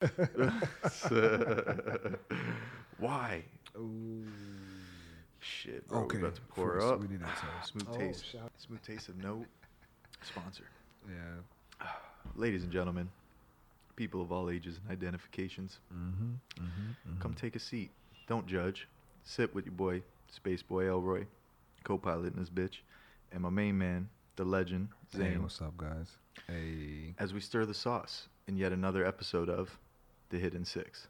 [2.98, 3.42] Why?
[3.76, 4.24] Ooh.
[5.40, 6.00] Shit, bro.
[6.00, 7.00] Okay, We're about to pour first up.
[7.00, 7.38] we need that.
[7.66, 8.24] Smooth Oh, taste.
[8.30, 9.46] shout- Smooth taste of note.
[10.22, 10.64] Sponsor.
[11.08, 11.86] Yeah.
[12.36, 13.08] Ladies and gentlemen,
[13.96, 16.62] people of all ages and identifications, Mm-hmm.
[16.64, 17.20] Mm-hmm.
[17.20, 17.90] come take a seat.
[18.28, 18.86] Don't judge.
[19.24, 21.24] Sit with your boy, Space Boy Elroy,
[21.84, 22.78] co-pilot in this bitch,
[23.32, 26.08] and my main man, the legend, Hey, Zane, what's up, guys?
[26.46, 27.14] Hey.
[27.18, 29.78] as we stir the sauce in yet another episode of
[30.30, 31.08] The Hidden Six.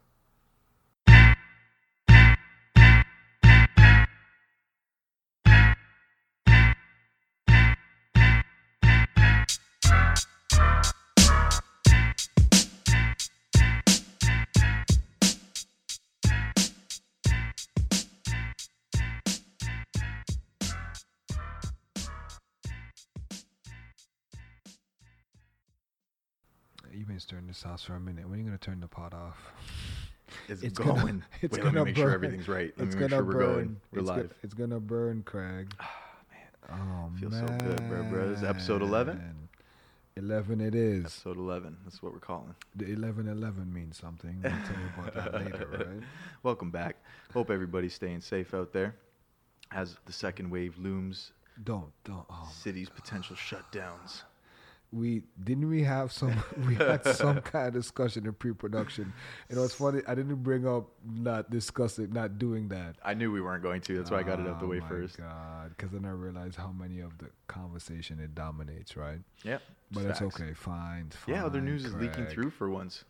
[27.31, 28.25] Stirring this sauce for a minute.
[28.27, 29.37] When are you gonna turn the pot off?
[30.49, 30.95] It's, It's going.
[30.99, 32.13] gonna- it's Wait, let me gonna make sure burn.
[32.13, 32.73] everything's right.
[32.77, 33.53] Let it's me make sure we're burn.
[33.53, 33.81] going.
[33.93, 34.33] We're it's go- live.
[34.43, 35.73] it's gonna burn, Craig.
[35.79, 35.89] Ah,
[36.73, 37.17] oh man.
[37.21, 38.27] Feels so good, bro, bro.
[38.31, 39.21] This is episode 11?
[40.17, 40.59] Eleven.
[40.59, 41.05] It is.
[41.05, 41.77] Episode 11.
[41.85, 42.53] That's what we're calling.
[42.75, 44.41] The eleven eleven means something.
[44.43, 46.03] We'll tell you about that later, right?
[46.43, 46.97] Welcome back.
[47.33, 48.93] Hope everybody's staying safe out there.
[49.71, 51.31] As the second wave looms,
[51.63, 52.25] Don't don't.
[52.29, 54.23] Oh, cities potential shutdowns.
[54.91, 59.13] We didn't we have some we had some kind of discussion in pre-production.
[59.49, 60.01] You know, it's funny.
[60.07, 62.97] I didn't bring up not discussing, not doing that.
[63.03, 63.97] I knew we weren't going to.
[63.97, 65.17] That's why I got it out the way Oh, my first.
[65.17, 69.19] God, because then I realized how many of the conversation it dominates, right?
[69.43, 69.59] Yeah,
[69.91, 70.53] But it's okay.
[70.53, 71.11] Fine.
[71.27, 73.05] Yeah, other fine, news is leaking through for once.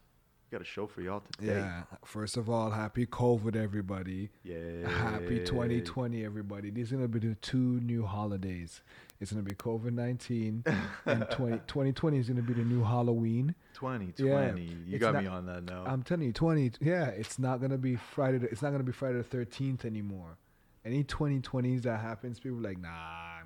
[0.51, 1.53] Got a show for y'all today.
[1.59, 1.83] Yeah.
[2.03, 4.31] First of all, happy COVID, everybody.
[4.43, 4.85] Yeah.
[4.85, 6.69] Happy 2020, everybody.
[6.71, 8.81] These are going to be the two new holidays.
[9.21, 10.63] It's going to be COVID 19,
[11.05, 13.53] and 20, 2020 is going to be the new Halloween.
[13.75, 14.61] 2020.
[14.63, 15.83] Yeah, you got not- me on that now.
[15.85, 18.39] I'm telling you, 20, yeah, it's not going to be Friday.
[18.39, 20.37] The, it's not going to be Friday the 13th anymore.
[20.83, 23.41] Any 2020s that happens, people are like, nah,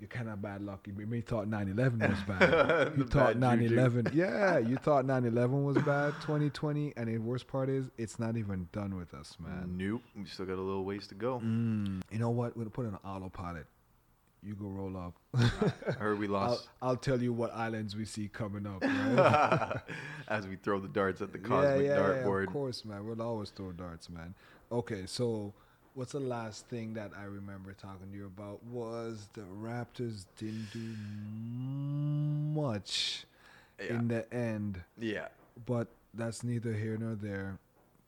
[0.00, 0.84] you're kind of bad luck.
[0.88, 2.92] You may thought 9 11 was bad.
[2.98, 3.74] you thought bad 9 juju.
[3.74, 6.94] 11, yeah, you thought 9 11 was bad, 2020.
[6.96, 9.76] And the worst part is, it's not even done with us, man.
[9.76, 10.02] Nope.
[10.16, 11.38] We still got a little ways to go.
[11.38, 12.56] Mm, you know what?
[12.56, 13.66] We're gonna put it on autopilot.
[14.44, 15.14] You go roll up.
[15.88, 18.82] I heard we I'll, lost I'll tell you what islands we see coming up.
[18.82, 19.80] Right?
[20.28, 22.48] as we throw the darts at the cosmic yeah, yeah, dartboard.
[22.48, 23.06] of course, man.
[23.06, 24.34] We'll always throw darts, man.
[24.72, 25.52] Okay, so
[25.94, 30.68] what's the last thing that I remember talking to you about was the Raptors didn't
[30.72, 30.80] do
[32.60, 33.24] much
[33.78, 33.94] Yeah.
[33.94, 35.28] in the end, yeah.
[35.66, 37.58] but that's neither here nor there.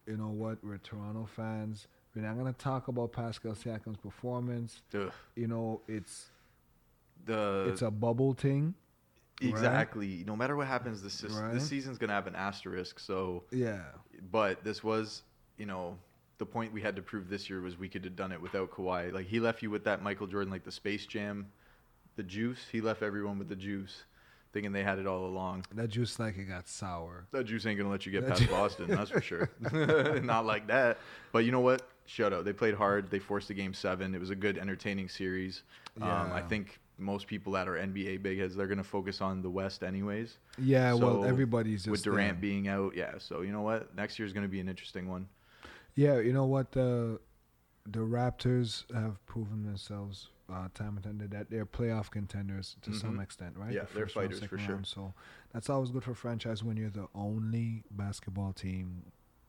[0.07, 0.59] You know what?
[0.65, 1.87] We're Toronto fans.
[2.15, 4.83] We're not gonna talk about Pascal Siakam's performance.
[4.95, 5.11] Ugh.
[5.35, 6.27] You know, it's
[7.27, 8.75] The it's a bubble thing.
[9.43, 9.51] right?
[9.51, 10.23] exactly.
[10.27, 11.53] No matter what happens, this is, Right?
[11.55, 13.01] this season's gonna have an asterisk.
[13.01, 13.83] So, Yeah.
[14.31, 15.23] but this was,
[15.57, 15.99] you know,
[16.39, 18.71] the point we had to prove this year was we could have done it without
[18.71, 19.13] Kawhi.
[19.13, 21.51] Like he left you with that Michael Jordan, like the Space Jam,
[22.17, 22.67] the juice.
[22.71, 24.05] He left everyone with the juice,
[24.53, 25.65] thinking they had it all along.
[25.75, 27.27] That juice like it got sour.
[27.33, 29.49] That juice ain't gonna let you get That past ju- Boston, that's for sure.
[30.23, 30.99] Not like that.
[31.33, 31.83] But you know what?
[32.07, 32.45] Shut up.
[32.45, 33.11] They played hard.
[33.11, 34.15] They forced the game seven.
[34.15, 35.63] It was a good, entertaining series.
[36.03, 39.51] Um, I think most people that are NBA big heads, they're gonna focus on the
[39.51, 40.37] West anyways.
[40.59, 42.41] Yeah, well, everybody's just with Durant there.
[42.41, 43.13] being out, yeah.
[43.19, 43.95] So you know what?
[43.97, 45.29] Next year is gonna be an interesting one.
[45.95, 46.73] Yeah, you know what?
[46.73, 47.21] The
[47.87, 53.17] the Raptors have proven themselves uh, time and time that they're playoff contenders to some
[53.19, 53.23] Mhm.
[53.23, 53.73] extent, right?
[53.73, 54.75] Yeah, The they're first round, fighters for second sure.
[54.75, 54.87] round.
[54.87, 55.15] So
[55.53, 59.05] that's always good for franchise when you're the only basketball team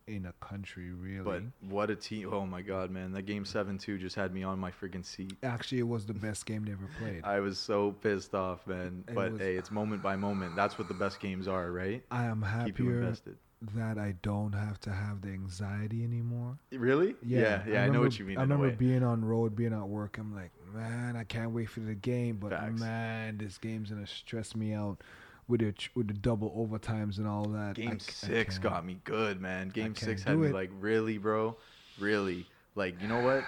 [0.07, 1.23] in a country, really.
[1.23, 2.29] But what a team!
[2.31, 3.11] Oh my God, man!
[3.13, 5.33] That game seven two just had me on my freaking seat.
[5.43, 7.21] Actually, it was the best game they ever played.
[7.23, 9.03] I was so pissed off, man.
[9.07, 10.55] It But was- hey, it's moment by moment.
[10.55, 12.03] That's what the best games are, right?
[12.11, 13.38] I am happier invested.
[13.73, 16.57] that I don't have to have the anxiety anymore.
[16.72, 17.16] Really?
[17.25, 17.83] yeah, yeah.
[17.83, 18.37] I, know what you mean.
[18.37, 20.17] I remember being on road, being at work.
[20.19, 22.37] I'm like, man, I can't wait for the game.
[22.37, 22.79] But Facts.
[22.79, 25.01] man, this game's gonna stress me out
[25.47, 27.75] with the with the double overtimes and all that.
[27.75, 28.63] Game I six can't.
[28.63, 29.69] got me good, man.
[29.69, 30.53] Game six had me it.
[30.53, 31.55] like, really, bro?
[31.99, 32.46] Really?
[32.75, 33.43] Like, you know what?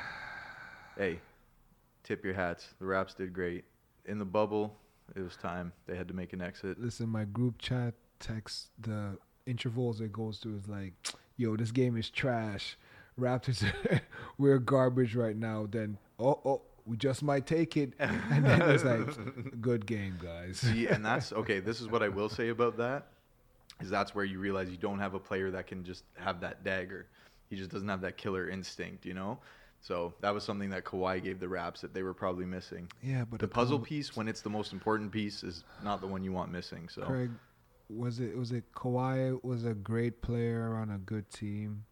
[0.98, 1.20] Hey,
[2.04, 2.68] tip your hats.
[2.80, 3.66] The Raps did great.
[4.06, 4.76] In the bubble,
[5.16, 5.74] it was time.
[5.86, 6.80] They had to make an exit.
[6.80, 10.94] Listen, my group chat text the intervals it goes to is like,
[11.36, 12.78] yo, this game is trash.
[13.20, 13.66] Raptors,
[14.38, 15.68] we're garbage right now.
[15.70, 17.94] Then, oh, oh, we just might take it.
[18.00, 20.58] And then it's like, good game, guys.
[20.60, 21.60] See, and that's okay.
[21.60, 23.08] This is what I will say about that.
[23.80, 26.64] Is that's where you realize you don't have a player that can just have that
[26.64, 27.08] dagger.
[27.50, 29.38] He just doesn't have that killer instinct, you know.
[29.82, 32.90] So that was something that Kawhi gave the Raps that they were probably missing.
[33.04, 36.24] Yeah, but the puzzle piece, when it's the most important piece, is not the one
[36.24, 36.90] you want missing.
[36.90, 37.30] So Craig,
[37.90, 41.86] was it was it Kawhi was a great player on a good team,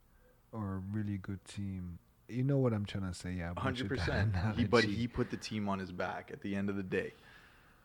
[0.51, 1.99] or a really good team.
[2.27, 3.33] You know what I'm trying to say?
[3.33, 4.33] Yeah, hundred percent.
[4.69, 7.13] But he put the team on his back at the end of the day.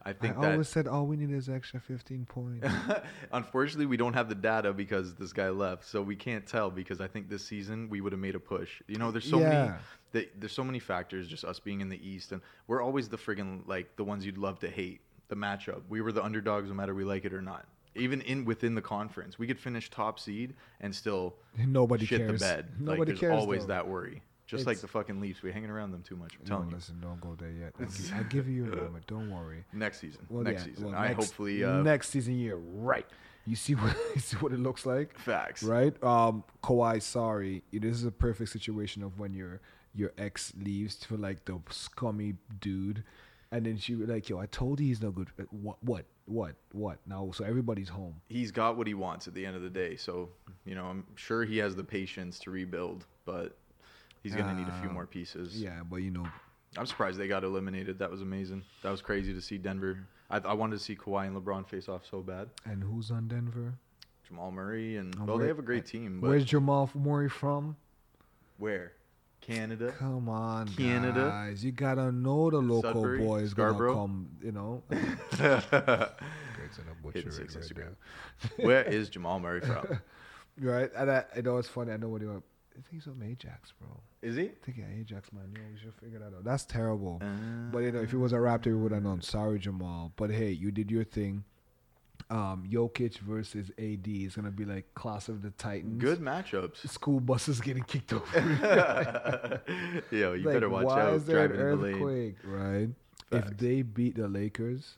[0.03, 2.67] I think I always said all we need is extra 15 points.
[3.33, 6.71] Unfortunately, we don't have the data because this guy left, so we can't tell.
[6.71, 8.81] Because I think this season we would have made a push.
[8.87, 9.55] You know, there's so many.
[9.55, 9.77] Yeah.
[10.15, 11.29] th- There's so many factors.
[11.29, 14.39] Just us being in the East, and we're always the friggin' like the ones you'd
[14.39, 15.03] love to hate.
[15.29, 15.83] The matchup.
[15.91, 17.67] We were the underdogs, no matter we like it or not.
[17.95, 22.41] Even in within the conference, we could finish top seed and still Nobody shit cares.
[22.41, 22.67] the bed.
[22.81, 23.39] Nobody like, there's cares.
[23.39, 23.75] always though.
[23.75, 24.23] that worry.
[24.51, 26.35] Just like the fucking Leafs, we're hanging around them too much.
[26.35, 26.77] I'm No, telling you.
[26.77, 27.73] listen, don't go there yet.
[28.15, 29.07] I'll give, you a moment.
[29.07, 29.65] Don't worry.
[29.73, 30.27] Next season.
[30.29, 30.87] Well, next yeah, season.
[30.91, 32.39] well, I next- hopefully uh, next season.
[32.39, 33.07] You're right.
[33.47, 35.63] You see what you see what it looks like, facts.
[35.63, 35.95] right?
[36.03, 39.61] Um, Kawhi, sorry, this is a perfect situation of when your
[39.95, 43.03] your ex leaves for like the scummy dude,
[43.51, 45.77] and then she like, "Yo, I told you he's no good." Uh, What?
[45.83, 46.05] What?
[46.27, 46.55] What?
[46.73, 46.99] What?
[47.07, 48.15] Now, so everybody's home.
[48.29, 49.97] He's got what he wants at the end of the day.
[49.97, 50.29] So,
[50.65, 53.57] you know, I'm sure he has the patience to rebuild, but
[54.23, 55.61] he's going to need a few Uh, more pieces.
[55.61, 56.27] Yeah, but you know,
[56.77, 57.99] I'm surprised they got eliminated.
[57.99, 58.63] That was amazing.
[58.83, 59.99] That was crazy to see Denver.
[60.31, 62.49] I, I wanted to see Kawhi and LeBron face off so bad.
[62.65, 63.75] and who's on Denver?
[64.29, 67.29] Jamal Murray and And well, where- they have a great team, but Where's Jamal Murray
[67.29, 67.77] from?
[68.59, 68.93] where?
[69.41, 69.91] Canada.
[69.99, 71.29] Come on, Canada.
[71.31, 71.65] guys.
[71.65, 73.95] You gotta know the local Sudbury, boys Scarborough.
[73.95, 74.29] gonna come.
[74.45, 75.61] You know, Where
[76.57, 79.11] Greg's gonna butcher Hidden it Six right Instagram.
[79.11, 79.99] Jamal Murray from?
[80.61, 80.91] right?
[80.95, 81.91] And I, I know it's funny.
[81.93, 82.27] I know what he.
[82.29, 82.45] want.
[82.81, 83.89] I think he's from Ajax, bro.
[84.23, 84.45] Is he?
[84.45, 85.53] I think yeah, Ajax, man.
[85.55, 86.45] Yo, we should figure that out.
[86.45, 87.21] That's terrible.
[87.23, 87.27] Uh,
[87.71, 89.21] But you know, if it was a Raptor, we would have known.
[89.21, 90.13] Sorry, Jamal.
[90.17, 91.45] But hey, you did your thing.
[92.31, 96.01] Um, Jokic versus AD is gonna be like class of the Titans.
[96.01, 96.89] good matchups.
[96.89, 99.61] School buses getting kicked over.
[100.11, 102.89] Yo, you Like, better watch why out is there an in the earthquake, right?
[103.31, 103.51] Facts.
[103.51, 104.97] If they beat the Lakers,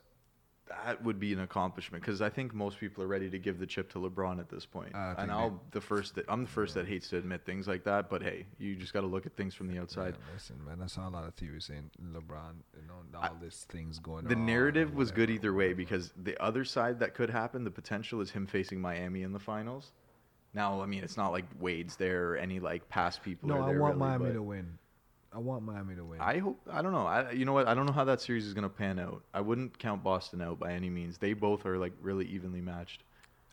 [0.85, 3.67] That would be an accomplishment because I think most people are ready to give the
[3.67, 4.95] chip to LeBron at this point.
[4.95, 7.69] Uh, think and I'll the first that I'm the first that hates to admit things
[7.69, 8.09] like that.
[8.09, 10.13] But hey, you just got to look at things from the outside.
[10.13, 13.67] Man, listen, man, I saw a lot of theories saying LeBron, you know, all this
[13.69, 17.65] things going The narrative was good either way because the other side that could happen,
[17.65, 19.93] the potential is him facing Miami in the finals.
[20.55, 23.49] Now, I mean, it's not like Wade's there or any like past people.
[23.49, 24.79] No, I want really, Miami to win.
[25.35, 26.21] I want Miami to win.
[26.21, 26.61] I hope.
[26.71, 27.07] I don't know.
[27.07, 27.67] I you know what?
[27.67, 29.23] I don't know how that series is gonna pan out.
[29.33, 31.19] I wouldn't count Boston out by any means.
[31.19, 33.03] They both are like really evenly matched.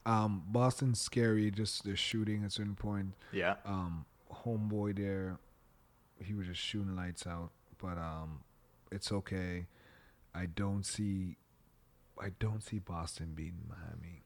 [0.06, 1.52] um, Boston's scary.
[1.52, 3.14] Just the shooting at a certain point.
[3.32, 3.56] Yeah.
[3.66, 4.06] Um,
[4.46, 5.38] homeboy there,
[6.24, 7.52] he was just shooting lights out.
[7.82, 8.42] But um,
[8.92, 9.68] it's okay.
[10.36, 11.38] I don't see,
[12.22, 14.24] I don't see Boston beating Miami.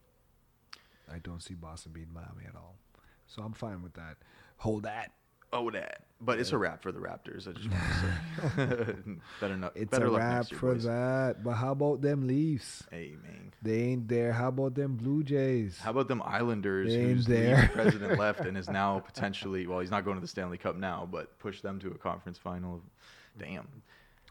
[1.11, 2.75] I don't see Boston beating Miami at all.
[3.27, 4.17] So I'm fine with that.
[4.57, 5.11] Hold that.
[5.53, 6.01] Oh, that.
[6.19, 7.47] But it's a wrap for the Raptors.
[7.47, 9.11] I just want to say.
[9.41, 9.73] better not.
[9.75, 10.83] It's better a wrap year, for boys.
[10.85, 11.43] that.
[11.43, 12.83] But how about them Leafs?
[12.89, 13.53] Hey man.
[13.61, 14.31] They ain't there.
[14.31, 15.77] How about them Blue Jays?
[15.79, 17.69] How about them Islanders They ain't there.
[17.73, 21.07] president left and is now potentially well, he's not going to the Stanley Cup now,
[21.11, 22.81] but push them to a conference final.
[23.37, 23.67] Damn.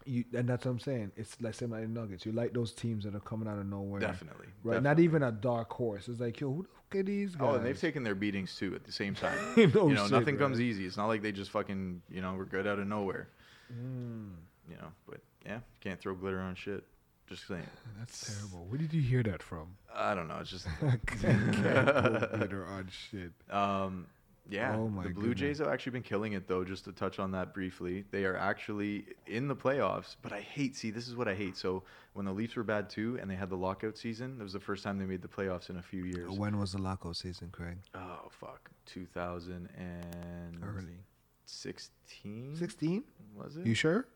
[0.05, 1.13] You, and that's what I'm saying.
[1.17, 2.27] It's like same like the Nuggets.
[2.27, 4.01] You like those teams that are coming out of nowhere.
[4.01, 4.47] Definitely.
[4.65, 4.83] Right.
[4.83, 6.09] Not even a dark horse.
[6.09, 7.49] It's like, yo, who the fuck are these guys?
[7.49, 9.39] Oh, and they've taken their beatings too at the same time.
[9.75, 10.87] No you know, shit, nothing comes easy.
[10.87, 13.29] It's not like they just fucking, you know, we're good out of nowhere.
[13.73, 14.31] Mm,
[14.69, 16.85] You know, but yeah, can't throw glitter on shit.
[17.29, 17.63] Just saying.
[17.99, 18.67] that's terrible.
[18.69, 19.77] Where did you hear that from?
[19.95, 20.39] I don't know.
[20.41, 20.67] It's just.
[21.21, 23.33] Glitter on shit.
[23.51, 24.07] Um,
[24.51, 25.41] yeah, Oh my the Blue goodness.
[25.41, 26.65] Jays have actually been killing it though.
[26.65, 30.17] Just to touch on that briefly, they are actually in the playoffs.
[30.21, 30.77] But I hate.
[30.77, 31.57] See, this is what I hate.
[31.57, 31.85] So
[32.15, 34.61] when the Leafs were bad too, and they had the lockout season, that was the
[34.61, 36.31] first time they made the playoffs in a few years.
[36.37, 37.79] When was the lockout season, Craig?
[37.95, 40.63] Oh fuck, 2016.
[40.63, 40.99] Early.
[41.45, 43.05] 16 16?
[43.37, 43.67] was it?
[43.67, 44.07] You sure?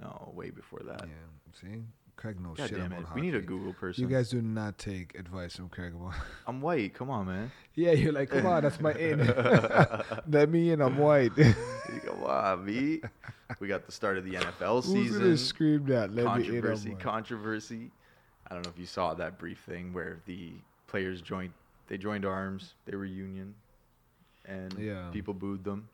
[0.00, 1.04] no, way before that.
[1.04, 1.60] Yeah.
[1.60, 1.82] See?
[2.18, 3.20] Craig knows God shit damn about it, hockey.
[3.20, 4.02] we need a Google person.
[4.02, 6.14] You guys do not take advice from Craig about.
[6.48, 6.92] I'm white.
[6.92, 7.52] Come on, man.
[7.76, 9.18] yeah, you're like, come on, that's my in.
[10.28, 10.82] Let me in.
[10.82, 11.30] I'm white.
[11.36, 13.00] Come on, B.
[13.60, 15.20] We got the start of the NFL season.
[15.20, 16.12] Who's scream that?
[16.12, 16.60] Let me in.
[16.60, 17.90] Controversy, controversy.
[18.50, 20.50] I don't know if you saw that brief thing where the
[20.88, 21.52] players joined.
[21.86, 22.74] They joined arms.
[22.84, 23.54] They were union,
[24.44, 25.08] and Yeah.
[25.12, 25.88] people booed them.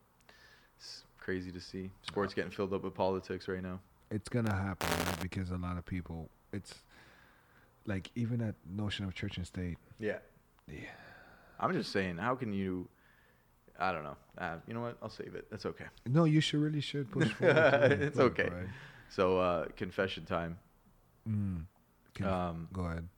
[0.79, 1.91] It's crazy to see.
[2.03, 3.79] Sports getting filled up with politics right now.
[4.11, 5.21] It's gonna happen right?
[5.21, 6.29] because a lot of people.
[6.53, 6.75] It's
[7.87, 9.77] like even that notion of church and state.
[9.99, 10.19] Yeah.
[10.71, 10.79] Yeah.
[11.61, 12.89] I'm just saying, how can you?
[13.79, 14.17] I don't know.
[14.39, 14.97] Uh, you know what?
[15.03, 15.47] I'll save it.
[15.51, 15.87] That's okay.
[16.07, 17.57] No, you should really should push forward.
[17.93, 18.45] it, It's okay.
[18.51, 18.69] right?
[19.09, 20.59] So, uh, confession time.
[21.29, 21.65] Mm.
[22.15, 23.09] Can- Um, go ahead.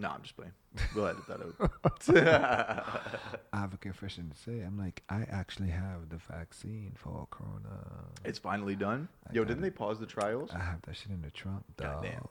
[0.00, 0.52] No, I'm just playing.
[0.94, 1.70] We'll edit that out.
[3.52, 4.60] I have a confession to say.
[4.60, 7.84] I'm like, I actually have the vaccine for Corona.
[8.24, 9.08] it's finally done.
[9.28, 9.62] I Yo, didn't it.
[9.62, 10.50] they pause the trials?
[10.54, 12.02] I have that shit in the trunk, dog.
[12.02, 12.22] Goddamn.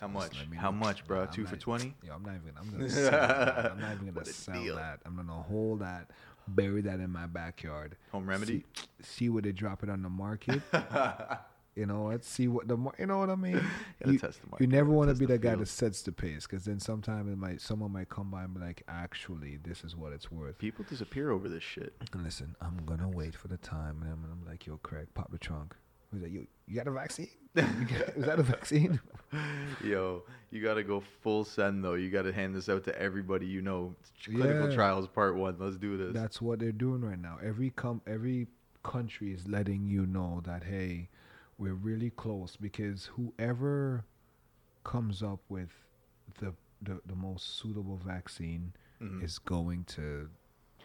[0.00, 0.46] How Just much?
[0.56, 1.22] How much, bro?
[1.22, 1.94] I'm Two for twenty?
[2.02, 2.52] Yo, I'm not even.
[2.58, 3.72] I'm gonna sell that.
[3.72, 4.76] I'm not even gonna sell deal.
[4.76, 5.00] that.
[5.06, 6.10] I'm gonna hold that,
[6.48, 7.96] bury that in my backyard.
[8.10, 8.64] Home remedy.
[8.74, 10.60] See, see where they drop it on the market.
[11.74, 13.60] You know let's See what the you know what I mean.
[14.04, 14.18] You,
[14.58, 17.32] you never want to be the the guy that sets the pace, because then sometime
[17.32, 20.58] it might someone might come by and be like, actually, this is what it's worth.
[20.58, 21.94] People disappear over this shit.
[22.12, 25.30] And listen, I'm gonna wait for the time, and I'm, I'm like, yo, Craig, pop
[25.30, 25.76] the trunk.
[26.12, 27.30] He's like, yo, you got a vaccine?
[27.54, 29.00] Is that a vaccine?
[29.84, 31.94] Yo, you gotta go full send though.
[31.94, 33.94] You gotta hand this out to everybody you know.
[34.24, 34.74] Clinical Yeah.
[34.74, 35.56] trials part one.
[35.58, 36.12] Let's do this.
[36.12, 37.38] That's what they're doing right now.
[37.42, 38.48] Every com every
[38.82, 41.08] country is letting you know that hey,
[41.58, 44.04] we're really close because whoever
[44.84, 45.70] comes up with
[46.40, 46.54] the
[46.84, 49.22] the, the most suitable vaccine Mhm.
[49.22, 50.28] is going to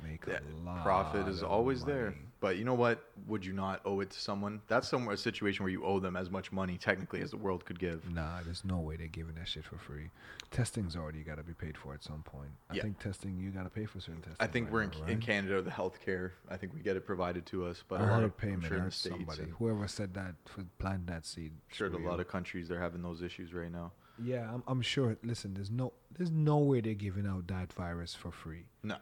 [0.03, 0.83] make That a lot.
[0.83, 2.13] profit is always there.
[2.39, 3.03] But you know what?
[3.25, 4.61] Would you not owe it to someone?
[4.67, 7.65] That's somewhere a situation where you owe them as much money technically as the world
[7.65, 8.07] could give.
[8.13, 10.11] Nah, there's no way they're giving that shit for free.
[10.51, 12.51] Testing's already got to be paid for at some point.
[12.69, 12.83] I Yeah.
[12.83, 14.37] think testing you got to pay for certain testing.
[14.39, 15.21] I think right we're in, now, in right?
[15.21, 16.31] Canada the healthcare.
[16.47, 18.65] I think we get it provided to us, but a lot of I'm payment.
[18.65, 19.45] sure in the states, somebody.
[19.57, 21.53] Whoever said that for planting that seed.
[21.53, 23.93] I'm sure a lot of countries they're having those issues right now.
[24.23, 25.17] Yeah, I'm, I'm sure.
[25.23, 28.65] Listen, there's no, there's no way they're giving out that virus for free.
[28.83, 28.97] No.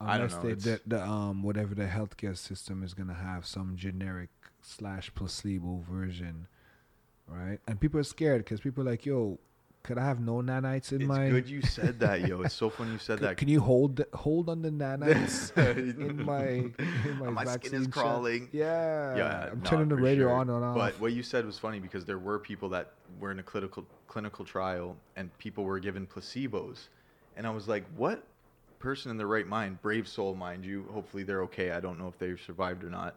[0.00, 3.44] I don't Unless know, they, the, the um whatever the healthcare system is gonna have
[3.46, 4.28] some generic
[4.62, 6.46] slash placebo version,
[7.26, 7.58] right?
[7.66, 9.38] And people are scared because people are like, yo,
[9.82, 11.28] could I have no nanites in It's my?
[11.30, 12.42] good you said that, yo.
[12.42, 13.36] It's so funny you said that.
[13.38, 15.50] can you hold hold on the nanites
[15.98, 16.72] in my in
[17.18, 18.22] my, My skin is vaccine shot?
[18.52, 20.34] Yeah, Yeah, I'm no, turning the radio sure.
[20.34, 20.76] on and off.
[20.76, 23.84] But what you said was funny because there were people that were in a clinical
[24.06, 26.88] clinical trial and people were given placebos,
[27.36, 28.22] and I was like, what
[28.78, 31.70] person in their right mind, brave soul, mind you, hopefully they're okay.
[31.72, 33.16] I don't know if they've survived or not.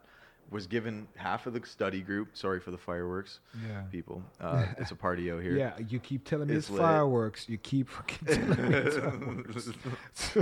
[0.50, 2.36] Was given half of the study group.
[2.36, 3.84] Sorry for the fireworks, yeah.
[3.89, 4.22] people.
[4.41, 5.56] Uh, it's a party out here.
[5.56, 7.48] Yeah, you keep telling me It's it's, fireworks.
[7.48, 8.98] You keep fucking telling me it's
[9.77, 10.38] fireworks.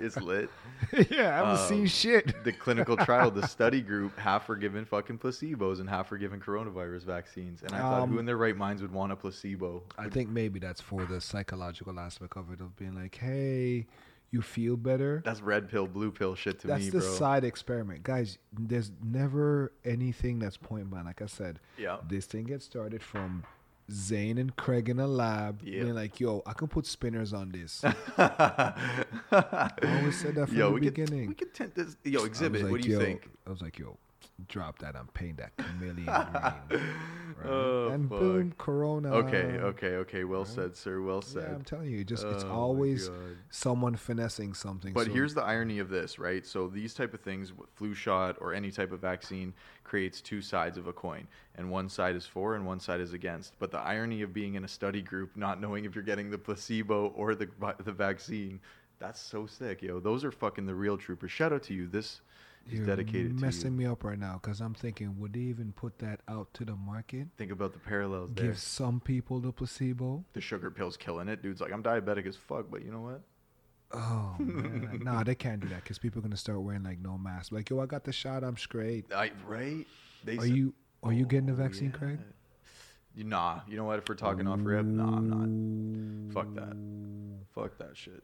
[0.00, 0.50] it's lit.
[1.10, 2.42] yeah, I haven't seen Um, shit.
[2.42, 6.40] The clinical trial, the study group, half were given fucking placebos and half were given
[6.40, 7.62] coronavirus vaccines.
[7.62, 9.84] And I thought, Um, who in their right minds would want a placebo?
[9.96, 13.86] I think maybe that's for the psychological aspect of it, of being like, hey,
[14.30, 15.22] you feel better.
[15.24, 17.08] That's red pill, blue pill shit to That's me, the bro.
[17.14, 18.38] side experiment, guys.
[18.52, 21.06] There's never anything that's point blank.
[21.06, 21.96] Like I said, Yeah.
[22.06, 23.44] this thing gets started from
[23.90, 25.82] Zane and Craig in a lab Yeah.
[25.84, 27.82] being like, yo, I can put spinners on this.
[28.18, 31.20] I always said that from yo, the we beginning.
[31.20, 31.96] Could, we could tent this.
[32.04, 32.62] Yo, exhibit.
[32.62, 33.28] like, what do you yo, think?
[33.46, 33.96] I was like, yo,
[34.46, 34.94] drop that.
[34.96, 36.14] I'm paying that chameleon green.
[36.14, 36.54] Right?
[37.44, 38.18] Oh, and fuck.
[38.18, 39.12] boom, Corona.
[39.14, 40.24] Okay, okay, okay.
[40.24, 40.48] Well right.
[40.48, 41.00] said, sir.
[41.00, 43.10] Well Yeah, I'm telling you, just it's Oh, always
[43.50, 44.92] someone finessing something.
[44.92, 46.44] But so- here's the irony of this, right?
[46.44, 49.54] So these type of things, flu shot or any type of vaccine,
[49.84, 53.12] creates two sides of a coin, and one side is for and one side is
[53.12, 53.56] against.
[53.60, 56.38] But the irony of being in a study group, not knowing if you're getting the
[56.38, 57.48] placebo or the
[57.84, 58.58] the vaccine,
[58.98, 60.00] that's so sick, yo.
[60.00, 61.30] Those are fucking the real troopers.
[61.30, 61.86] Shout out to you.
[61.86, 62.20] This
[62.68, 65.72] is you're dedicated to messing me up right now because I'm thinking, would they even
[65.72, 67.28] put that out to the market?
[67.36, 68.46] Think about the parallels there.
[68.46, 70.24] Give some people the placebo?
[70.32, 71.42] The sugar pill's killing it.
[71.42, 73.22] Dude's like, I'm diabetic as fuck, but you know what?
[73.90, 77.16] Oh man, nah, they can't do that because people are gonna start wearing like no
[77.16, 77.52] mask.
[77.52, 79.06] Like, yo, I got the shot, I'm straight.
[79.14, 79.86] I right?
[80.24, 82.18] They Are said- you are you getting the Oh, vaccine, Craig?
[83.16, 83.60] Nah.
[83.66, 83.98] You know what?
[83.98, 86.34] If we're talking off rip, nah, I'm not.
[86.34, 86.76] Fuck that.
[87.54, 88.22] Fuck that shit.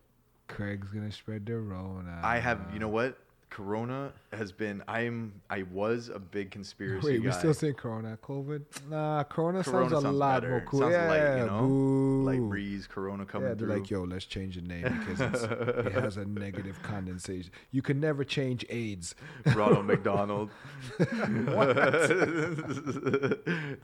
[0.48, 2.20] Craig's gonna spread the Rona.
[2.22, 3.18] I have, you know what?
[3.54, 4.82] Corona has been.
[4.88, 5.40] I'm.
[5.48, 7.28] I was a big conspiracy Wait, guy.
[7.28, 8.64] we still say Corona, COVID?
[8.90, 10.50] Nah, Corona, Corona sounds a lot better.
[10.50, 10.80] more cool.
[10.80, 11.60] sounds yeah, light, you know?
[11.60, 12.24] boo.
[12.24, 13.78] light breeze, Corona coming yeah, they're through.
[13.78, 17.52] like, yo, let's change the name because it's, it has a negative condensation.
[17.70, 19.14] You can never change AIDS.
[19.54, 20.50] Ronald McDonald,
[20.98, 21.06] the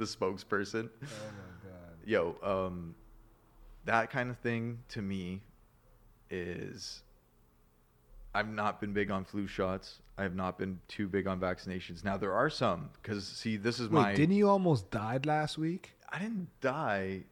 [0.00, 0.88] spokesperson.
[1.00, 1.94] Oh my god.
[2.04, 2.96] Yo, um,
[3.84, 5.42] that kind of thing to me
[6.28, 7.04] is.
[8.34, 9.98] I've not been big on flu shots.
[10.18, 12.04] I have not been too big on vaccinations.
[12.04, 14.14] Now there are some because see, this is Wait, my.
[14.14, 15.92] didn't you almost died last week?
[16.10, 17.22] I didn't die.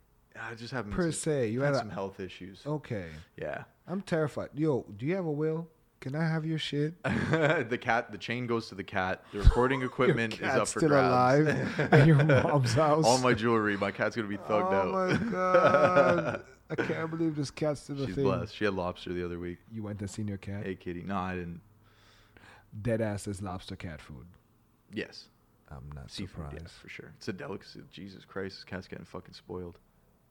[0.41, 2.63] I just haven't Per se, you had a- some health issues.
[2.67, 3.65] Okay, Yeah.
[3.87, 4.51] I'm terrified.
[4.55, 5.67] Yo, do you have a will?
[6.01, 6.95] Can I have your shit?
[7.03, 9.25] the cat, the chain goes to the cat.
[9.33, 11.09] The recording equipment is up for still grabs.
[11.49, 13.05] alive at your mom's house.
[13.05, 13.77] All my jewelry.
[13.77, 15.21] My cat's gonna be thugged oh out.
[15.21, 16.43] my god!
[16.71, 18.25] I can't believe this cat's still a She's thing.
[18.25, 18.55] blessed.
[18.55, 19.59] She had lobster the other week.
[19.73, 20.65] You went to see your cat?
[20.65, 21.03] Hey, kitty.
[21.03, 21.61] No, I didn't.
[22.83, 24.27] Dead ass is lobster cat food.
[24.93, 25.27] Yes,
[25.71, 26.45] I'm not seafood.
[26.47, 26.55] surprised.
[26.63, 27.13] Yeah, for sure.
[27.17, 27.81] It's a delicacy.
[27.91, 29.79] Jesus Christ, this cat's getting fucking spoiled.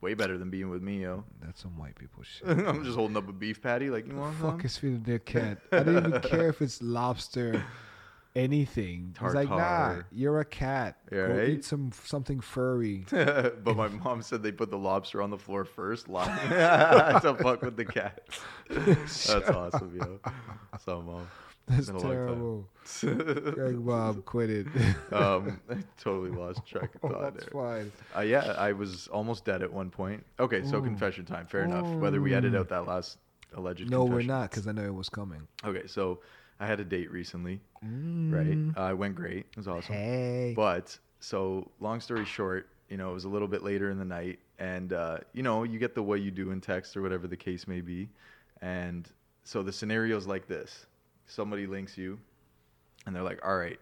[0.02, 1.24] Way better than being with me, yo.
[1.42, 2.48] That's some white people shit.
[2.68, 4.62] I'm just holding up a beef patty, like you want Fuck some?
[4.62, 5.58] is feeding their cat.
[5.72, 7.64] I don't even care if it's lobster
[8.38, 9.16] anything.
[9.22, 10.98] He's like, nah, you're a cat.
[11.12, 11.50] Yeah, Go right?
[11.50, 13.06] eat some something furry.
[13.12, 17.62] but my mom said they put the lobster on the floor first, lying to fuck
[17.62, 18.22] with the cat.
[18.70, 20.20] That's awesome, yo.
[20.86, 21.28] So, mom.
[21.68, 22.70] That's Been a long time.
[22.96, 23.54] terrible.
[23.54, 24.68] Greg Bob quit it.
[25.12, 27.52] um, I totally lost track of thought That's there.
[27.52, 27.92] fine.
[28.16, 30.24] Uh, yeah, I was almost dead at one point.
[30.40, 30.82] Okay, so Ooh.
[30.82, 31.46] confession time.
[31.46, 31.86] Fair enough.
[31.96, 33.18] Whether we edit out that last
[33.54, 35.46] alleged No, we're not, because I know it was coming.
[35.66, 36.20] Okay, so
[36.60, 38.32] I had a date recently, Mm.
[38.76, 38.82] right?
[38.88, 39.46] Uh, it went great.
[39.52, 39.94] It was awesome.
[39.96, 40.54] Hey.
[40.56, 44.06] But so long story short, you know, it was a little bit later in the
[44.06, 47.28] night, and uh, you know, you get the what you do in text or whatever
[47.28, 48.10] the case may be,
[48.62, 49.08] and
[49.44, 50.86] so the scenario is like this:
[51.28, 52.18] somebody links you,
[53.06, 53.80] and they're like, "All right,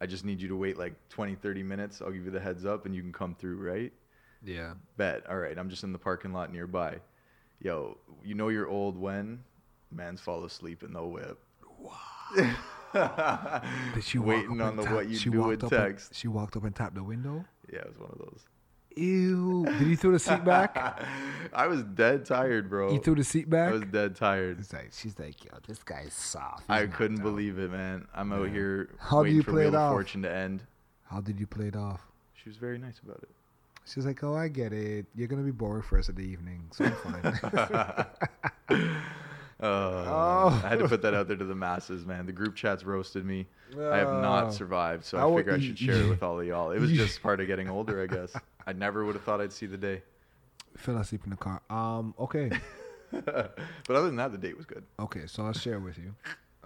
[0.00, 2.02] I just need you to wait like 20, 30 minutes.
[2.02, 3.92] I'll give you the heads up, and you can come through, right?"
[4.42, 4.74] yeah.
[4.96, 5.26] Bet.
[5.28, 6.98] All right, I'm just in the parking lot nearby.
[7.60, 9.44] Yo, you know you're old when
[9.92, 11.38] mans fall asleep in the whip.
[11.80, 13.62] Wow.
[13.94, 16.14] Did she waiting on the tap- what you she do walked with up and- text?
[16.14, 17.44] she walked up and tapped the window.
[17.72, 18.44] Yeah, it was one of those.
[18.96, 19.64] Ew.
[19.66, 20.76] Did he throw the seat back?
[21.52, 22.90] I was dead tired, bro.
[22.90, 23.68] He threw the seat back.
[23.68, 24.58] I was dead tired.
[24.58, 26.64] It's like she's like, yo, this guy's soft.
[26.68, 28.08] I couldn't believe it, man.
[28.12, 29.92] I'm out here How do waiting you for play it of off?
[29.92, 30.64] Fortune to end.
[31.08, 32.00] How did you play it off?
[32.34, 33.28] She was very nice about it.
[33.86, 35.06] She's like, oh, I get it.
[35.14, 38.06] You're gonna be bored for the rest of the evening, so I'm fine.
[39.62, 42.24] Uh, I had to put that out there to the masses, man.
[42.26, 43.46] The group chats roasted me.
[43.78, 44.20] I have Oh.
[44.20, 46.70] not survived, so I I, figure I should share it with all of y'all.
[46.70, 48.34] It was just part of getting older, I guess.
[48.66, 50.02] I never would have thought I'd see the day.
[50.76, 51.60] Fell asleep in the car.
[51.68, 52.14] Um.
[52.18, 52.50] Okay.
[53.12, 54.84] but other than that, the date was good.
[54.98, 55.26] Okay.
[55.26, 56.14] So I'll share with you.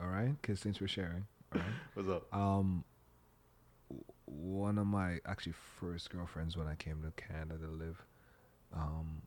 [0.00, 0.34] All right.
[0.40, 1.26] Because since we're sharing.
[1.52, 1.70] All right.
[1.94, 2.32] What's up?
[2.34, 2.84] Um,
[4.26, 8.02] one of my actually first girlfriends when I came to Canada to live,
[8.74, 9.22] um,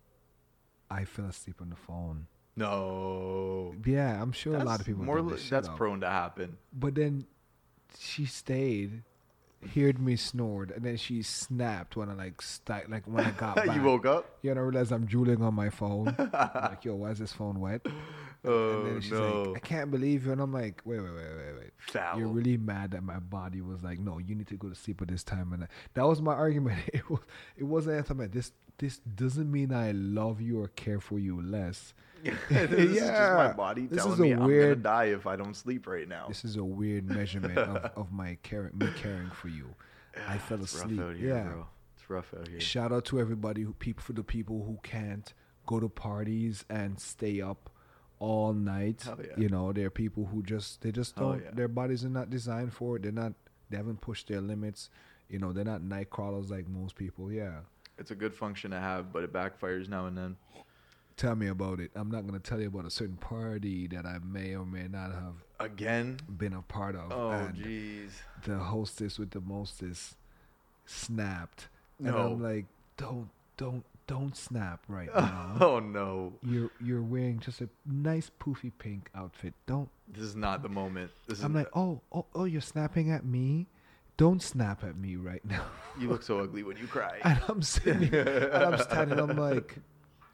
[0.90, 2.28] I fell asleep on the phone.
[2.58, 3.74] No.
[3.86, 5.18] Yeah, I'm sure a lot of people more.
[5.20, 5.78] do li- shit That's up.
[5.78, 6.58] prone to happen.
[6.74, 7.26] But then
[7.98, 9.04] she stayed,
[9.76, 13.56] heard me snored, and then she snapped when I like st- like when I got
[13.66, 13.76] back.
[13.76, 14.38] you woke up?
[14.42, 16.16] Yeah, and I realized I'm drooling on my phone.
[16.34, 17.86] Like, yo, why is this phone wet?
[18.46, 19.42] Oh and then oh, she's no.
[19.52, 20.32] like, I can't believe you.
[20.32, 21.72] And I'm like, wait, wait, wait, wait, wait.
[21.78, 22.20] Foul.
[22.20, 25.02] You're really mad that my body was like, no, you need to go to sleep
[25.02, 25.52] at this time.
[25.54, 26.80] And I- that was my argument.
[26.94, 27.20] It was,
[27.58, 28.52] it wasn't anything like this.
[28.78, 31.94] This doesn't mean I love you or care for you less.
[32.50, 35.56] this is just my body This telling me I'm gonna weird- die if I don't
[35.56, 36.26] sleep right now.
[36.28, 39.76] This is a weird measurement of, of my caring, me caring for you.
[40.28, 41.00] I ah, fell it's asleep.
[41.00, 41.44] rough out here, yeah.
[41.44, 41.68] bro.
[41.96, 42.60] It's rough out here.
[42.60, 45.34] Shout out to everybody who people for the people who can't
[45.66, 47.70] go to parties and stay up
[48.20, 49.04] all night.
[49.06, 49.26] Yeah.
[49.38, 51.52] You know, there are people who just they just don't yeah.
[51.54, 53.04] their bodies are not designed for it.
[53.04, 53.34] They're not
[53.70, 54.90] they haven't pushed their limits.
[55.30, 57.32] You know, they're not night crawlers like most people.
[57.32, 57.60] Yeah.
[57.98, 60.38] It's a good function to have, but it backfires now and then.
[61.18, 61.90] Tell me about it.
[61.96, 65.12] I'm not gonna tell you about a certain party that I may or may not
[65.12, 66.20] have Again?
[66.38, 67.12] been a part of.
[67.12, 68.12] Oh, jeez.
[68.46, 70.16] the hostess with the mostest
[70.86, 71.70] snapped.
[72.00, 72.66] And I'm like,
[72.98, 75.58] don't don't don't snap right now.
[75.60, 76.34] Oh no.
[76.44, 79.54] you're you're wearing just a nice poofy pink outfit.
[79.66, 79.90] Don't.
[80.08, 81.10] This is not the moment.
[81.28, 83.66] This I'm like, oh, oh, oh, you're snapping at me.
[84.18, 85.66] Don't snap at me right now.
[86.00, 87.20] you look so ugly when you cry.
[87.24, 89.20] and I'm sitting, and I'm standing.
[89.20, 89.78] I'm like,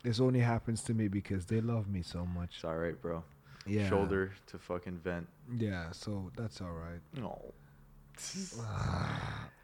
[0.03, 2.55] this only happens to me because they love me so much.
[2.55, 3.23] It's all right, bro.
[3.65, 3.87] Yeah.
[3.89, 5.27] Shoulder to fucking vent.
[5.57, 5.91] Yeah.
[5.91, 6.99] So that's all right.
[7.15, 7.53] No.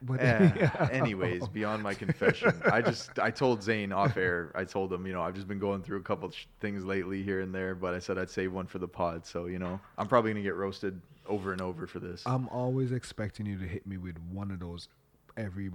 [0.02, 4.50] But Eh, anyways, beyond my confession, I just I told Zane off air.
[4.56, 7.22] I told him, you know, I've just been going through a couple sh- things lately
[7.22, 9.26] here and there, but I said I'd save one for the pod.
[9.26, 12.24] So you know, I'm probably gonna get roasted over and over for this.
[12.26, 14.88] I'm always expecting you to hit me with one of those
[15.40, 15.72] every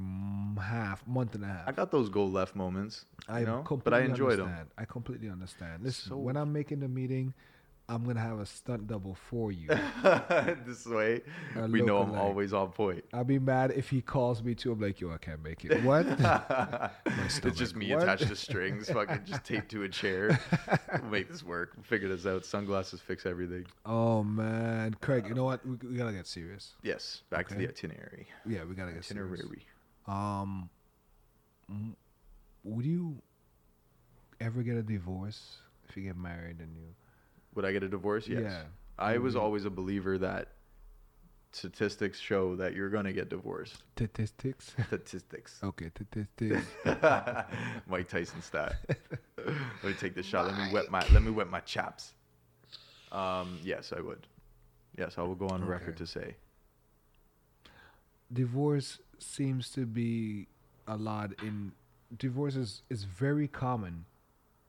[0.61, 1.67] half month and a half.
[1.67, 4.69] I got those go left moments, I know, but I enjoyed them.
[4.77, 5.83] I completely understand.
[5.83, 7.33] Listen, So- when I'm making the meeting,
[7.87, 9.69] I'm gonna have a stunt double for you.
[10.67, 11.21] this way,
[11.55, 13.05] A we know I'm always on point.
[13.13, 14.73] I'll be mad if he calls me too.
[14.73, 15.83] I'm like, yo, I can't make it.
[15.83, 16.07] What?
[17.07, 18.03] it's just me What?
[18.05, 20.41] attached to strings, fucking just taped to a chair.
[21.03, 21.73] We'll make this work.
[21.77, 22.47] We'll figure this out.
[22.47, 23.67] Sunglasses fix everything.
[23.85, 25.65] oh man, Craig, you know what?
[25.67, 26.73] We, we gotta get serious.
[26.83, 28.27] Yes, back to the itinerary.
[28.47, 29.41] Yeah, we gotta get serious.
[29.41, 29.67] Itinerary.
[30.09, 30.71] Um,
[32.63, 33.17] would you
[34.41, 36.87] ever get a divorce if you get married and you?
[37.55, 38.27] Would I get a divorce?
[38.29, 38.43] Yes.
[38.43, 38.63] Yeah.
[38.99, 39.41] I was Mhm.
[39.41, 40.49] always a believer that
[41.53, 43.83] statistics show that you're gonna get divorced.
[43.97, 44.75] Statistics.
[44.89, 45.61] Statistics.
[45.63, 46.67] okay, statistics.
[47.87, 48.77] Mike Tyson stat.
[49.39, 50.47] let me take this shot.
[50.47, 52.15] Let me wet my let me wet my chaps.
[53.13, 54.27] Um, yes, I would.
[54.97, 56.37] Yes, I will go on record to say.
[58.33, 60.49] divorce seems to be
[60.89, 61.73] a lot in
[62.17, 64.07] divorce is, is very common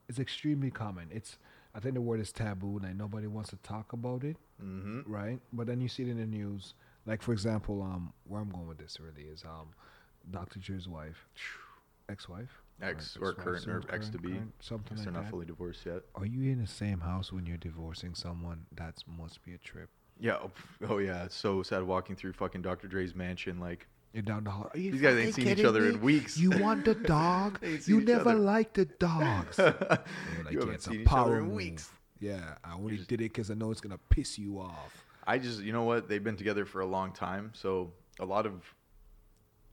[0.07, 1.37] it's extremely common it's
[1.75, 5.01] i think the word is taboo like nobody wants to talk about it Mm-hmm.
[5.11, 6.73] right but then you see it in the news
[7.05, 9.67] Like for example, um, where I'm going with this really is um,
[10.31, 10.57] Dr.
[10.59, 11.27] Dre's wife,
[12.09, 14.29] ex-wife, Ex Or or ex-wife, current or ex to be.
[14.31, 15.29] current, something like they're not that.
[15.31, 16.01] fully divorced yet.
[16.15, 18.65] Are you in the same house when you're divorcing someone?
[18.75, 19.89] That must be a trip.
[20.19, 20.37] Yeah.
[20.41, 20.51] Oh,
[20.89, 21.25] oh yeah.
[21.25, 22.87] It's so sad walking through fucking Dr.
[22.87, 23.59] Dre's mansion.
[23.59, 24.71] Like You're down the hall.
[24.73, 25.89] Are you these guys ain't seen each other me?
[25.89, 26.37] in weeks.
[26.37, 27.59] You want the dog?
[27.61, 28.39] They ain't seen you never other.
[28.39, 29.57] liked the dogs.
[29.59, 29.99] Like, You
[30.51, 31.89] yeah, haven't it's seen each other in weeks.
[32.21, 35.05] Yeah, I only just- did it because I know it's gonna piss you off.
[35.27, 36.07] I just, you know what?
[36.07, 38.53] They've been together for a long time, so a lot of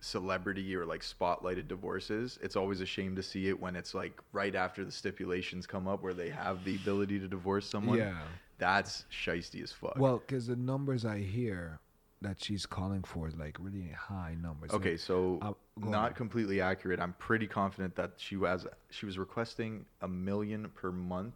[0.01, 4.21] celebrity or like spotlighted divorces, it's always a shame to see it when it's like
[4.33, 7.99] right after the stipulations come up where they have the ability to divorce someone.
[7.99, 8.19] Yeah.
[8.59, 9.97] That's shisty as fuck.
[9.99, 11.79] Well, because the numbers I hear
[12.23, 14.71] that she's calling for is like really high numbers.
[14.73, 16.15] okay, Like, so uh, not on.
[16.15, 17.01] completely accurate.
[17.01, 21.35] I'm pretty confident that she was she was requesting a million per month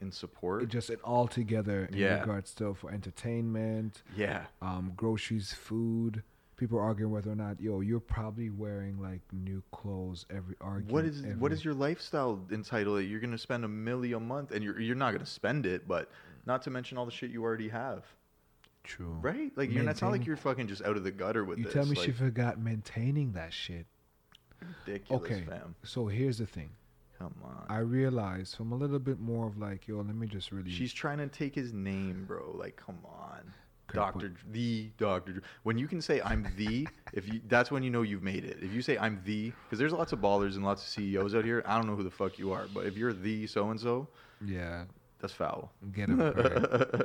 [0.00, 0.66] in support.
[0.68, 2.20] just it all together in Yeah.
[2.20, 4.46] regards to for entertainment, yeah.
[4.62, 6.22] um, groceries, food.
[6.56, 10.92] People arguing whether or not, yo, you're probably wearing like new clothes every argument.
[10.92, 13.02] What is what every- is your lifestyle entitled?
[13.04, 16.10] You're gonna spend a million a month, and you're you're not gonna spend it, but
[16.46, 18.04] not to mention all the shit you already have,
[18.84, 19.18] true?
[19.20, 19.52] right?
[19.56, 21.66] Like you're not, it's not like you're fucking just out of the gutter with this.
[21.66, 21.74] You this.
[21.74, 23.86] tell me like, she forgot maintaining that shit.
[24.86, 25.74] ridiculous, Okay, fam.
[25.84, 26.70] so here's the thing.
[27.18, 27.66] Come on.
[27.68, 30.70] I realized from a little bit more of like, yo, let me just really.
[30.70, 32.54] She's trying to take his name, bro.
[32.54, 33.52] Like, come on.
[33.92, 35.42] Doctor, the Doctor.
[35.64, 38.58] When you can say I'm the, if you, that's when you know you've made it.
[38.62, 41.44] If you say I'm the, because there's lots of ballers and lots of CEOs out
[41.44, 41.62] here.
[41.66, 44.08] I don't know who the fuck you are, but if you're the so and so,
[44.44, 44.84] yeah,
[45.20, 45.72] that's foul.
[45.92, 46.20] get him.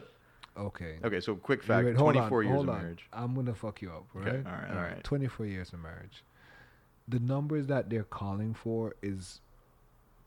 [0.58, 0.98] Okay.
[1.04, 2.78] okay, so quick fact: wait, hold 24 on, years of on.
[2.78, 3.06] marriage.
[3.12, 4.28] I'm gonna fuck you up, right?
[4.28, 5.04] Okay, all right, all right.
[5.04, 6.24] 24 years of marriage.
[7.08, 9.42] The numbers that they're calling for is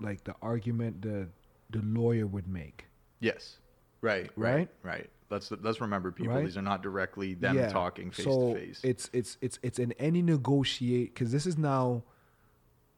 [0.01, 1.29] like the argument the
[1.71, 2.87] the lawyer would make.
[3.21, 3.59] Yes.
[4.01, 4.31] Right.
[4.37, 4.69] Right?
[4.83, 5.11] Right.
[5.31, 6.35] Let's let's remember, people.
[6.35, 6.45] Right?
[6.45, 8.81] These are not directly them Yeah, talking face so to face.
[8.83, 12.03] It's it's it's it's in any negotiate because this is now,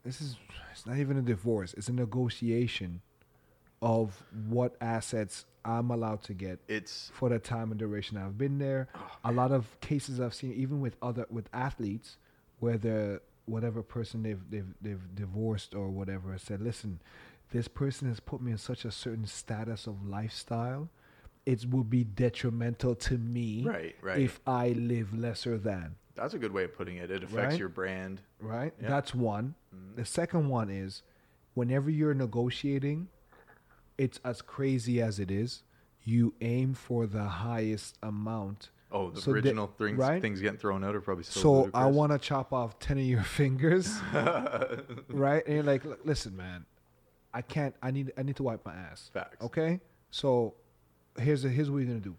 [0.04, 0.36] this is
[0.70, 1.74] it's not even a divorce.
[1.74, 3.00] It's a negotiation
[3.82, 8.58] of what assets I'm allowed to get It's for the time and duration I've been
[8.58, 8.88] there.
[8.94, 12.16] Oh, a lot of cases I've seen, even with other with athletes,
[12.60, 17.00] where the whatever person they've they've they've divorced or whatever said, listen,
[17.52, 20.88] this person has put me in such a certain status of lifestyle,
[21.46, 23.96] it will be detrimental to me right.
[24.00, 24.18] Right.
[24.20, 25.96] if I live lesser than.
[26.14, 27.10] that's a good way of putting it.
[27.10, 27.58] It affects Right?
[27.58, 28.20] your brand.
[28.40, 28.72] Right?
[28.78, 29.54] That's one.
[29.74, 29.96] Mm-hmm.
[29.96, 31.02] The second one is
[31.54, 33.08] whenever you're negotiating,
[34.00, 35.62] it's as crazy as it is,
[36.04, 38.70] you aim for the highest amount.
[38.90, 40.22] Oh, the So original things right?
[40.22, 41.40] things getting thrown out are probably so.
[41.40, 43.94] So, I want to chop off 10 of your fingers,
[45.10, 45.44] right?
[45.44, 46.64] And you're like, listen, man,
[47.34, 49.10] I can't, I need, I need to wipe my ass.
[49.12, 49.44] Facts.
[49.44, 49.80] Okay?
[50.10, 50.54] So
[51.18, 52.16] here's, a, here's what you're going to do.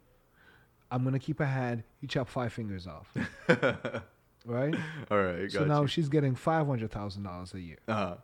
[0.92, 1.82] I'm going to keep a hand.
[2.00, 3.12] You chop five fingers off.
[4.46, 4.76] right?
[5.10, 5.42] All right.
[5.44, 5.88] Got so now you.
[5.88, 7.78] she's getting $500,000 a year.
[7.88, 8.16] Uh-huh.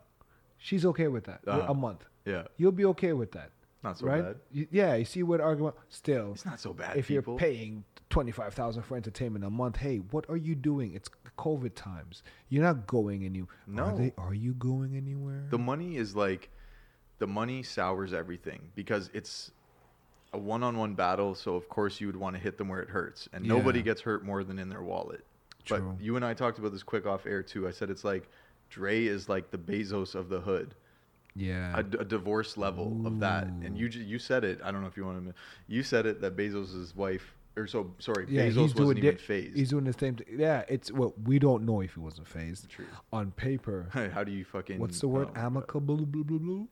[0.58, 1.40] She's okay with that.
[1.46, 1.66] Uh-huh.
[1.72, 2.04] A month.
[2.28, 2.42] Yeah.
[2.56, 3.50] You'll be okay with that.
[3.82, 4.22] Not so right?
[4.22, 4.36] bad.
[4.50, 6.96] You- yeah, you see what argument still It's not so bad.
[6.96, 7.32] if people.
[7.34, 10.94] you're paying 25,000 for entertainment a month, hey, what are you doing?
[10.94, 12.22] It's COVID times.
[12.48, 13.56] You're not going anywhere.
[13.66, 13.84] No.
[13.84, 15.46] Are, they, are you going anywhere?
[15.50, 16.50] the money is like,
[17.18, 19.50] the money sours everything because it's
[20.32, 21.34] a one-on-one battle.
[21.34, 24.00] So of course you would want to hit them where it hurts, and nobody gets
[24.00, 25.24] hurt more than in their wallet.
[25.64, 25.94] True.
[25.96, 27.68] But you and I talked about this quick off air too.
[27.68, 28.28] I said it's like
[28.70, 30.74] Dre is like the Bezos of the hood.
[31.34, 31.78] Yeah.
[31.78, 33.44] a, d- a divorce level of that.
[33.46, 34.60] And you you said it.
[34.64, 35.34] I don't know if you want to.
[35.66, 39.16] You said it that Bezos's wife, or so sorry, yeah, Bezos he's doing wasn't even
[39.16, 39.56] di- fazed.
[39.56, 40.26] He's doing the same thing.
[40.38, 42.68] Yeah, it's well, we don't know if he wasn't fazed.
[42.68, 42.86] True.
[43.12, 44.78] On paper, How do you fucking?
[44.78, 45.28] what's the word?
[45.36, 46.66] oh Amicable, blah, blah, blah.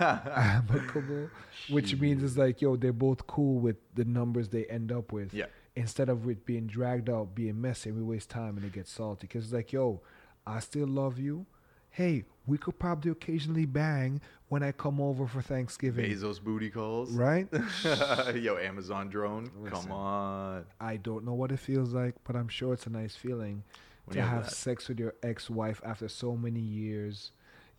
[0.00, 1.30] Amicable,
[1.68, 5.32] which means it's like, yo, they're both cool with the numbers they end up with.
[5.34, 5.46] Yeah.
[5.76, 9.26] Instead of it being dragged out, being messy, we waste time and it gets salty.
[9.26, 10.00] Because it's like, yo,
[10.46, 11.46] I still love you.
[11.90, 16.04] Hey, we could probably occasionally bang when I come over for Thanksgiving.
[16.10, 17.10] Bezos booty calls.
[17.12, 17.48] Right?
[18.34, 19.50] Yo, Amazon drone.
[19.60, 19.82] Listen.
[19.82, 20.64] Come on.
[20.80, 23.62] I don't know what it feels like, but I'm sure it's a nice feeling
[24.06, 27.32] When to you have sex with your ex-wife after so many years.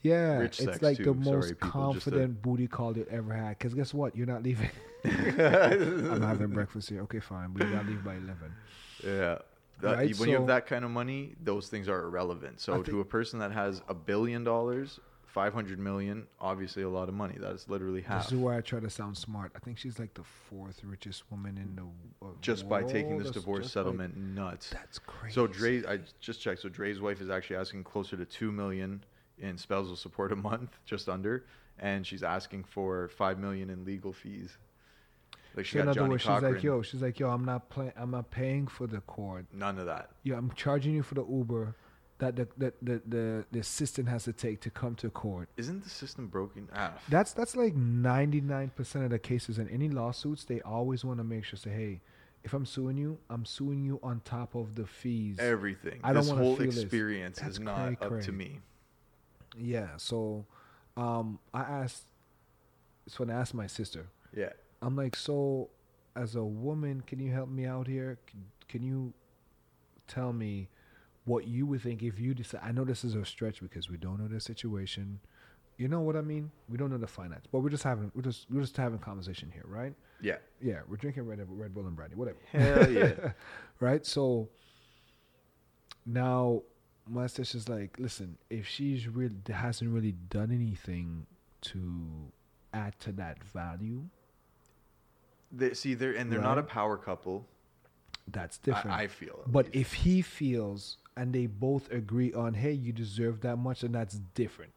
[0.03, 1.03] Yeah, Rich it's like too.
[1.03, 3.59] the most to- confident booty call you ever had.
[3.59, 4.15] Because guess what?
[4.15, 4.71] You're not leaving.
[5.05, 7.01] I'm having breakfast here.
[7.03, 8.51] Okay, fine, but you gotta leave by eleven.
[9.05, 9.37] Yeah.
[9.81, 12.59] That- Right, when you have that kind of money, those things are irrelevant.
[12.59, 16.89] So I to a person that has a billion dollars, five hundred million, obviously a
[16.89, 17.35] lot of money.
[17.39, 18.23] That's literally half.
[18.23, 19.51] This is why I try to sound smart.
[19.55, 23.27] I think she's like the fourth richest woman in the uh, just by taking this
[23.27, 24.69] That's divorce settlement nuts.
[24.69, 25.33] that's crazy.
[25.33, 26.61] So Dre, I just checked.
[26.61, 29.03] So Dre's wife is actually asking closer to two million
[29.39, 31.45] in spousal support a month, just under,
[31.79, 34.57] and she's asking for five million in legal fees.
[35.55, 36.53] Like she in got other Johnny words, she's Cochran.
[36.53, 37.93] like, yo, she's like, yo, I'm not playing.
[37.97, 39.47] I'm not paying for the cord.
[39.53, 40.11] None of that.
[40.23, 41.75] Yeah, I'm charging you for the Uber
[42.19, 45.49] that the the the the, the assistant has to take to come to court.
[45.57, 46.69] Isn't the system broken?
[46.73, 50.43] Ah, That's that's like 99% of the cases in any lawsuits.
[50.45, 52.01] They always want to make sure say, hey,
[52.43, 55.37] if I'm suing you, I'm suing you on top of the fees.
[55.39, 55.99] everything.
[56.03, 56.79] I don't this wanna whole feel this.
[56.81, 58.59] experience That's is not cray up to me.
[59.59, 59.89] Yeah.
[59.97, 60.45] So,
[60.95, 62.03] um, I asked.
[63.07, 64.51] So when I asked my sister, Yeah.
[64.81, 65.69] I'm like, so
[66.15, 68.17] as a woman, can you help me out here?
[68.27, 69.13] Can, can you
[70.07, 70.69] tell me
[71.25, 72.61] what you would think if you decide?
[72.63, 75.19] I know this is a stretch because we don't know the situation.
[75.77, 76.51] You know what I mean?
[76.69, 79.49] We don't know the finance, but we're just having we're just we're just having conversation
[79.51, 79.93] here, right?
[80.21, 80.37] Yeah.
[80.61, 82.37] Yeah, we're drinking Red Red Bull and brandy, whatever.
[82.51, 83.31] Hell yeah.
[83.79, 84.05] right?
[84.05, 84.49] So
[86.05, 86.61] now
[87.09, 91.25] my sister's like, listen, if she's really hasn't really done anything
[91.61, 92.31] to
[92.73, 94.03] add to that value,
[95.51, 97.47] They, see, they're and they're not a power couple.
[98.27, 98.95] that's different.
[98.95, 99.43] I, I feel.
[99.47, 99.77] but least.
[99.77, 104.15] if he feels and they both agree on, hey, you deserve that much, then that's
[104.33, 104.71] different,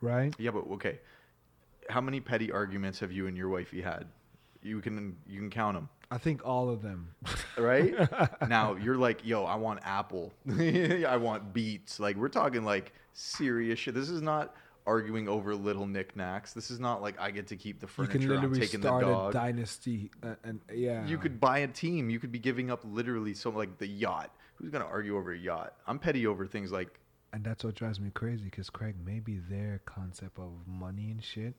[0.00, 0.34] right?
[0.38, 0.98] yeah, but okay,
[1.88, 4.06] how many petty arguments have you and your wifey had?
[4.62, 5.88] You can you can count them.
[6.10, 7.14] I think all of them.
[7.56, 7.94] right?
[8.48, 10.32] now you're like, yo, I want Apple.
[10.58, 11.98] I want Beats.
[11.98, 13.94] Like we're talking like serious shit.
[13.94, 14.54] This is not
[14.86, 16.52] arguing over little knickknacks.
[16.52, 18.18] This is not like I get to keep the you furniture.
[18.18, 21.68] can I'm literally taking the start a dynasty, uh, and yeah, You could buy a
[21.68, 22.10] team.
[22.10, 24.34] You could be giving up literally so like the yacht.
[24.56, 25.74] Who's gonna argue over a yacht?
[25.86, 27.00] I'm petty over things like
[27.32, 28.44] and that's what drives me crazy.
[28.44, 31.54] Because Craig, maybe their concept of money and shit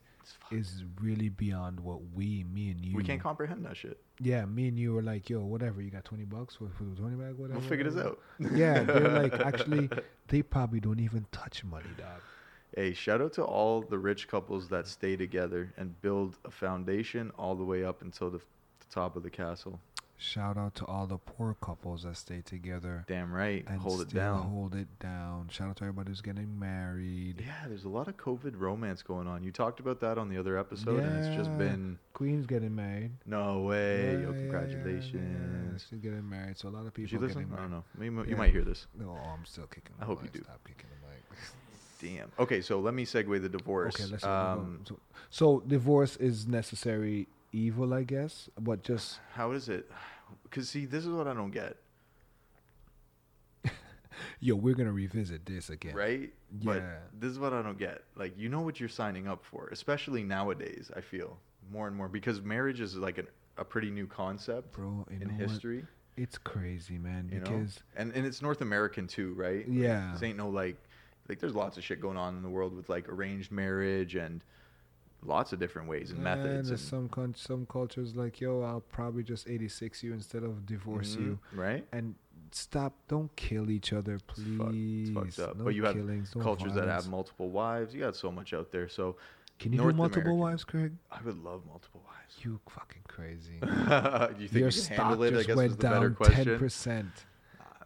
[0.51, 2.95] is really beyond what we, me and you.
[2.95, 3.99] we can't comprehend that shit.
[4.19, 5.81] Yeah, me and you were like, yo, whatever.
[5.81, 7.59] You got twenty bucks for, for twenty bag, whatever.
[7.59, 8.19] We'll figure this out.
[8.53, 9.89] Yeah, they're like, actually,
[10.27, 12.21] they probably don't even touch money, dog.
[12.75, 17.31] Hey, shout out to all the rich couples that stay together and build a foundation
[17.37, 19.79] all the way up until the, the top of the castle.
[20.17, 23.65] Shout out to all the poor couples that stay together Damn right.
[23.67, 24.43] and Hold it down.
[24.43, 25.49] Hold it down.
[25.51, 27.43] Shout out to everybody who's getting married.
[27.45, 29.43] Yeah, there's a lot of COVID romance going on.
[29.43, 33.11] You talked about that on the other episode, and it's just been Queen's getting married.
[33.25, 33.97] no way.
[33.97, 35.13] Yeah, Yo, yeah, yeah, congratulations.
[35.13, 35.85] yeah.
[35.89, 37.43] She's getting married, so a lot of people you listen?
[37.43, 37.83] getting I don't know.
[37.97, 38.35] Maybe, you Yeah.
[38.35, 38.87] might hear this.
[38.97, 39.95] No, I'm still kicking.
[39.99, 40.41] The I hope you do.
[40.43, 41.39] Stop kicking the mic.
[42.03, 42.31] Damn.
[42.37, 43.95] Okay, so let me segue the divorce.
[43.95, 44.23] Okay, let's.
[44.25, 49.89] um, so, so divorce is necessary evil, I guess, but just how is it?
[50.43, 51.77] Because see, this is what I don't get,
[54.39, 55.95] yo, we're gonna revisit this again.
[55.95, 56.33] right?
[56.51, 56.97] But Yeah.
[57.19, 58.03] this is what I don't get.
[58.15, 60.91] Like, you know what you're signing up for, especially nowadays.
[60.95, 61.39] I feel
[61.71, 65.05] more and more because marriage is like an, a pretty new concept bro.
[65.09, 65.51] In know what?
[65.51, 65.85] history.
[66.17, 67.29] It's crazy, man.
[67.31, 69.67] You know, Because and and it's North American too, right?
[69.67, 70.11] Like, Yeah.
[70.13, 70.77] this ain't no like,
[71.29, 74.41] like there's lots of shit going on in the world with like arranged marriage and
[75.25, 76.67] lots of different ways and and methods.
[76.69, 80.65] there's and- some con- some cultures like, yo, I'll probably just 86 you instead of
[80.65, 81.39] divorce Mhm, you.
[81.53, 81.87] right?
[81.93, 82.15] And
[82.51, 85.11] stop, don't kill each other, It's please.
[85.11, 85.57] fuck- it's fucked up.
[85.57, 87.93] No but you have killings, cultures that have multiple wives.
[87.93, 88.89] You got so much out there.
[88.89, 89.15] So
[89.59, 90.39] Can you North do multiple American.
[90.39, 90.91] wives, Craig?
[91.11, 92.43] I would love multiple wives.
[92.43, 93.59] You fucking crazy.
[93.61, 93.65] do
[94.41, 95.27] you think Your you can stock handle it?
[95.27, 96.45] I just guess is went the better down question.
[96.45, 97.05] ten percent.
[97.05, 97.32] Nah, I'm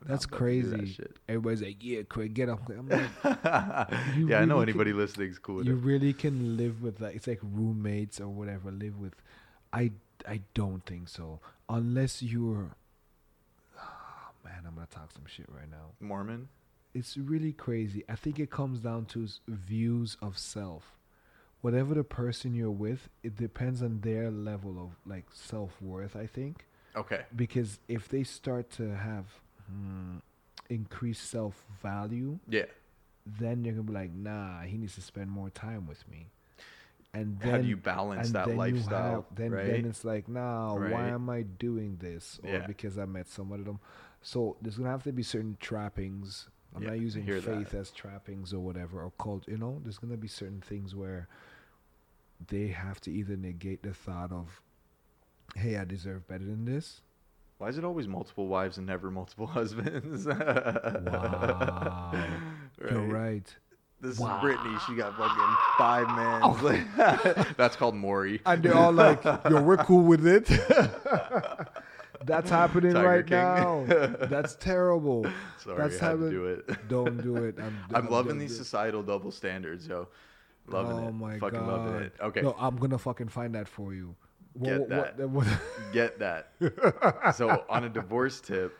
[0.06, 0.94] That's not about to that crazy.
[0.94, 1.18] shit.
[1.28, 5.56] Everybody's like, "Yeah, Craig, get up." I'm like, yeah, I know really anybody listening's cool
[5.56, 8.72] with you really can live with like it's like roommates or whatever.
[8.72, 9.14] Live with,
[9.74, 9.92] I
[10.28, 11.40] I don't think so.
[11.70, 12.72] Unless you're,
[13.78, 15.92] oh, man, I'm gonna talk some shit right now.
[16.00, 16.50] Mormon.
[16.94, 18.04] It's really crazy.
[18.10, 20.94] I think it comes down to views of self.
[21.62, 26.16] Whatever the person you're with, it depends on their level of like self worth.
[26.16, 27.26] I think Okay.
[27.36, 29.26] because if they start to have
[29.70, 30.18] hmm,
[30.70, 32.66] increased self value, Yeah.
[33.26, 36.28] then you're gonna be like, nah, he needs to spend more time with me.
[37.14, 39.26] And then How do you balance that then lifestyle?
[39.28, 39.66] have- then right?
[39.66, 40.92] then it's like, nah, Right.
[40.92, 42.40] why am I doing this?
[42.44, 42.68] Or Yeah.
[42.68, 43.80] because I met someone of them.
[44.22, 46.50] So there's gonna have to be certain trappings.
[46.76, 47.78] I'm Yeah, not using faith that.
[47.78, 49.48] as trappings or whatever or cult.
[49.48, 51.28] You know, there's gonna be certain things where
[52.50, 54.62] they have to either negate the thought of,
[55.56, 57.02] hey, I deserve better than this.
[57.58, 60.26] Why is it always multiple wives and never multiple husbands?
[60.28, 62.14] Wow.
[62.82, 63.56] You're right.
[64.00, 64.36] This Wow.
[64.38, 64.76] is Brittany.
[64.86, 66.42] She got fucking five men.
[66.44, 67.46] Oh.
[67.58, 68.42] That's called Maury.
[68.46, 70.48] And they're all like, yo, we're cool with it.
[72.26, 73.38] That's happening Tiger right King.
[73.38, 73.86] now.
[74.28, 75.26] That's terrible.
[75.64, 76.88] Sorry, That's I had to do it.
[76.88, 77.56] Don't do it.
[77.60, 80.08] I'm, I'm loving I'm- these societal double standards, yo.
[80.68, 81.12] Loving oh it.
[81.14, 81.68] my fucking god.
[81.68, 82.14] loving it.
[82.22, 84.16] Okay, No, I'm gonna fucking find that for you.
[84.64, 85.18] Get that.
[85.94, 87.36] get that.
[87.36, 88.76] so on a divorce tip,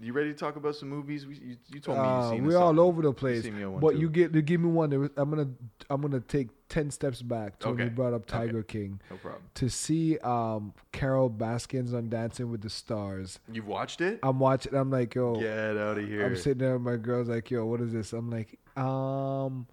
[0.00, 1.26] You ready to talk about some movies?
[1.26, 3.42] We, you, you told me Uh, you've seen we're all over the place.
[3.44, 4.00] see me on one, but too.
[4.00, 4.92] you get to give me one.
[4.92, 5.48] I'm gonna
[5.90, 7.84] I'm gonna take ten steps back to when Okay.
[7.84, 8.46] you brought up Okay.
[8.46, 9.42] Tiger King No problem.
[9.54, 13.38] to see um Carole Baskins on Dancing with the Stars.
[13.52, 14.18] You've watched it?
[14.22, 14.74] I'm watching.
[14.74, 16.24] I'm like, yo, Get out of here.
[16.26, 16.72] I'm sitting there.
[16.78, 18.12] With my girl's like, yo, what is this?
[18.12, 19.66] I'm like, um.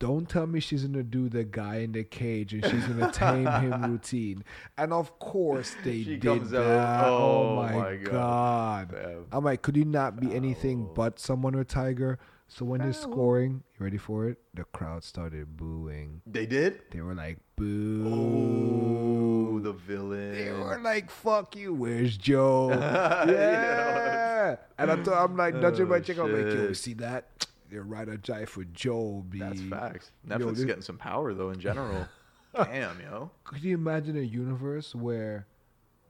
[0.00, 3.46] Don't tell me she's gonna do the guy in the cage and she's gonna tame
[3.46, 4.42] him routine.
[4.78, 7.04] And of course they She did comes out, that.
[7.04, 8.90] oh oh my, my God.
[8.92, 9.26] god.
[9.30, 12.18] I'm like, could you not be anything but someone or Tiger?
[12.48, 14.38] So when they're scoring, you ready for it?
[14.54, 16.22] The crowd started booing.
[16.26, 16.80] They did?
[16.90, 19.60] They were like, Oh, boo.
[19.62, 20.32] the villain.
[20.34, 22.70] They were like, fuck you, where's Joe?
[23.28, 24.56] yeah.
[24.78, 26.18] And I'm, t- I'm like nudging my Oh, chick.
[26.18, 27.46] I'm like, yo, you see that?
[27.70, 29.38] They're right on jive for Joe, B.
[29.38, 30.10] That's facts.
[30.28, 32.06] Yo, Netflix is getting some power though in general.
[32.54, 33.30] Damn, yo.
[33.44, 35.46] Could you imagine a universe where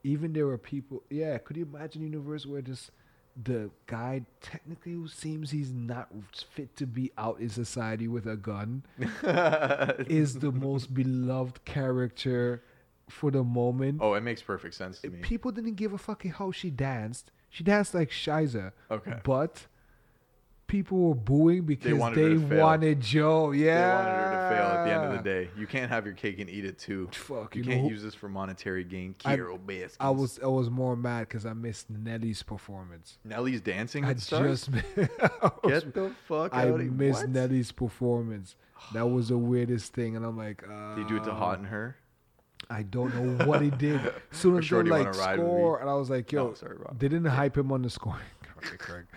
[0.02, 1.02] even there were people?
[1.10, 2.90] Yeah, could you imagine a universe where just
[3.42, 6.08] the guy technically who seems he's not
[6.50, 8.82] fit to be out in society with a gun
[10.08, 12.62] is the most beloved character
[13.08, 13.98] for the moment.
[14.00, 15.18] oh, it makes perfect sense to me.
[15.20, 17.30] People didn't give a fucking how she danced.
[17.48, 18.72] She danced like Shiza.
[18.90, 19.16] Okay.
[19.24, 19.66] But
[20.70, 22.60] people were booing because wanted they, to fail.
[22.60, 23.50] wanted Joe.
[23.50, 25.50] Yeah, they wanted her to fail at the end of the day.
[25.58, 27.08] You can't have your cake and eat it too.
[27.10, 29.16] Fuck, you, you can't who- use this for monetary gain.
[29.24, 29.96] I- Carole Baskins.
[29.98, 33.18] I was I was more mad because I missed Nelly's performance.
[33.24, 34.68] Nelly's dancing I stars.
[34.68, 34.84] just
[35.20, 37.30] I was- Get the fuck I out of missed what?
[37.30, 38.54] Nelly's performance.
[38.94, 41.62] That was the weirdest thing, and I'm like, uh, Did he do it to Hot
[41.66, 41.96] Her?
[42.70, 44.00] I don't know what he did.
[44.30, 46.76] Soon as they like wanna ride with score, and I was like, yo, No, sorry,
[46.98, 48.20] they didn't hype him on the scoring.
[48.60, 49.08] Correct.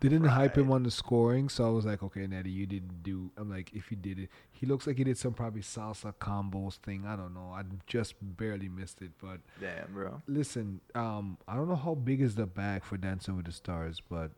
[0.00, 3.02] They didn't hype him on the scoring, so I was like, okay, Nettie, you didn't
[3.02, 3.30] do.
[3.36, 6.76] I'm like, if you did it, he looks like he did some probably salsa combos
[6.76, 7.04] thing.
[7.06, 7.50] I don't know.
[7.54, 10.22] I just barely missed it, but Damn, bro.
[10.26, 14.00] listen, um, I don't know how big is the bag for Dancing with the Stars,
[14.08, 14.30] but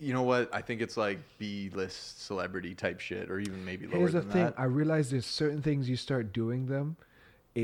[0.00, 0.48] You know what?
[0.54, 4.30] I think it's like B-list celebrity type shit, or even maybe lower here's the than
[4.30, 4.54] thing: that.
[4.58, 6.96] I realize there's certain things you start doing them,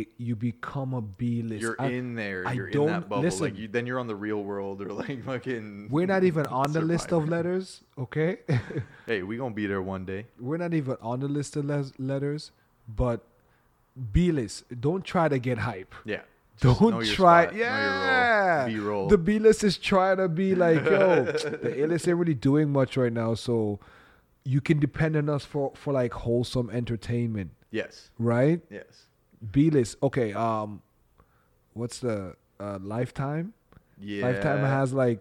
[0.01, 1.63] it you become a B list.
[1.63, 2.47] You're I- in there.
[2.47, 3.23] I You're don't- that bubble.
[3.23, 3.43] listen.
[3.45, 5.89] like you, then you're on the real world, or like fucking.
[5.91, 8.39] We're not even on the list of letters, okay?
[9.07, 10.27] Hey, we gonna be there one day.
[10.41, 12.51] We're not even on the list of les- letters,
[12.89, 13.21] but
[14.13, 14.65] B list.
[14.81, 15.95] Don't try to get hype.
[16.05, 16.23] Yeah.
[16.63, 17.47] Just Don't try.
[17.47, 18.67] spot, know your role, Yeah.
[18.69, 19.09] B-roll.
[19.09, 21.25] The B list is trying to be like, yo,
[21.65, 23.81] the A list ain't really doing much right now, so
[24.45, 28.11] you can depend on us for for like wholesome entertainment, yes.
[28.19, 28.61] right?
[28.71, 29.07] Yes.
[29.51, 29.97] B list.
[30.03, 30.33] Okay.
[30.33, 30.83] Um,
[31.73, 33.53] what's the uh, Lifetime?
[34.01, 34.27] Yeah.
[34.27, 35.21] Lifetime has like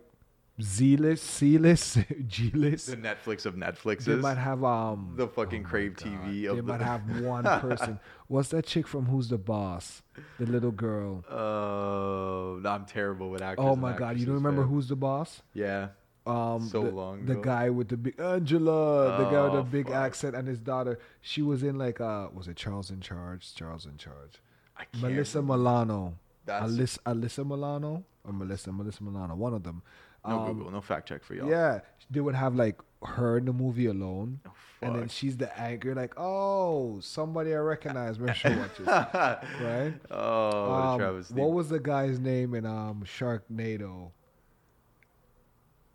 [0.62, 2.88] Z list, C list, G list.
[2.88, 4.06] the Netflix of Netflixes.
[4.06, 6.08] They might have um the fucking oh Crave God.
[6.08, 8.00] TV of They the- might have one person.
[8.28, 10.02] What's that chick from Who's the Boss?
[10.40, 11.24] The little girl.
[11.30, 13.66] Oh, no, I'm terrible with actors.
[13.68, 14.70] Oh my god, you don't remember fam.
[14.72, 15.42] Who's the Boss?
[15.54, 15.90] Yeah.
[16.26, 19.64] Um, So the, long The guy with the big Angela, the guy with the Oh,
[19.64, 19.96] big fuck.
[19.96, 21.00] accent, and his daughter.
[21.22, 23.54] She was in like uh, was it Charles in Charge?
[23.56, 24.42] Charles in Charge.
[24.78, 25.58] I can't Melissa remember.
[25.58, 26.14] Milano.
[26.46, 29.82] That's Alyssa, Alyssa Milano or Melissa Melissa Milano, one of them.
[30.28, 31.50] no Um, Google, no fact check for y'all.
[31.50, 35.58] Yeah, they would have like her in the movie alone, Oh, and then she's the
[35.60, 35.94] anchor.
[35.96, 38.18] Like, oh, somebody I recognize.
[38.20, 38.88] Make sure watch it,
[39.64, 39.94] right?
[40.12, 41.34] oh, what Um, travesty.
[41.36, 44.12] what was the guy's name in um Sharknado?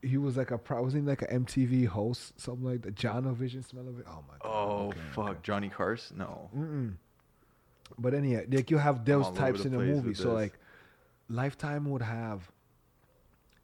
[0.02, 0.82] He was like a pro.
[0.82, 2.94] Was he like an MTV host, something like that?
[2.94, 4.06] John Vision, smell of it.
[4.08, 4.44] Oh my god.
[4.44, 5.38] Oh okay, fuck, okay.
[5.42, 6.18] Johnny Carson?
[6.18, 6.50] No.
[6.56, 6.94] Mm-mm.
[7.98, 10.14] But anyhow, like you have those types the in the movie.
[10.14, 10.32] So this.
[10.32, 10.58] like,
[11.28, 12.50] Lifetime would have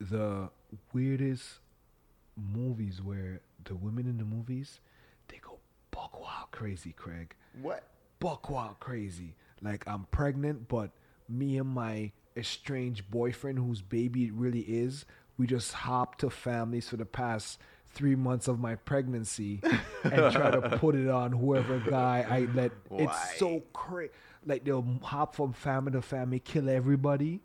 [0.00, 0.50] the
[0.92, 1.60] weirdest
[2.36, 4.80] movies where the women in the movies
[5.28, 5.58] they go
[5.90, 7.34] buck wild crazy, Craig.
[7.62, 7.84] What?
[8.18, 9.34] Buck wild crazy.
[9.62, 10.90] Like I'm pregnant, but
[11.28, 15.06] me and my estranged boyfriend, whose baby it really is,
[15.38, 17.58] we just hop to families for the past
[17.94, 19.60] three months of my pregnancy
[20.04, 22.72] and try to put it on whoever guy I let.
[22.88, 23.04] Why?
[23.04, 24.12] It's so crazy.
[24.46, 27.40] Like they'll hop from family to family, kill everybody,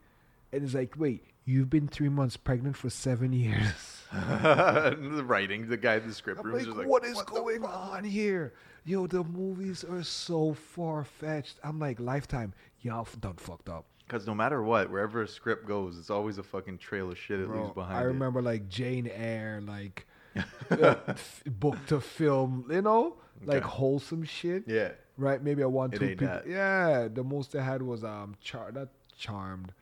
[0.51, 4.03] and it's like, wait, you've been three months pregnant for seven years.
[4.11, 7.23] the writing, the guy in the script room is like, just like, what is the
[7.23, 8.53] going on here?
[8.85, 11.59] Yo, the movies are so far fetched.
[11.63, 13.85] I'm like, Lifetime, y'all done fucked up.
[14.09, 17.39] Because no matter what, wherever a script goes, it's always a fucking trail of shit
[17.39, 17.95] it Bro, leaves behind.
[17.95, 18.05] I it.
[18.05, 20.07] remember like Jane Eyre, like
[20.71, 23.67] uh, f- book to film, you know, like Okay.
[23.67, 24.63] wholesome shit.
[24.65, 24.89] Yeah.
[25.15, 25.43] Right?
[25.43, 26.25] Maybe I want It two people.
[26.27, 26.47] that.
[26.47, 29.73] Yeah, the most they had was um, char not charmed.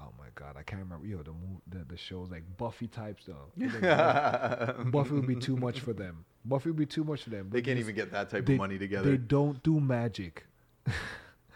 [0.00, 1.06] Oh my god, I can't remember.
[1.06, 3.52] Yo, the mo- the, the shows like Buffy types though.
[3.56, 6.24] Like, Buffy would be too much for them.
[6.44, 7.50] Buffy would be too much for them.
[7.52, 9.10] They can't even get that type they, of money together.
[9.12, 10.44] They don't do magic.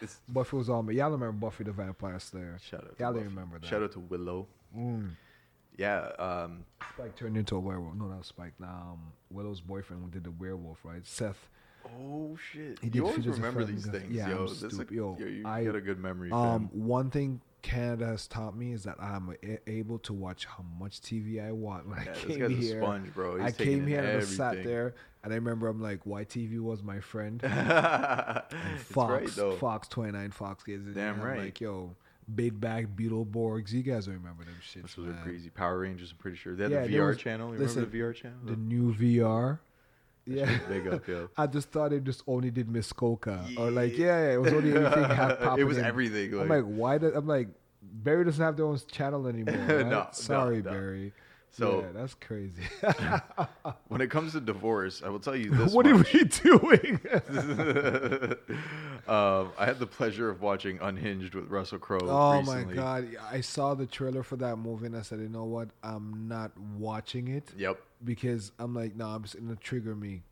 [0.03, 0.94] It's- Buffy was on me.
[0.96, 2.57] Y'all remember Buffy the Vampire Slayer?
[2.62, 2.94] Shout out.
[2.98, 3.66] Y'all remember that?
[3.66, 4.46] Shout out to Willow.
[4.76, 5.11] Mm.
[5.76, 7.94] yeah, um, Spike turned into a werewolf.
[7.96, 8.53] No, not Spike.
[8.62, 11.05] Um, Willow's boyfriend who did the werewolf, right?
[11.07, 11.48] Seth.
[11.98, 14.46] oh shit, He did you always remember these things, yeah, yo.
[14.46, 18.56] This Yo, yo, you I- got a good memory, Um, one thing Canada has taught
[18.56, 19.34] me is that I'm
[19.66, 22.80] able to watch how much TV I want when Yeah, I came here.
[22.82, 23.36] sponge, bro.
[23.36, 26.82] He's I came here and I sat there, and I remember I'm like, YTV was
[26.82, 27.40] my friend.
[28.78, 29.58] Fox, right.
[29.58, 30.86] Fox 29, Fox Kids.
[30.86, 31.38] and Damn I'm right.
[31.40, 31.94] Like, yo,
[32.34, 33.72] Big Bag, Beetleborgs.
[33.72, 34.82] You guys remember them shit.
[34.82, 36.12] This was a crazy Power Rangers.
[36.12, 37.52] I'm pretty sure they had Yeah, the VR was- channel.
[37.52, 38.38] You listen, remember the VR channel?
[38.44, 39.58] The new VR.
[40.26, 40.58] Yeah.
[40.68, 41.28] big up, yo.
[41.36, 43.44] I just thought it just only did Muskoka.
[43.56, 45.84] Or like, yeah, yeah, it was only anything ha- it was in.
[45.84, 46.32] everything.
[46.34, 47.48] I'm Like, like, why did I'm like
[47.82, 49.54] Barrie doesn't have their own channel anymore.
[49.68, 49.86] Right?
[49.86, 50.70] No, no, Sorry, no.
[50.70, 51.12] Barrie.
[51.53, 52.62] So- yeah, that's crazy.
[53.88, 55.72] when it comes to divorce, I will tell you this.
[55.74, 57.01] what are we doing?
[59.09, 61.98] um, I had the pleasure of watching Unhinged with Russell Crowe.
[62.03, 65.44] oh my god, I saw the trailer for that movie and I said, you know
[65.44, 65.68] what?
[65.82, 67.80] I'm not watching it Yep.
[68.05, 70.22] because I'm like, no, I'm just gonna trigger me.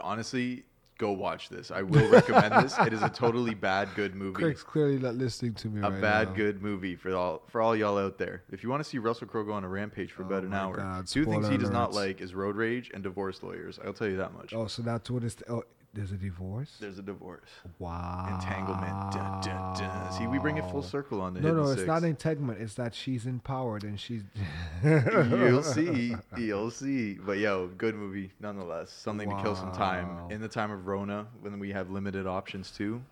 [0.00, 0.64] Honestly,
[0.98, 1.70] go watch this.
[1.70, 2.78] I will recommend this.
[2.78, 4.34] It is a totally bad good movie.
[4.34, 6.34] Craig's clearly not listening to me a right bad now.
[6.34, 8.42] good movie for all for all y'all out there.
[8.50, 10.54] If you want to see Russell Crowe go on a rampage for Oh about an
[10.54, 13.78] hour, God, two things he does not like is road rage and divorce lawyers.
[13.84, 14.52] I'll tell you that much.
[14.54, 15.36] Oh, so that's what it's.
[15.48, 15.64] Oh,
[15.96, 16.76] there's a divorce.
[16.78, 17.48] There's a divorce.
[17.78, 18.28] Wow.
[18.34, 19.12] Entanglement.
[19.12, 20.12] Dun, dun, dun.
[20.12, 21.86] See, we bring it full circle on the No, no, it's Six.
[21.86, 22.60] not entanglement.
[22.60, 24.22] It's that she's empowered and she's.
[24.84, 26.14] You'll see.
[26.36, 27.14] You'll see.
[27.14, 28.90] But yo, good movie nonetheless.
[28.92, 32.70] Something to kill some time in the time of Rona when we have limited options
[32.70, 33.02] too.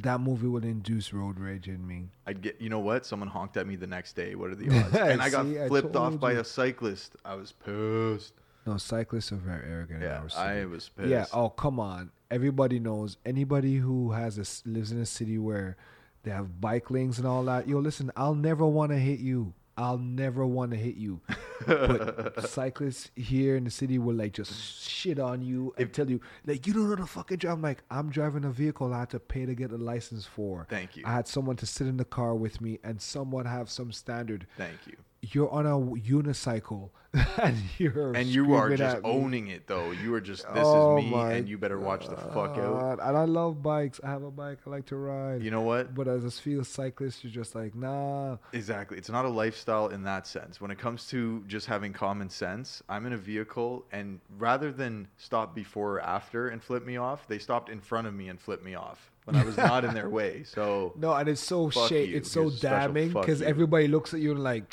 [0.00, 2.10] That movie would induce road rage in me.
[2.26, 2.60] I'd get.
[2.60, 3.06] You know what?
[3.06, 4.34] Someone honked at me the next day.
[4.34, 4.94] What are the odds?
[4.96, 7.16] and I got See, I flipped off told by a cyclist.
[7.24, 8.34] I was pissed.
[8.66, 10.02] No, cyclists are very arrogant.
[10.02, 10.42] in Yeah, our city.
[10.42, 11.08] I was pissed.
[11.08, 11.26] Yeah.
[11.32, 12.10] Oh, come on.
[12.30, 13.16] Everybody knows.
[13.26, 15.76] Anybody who has a, lives in a city where
[16.22, 17.68] they have bike lanes and all that.
[17.68, 18.10] Yo, listen.
[18.16, 19.52] I'll never want to hit you.
[19.76, 21.20] I'll never want to hit you.
[21.66, 24.52] But cyclists here in the city will like just
[24.88, 27.54] shit on you and tell you like you don't know the fucking drive.
[27.54, 30.66] I'm like I'm driving a vehicle I had to pay to get a license for.
[30.70, 31.02] Thank you.
[31.04, 34.46] I had someone to sit in the car with me and someone have some standard.
[34.56, 34.96] Thank you.
[35.32, 36.90] You're on a unicycle
[37.42, 39.92] and you're And you are just owning it though.
[39.92, 42.98] You are just this Oh is me and you better watch the fuck out.
[43.00, 44.00] And I love bikes.
[44.02, 44.58] I have a bike.
[44.66, 45.42] I like to ride.
[45.42, 45.94] You know what?
[45.94, 48.36] but as a field cyclist, you're just like, nah.
[48.52, 48.98] Exactly.
[48.98, 50.60] It's not a lifestyle in that sense.
[50.60, 55.08] When it comes to just having common sense, I'm in a vehicle and rather than
[55.16, 58.40] stop before or after and flip me off, they stopped in front of me and
[58.40, 60.44] flipped me off when I was not in their way.
[60.44, 62.10] So No, and it's so shade.
[62.10, 62.16] you.
[62.16, 64.64] It's so Here's damning because everybody looks at you and like,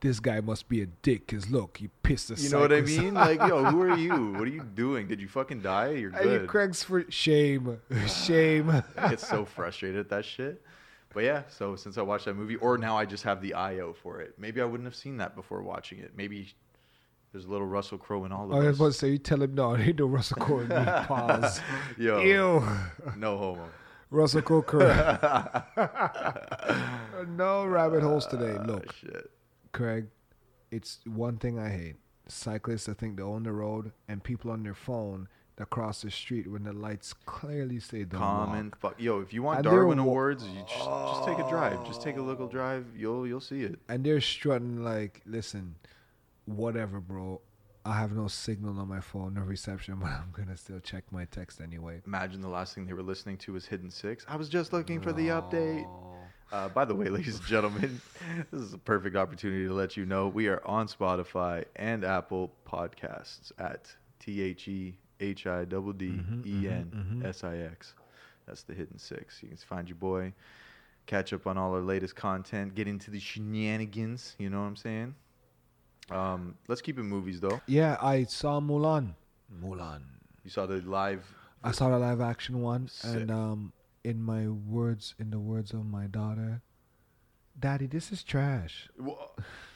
[0.00, 1.28] this guy must be a dick.
[1.28, 2.40] Cause look, he pissed the.
[2.40, 3.14] you know what I mean?
[3.26, 4.32] Like, yo, who are you?
[4.34, 5.08] What are you doing?
[5.08, 5.90] Did you fucking die?
[5.92, 6.48] You're And you good.
[6.48, 8.70] Craig's for shame, shame.
[8.96, 10.62] I get so frustrated at that shit.
[11.14, 13.94] But yeah, so since I watched that movie, or now I just have the IO
[13.94, 14.34] for it.
[14.38, 16.12] Maybe I wouldn't have seen that before watching it.
[16.14, 16.52] Maybe
[17.32, 18.76] there's a little Russell Crowe in all of I was us.
[18.76, 20.74] about to say, you tell him no, ain't no Russell Crowe in me.
[21.06, 21.60] Pause.
[21.96, 22.62] Yo, Ew.
[23.16, 23.68] no homo.
[24.10, 24.62] Russell Crowe.
[27.28, 28.56] no rabbit holes today.
[28.58, 29.30] Ah, Look, shit.
[29.72, 30.06] Craig,
[30.70, 31.96] it's one thing I hate.
[32.28, 36.10] Cyclists that think they're on the road and people on their phone that cross the
[36.10, 38.78] street when the lights clearly say don't Common walk.
[38.80, 38.94] fuck.
[39.00, 41.84] Yo, if you want And Darwin wa- Awards, you just just take a drive.
[41.86, 42.84] Just take a local drive.
[42.96, 43.78] You'll you'll see it.
[43.88, 45.76] And they're strutting like, listen,
[46.46, 47.40] whatever, bro.
[47.86, 51.24] I have no signal on my phone, no reception, but I'm gonna still check my
[51.26, 52.02] text anyway.
[52.06, 54.24] Imagine the last thing they were listening to was Hidden Six.
[54.28, 55.86] I was just looking for the update.
[56.52, 58.00] Uh, by the way, ladies and gentlemen,
[58.50, 62.52] this is a perfect opportunity to let you know we are on Spotify and Apple
[62.66, 67.62] Podcasts at T H E H I D D E N S I X.
[67.62, 68.06] Mm-hmm, mm-hmm, mm-hmm.
[68.46, 69.42] That's the Hidden Six.
[69.42, 70.32] You can find your boy,
[71.06, 74.34] catch up on all our latest content, get into the shenanigans.
[74.38, 75.14] You know what I'm saying?
[76.10, 77.60] Um, let's keep it movies though.
[77.66, 79.14] Yeah, I saw Mulan.
[79.62, 80.02] Mulan.
[80.44, 81.24] You saw the live.
[81.64, 83.10] I saw the live action one, Sick.
[83.12, 83.72] and um,
[84.04, 86.62] in my words, in the words of my daughter,
[87.58, 88.88] "Daddy, this is trash."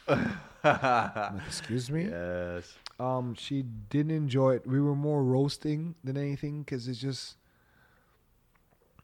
[0.07, 0.17] Like,
[1.47, 2.05] Excuse me.
[2.05, 2.73] Yes.
[2.99, 4.67] Um, she didn't enjoy it.
[4.67, 7.37] We were more roasting than anything because it's just.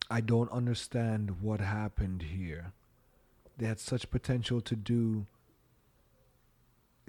[0.10, 2.72] I don't understand what happened here.
[3.58, 5.26] They had such potential to do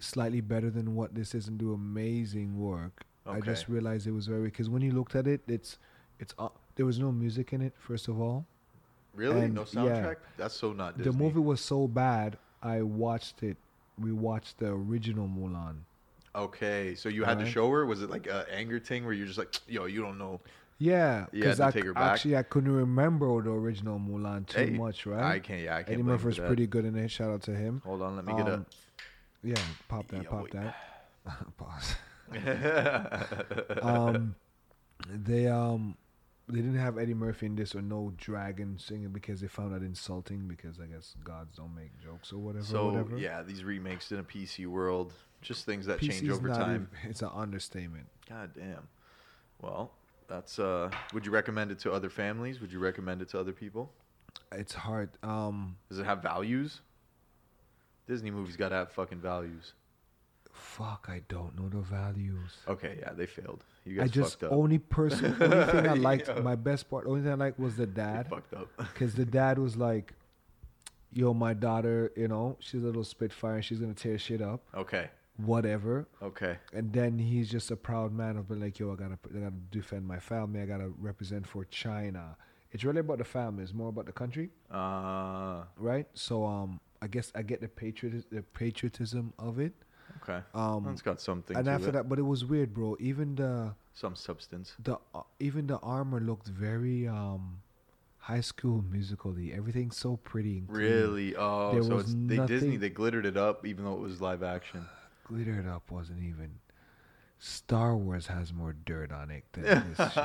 [0.01, 3.05] slightly better than what this is and do amazing work.
[3.27, 5.79] I just realized it was very because when you looked at it, it's
[6.19, 7.75] it's uh, there was no music in it.
[7.79, 8.47] First of all,
[9.15, 9.43] Really?
[9.47, 9.81] And, no yeah.
[9.83, 10.17] soundtrack?
[10.37, 11.13] That's so not Disney.
[11.13, 12.39] the movie was so bad.
[12.63, 13.57] I watched it.
[13.99, 15.79] We watched the original Mulan.
[16.37, 17.85] Okay, so you had to show her.
[17.85, 20.41] Was it like a anger thing where you're just like, yo, you don't know?
[20.79, 22.13] Yeah, because I take her back?
[22.13, 25.35] actually I couldn't remember the original Mulan too Hey, much, right?
[25.35, 25.63] I can't.
[25.63, 25.95] Yeah, I can't.
[25.95, 27.11] Eddie Murphy's pretty good in it.
[27.11, 27.83] Shout out to him.
[27.85, 28.65] Hold on, let me get a.
[29.43, 29.57] Yeah,
[29.89, 30.53] pop that, pop wait.
[30.53, 30.77] that.
[31.57, 31.97] Pause.
[33.83, 34.35] um,
[35.09, 35.97] they um,
[36.49, 39.83] they didn't have Eddie Murphy in this or no dragon singing because they found that
[39.83, 42.65] insulting because I guess gods don't make jokes or whatever.
[42.65, 43.19] so whatever.
[43.19, 45.13] yeah, these remakes in a PC world,
[45.43, 46.89] just things that PC change over time.
[46.93, 48.07] even- it's an understatement.
[48.29, 48.89] God damn.
[49.61, 49.93] Well,
[50.29, 50.91] that's uh.
[51.13, 52.61] Would you recommend it to other families?
[52.61, 53.93] Would you recommend it to other people?
[54.53, 55.11] It's hard.
[55.23, 56.81] Um, Does it have values?
[58.09, 59.75] Disney movies gotta have fucking values.
[60.53, 62.57] fuck, I don't know the values.
[62.67, 63.63] Okay, yeah, they failed.
[63.85, 64.59] You guys I just fucked up.
[64.59, 67.83] only person, only thing I liked, my best part, only thing I liked was the
[67.85, 68.29] You dad.
[68.29, 68.69] fucked up.
[68.79, 70.15] Because the dad was like,
[71.13, 74.43] yo, my daughter, you know, she's a little spitfire and she's going to tear shit
[74.43, 75.09] up, Okay.
[75.37, 76.07] whatever.
[76.23, 76.59] Okay.
[76.73, 79.39] And then he's just a proud man of being like, yo, I got to I
[79.41, 80.61] gotta defend my family.
[80.61, 82.37] I got to represent for China.
[82.73, 83.63] It's really about the family.
[83.63, 85.63] It's more about the country, Uh.
[85.77, 86.07] right?
[86.15, 89.73] So um, I guess I get the patriot the patriotism of it.
[90.23, 90.41] Okay.
[90.55, 91.93] Um, It's got something and to after it.
[91.93, 92.97] that, but it was weird, bro.
[92.99, 94.75] Even the Some substance.
[94.83, 97.61] the uh, even the armor looked very um
[98.17, 99.53] high school musically.
[99.53, 100.59] Everything's so pretty.
[100.59, 100.71] And.
[100.71, 101.37] Really?
[101.37, 102.69] Oh, There so was it's they Disney.
[102.69, 104.85] nothing- They glittered it up, even though it was live action.
[105.25, 106.51] Glittered up wasn't even.
[107.39, 109.65] Star Wars has more dirt on it than
[109.97, 110.25] this shit.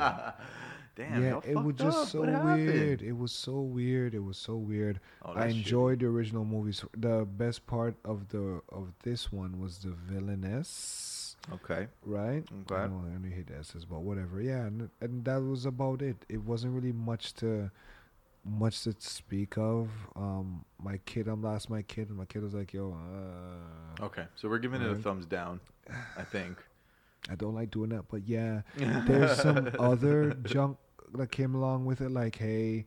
[0.96, 1.22] Damn.
[1.24, 2.08] yeah, it was just up.
[2.08, 3.02] so weird.
[3.02, 4.14] It was so weird.
[4.14, 5.00] It was so weird.
[5.24, 6.84] Oh, I enjoyed the original movies.
[6.96, 11.36] The best part of the of this one was the villainess.
[11.52, 11.88] Okay.
[12.06, 12.44] right?
[12.70, 12.74] Okay.
[12.74, 14.40] I don't only hit S's, but whatever.
[14.40, 16.16] Yeah, and, and that was about it.
[16.28, 17.70] It wasn't really much to
[18.44, 19.88] much to speak of.
[20.16, 24.24] Um, my kid, I'm lost my kid, and my kid was like, "Yo, uh, Okay.
[24.36, 25.60] So we're giving it a thumbs down.
[26.16, 26.58] I think.
[27.30, 30.78] I don't like doing that." But yeah, there's some other junk
[31.14, 32.86] that came along with it like hey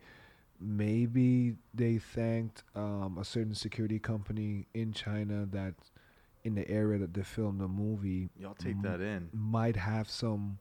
[0.60, 5.76] maybe they thanked um, a certain security company in china that
[6.44, 9.30] in the area that they filmed the movie Y'all take m- that in.
[9.34, 10.58] might have some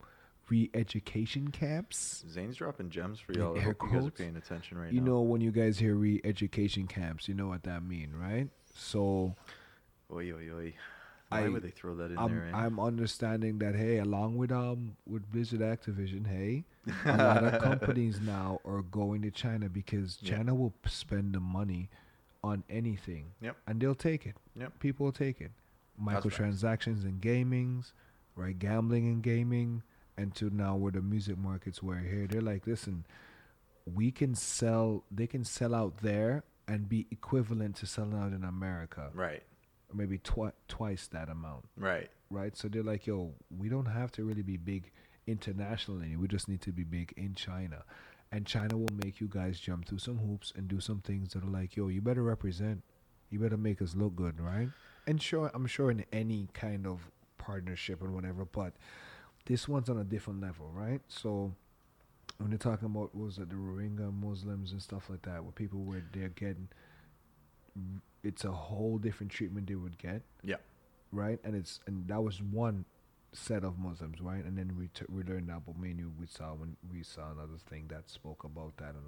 [0.49, 3.57] re-education camps Zane's dropping gems for y'all.
[3.57, 4.21] I hope you guys are quotes.
[4.21, 5.07] paying attention right you now.
[5.13, 9.35] know when you guys hear re-education camps you know what that mean right so
[10.13, 10.75] Oi, oi, oi.
[11.29, 12.47] Why I- would they throw that in I'm, there?
[12.47, 12.57] Eh?
[12.57, 16.65] I'm understanding that hey along with um with blizzard activision hey
[17.05, 20.37] a lot of companies now are going to China because Yeah.
[20.37, 21.89] China will spend the money
[22.45, 23.33] on anything.
[23.41, 23.57] Yep.
[23.67, 24.37] And they'll take it.
[24.55, 24.79] Yep.
[24.79, 25.51] People will take it.
[26.01, 27.93] Microtransactions and gamings,
[28.37, 28.57] right?
[28.57, 29.83] Gambling and gaming,
[30.17, 32.27] and to now where the music markets were here.
[32.29, 33.05] They're like, listen,
[33.93, 35.03] we can sell.
[35.11, 39.43] They can sell out there and be equivalent to selling out in America, right.
[39.91, 42.09] Or maybe twi- twice that amount Right.
[42.31, 42.57] right?
[42.57, 44.91] So they're like, yo, we don't have to really be big
[45.27, 46.17] internationally.
[46.17, 47.85] We just need to be big in China.
[48.33, 51.45] And China will make you guys jump through some hoops and do some things that
[51.45, 52.83] are like, yo, you better represent.
[53.31, 54.69] You better make us look good, right?
[55.07, 57.09] And sure, I'm sure in any kind of
[57.39, 58.73] partnership and whatever, but
[59.47, 61.01] this one's on a different level, right?
[61.09, 61.55] So
[62.39, 65.81] when they're talking about was it the Rohingya Muslims and stuff like that, where people
[65.85, 66.69] where they're getting,
[68.29, 70.57] it's a whole different treatment they would get Yeah.
[71.13, 71.39] right?
[71.45, 72.85] And it's and that was one
[73.33, 74.45] set of Muslims, right?
[74.45, 77.59] And then we t- we learned that, but menu we saw when we saw another
[77.71, 79.05] thing that spoke about that, and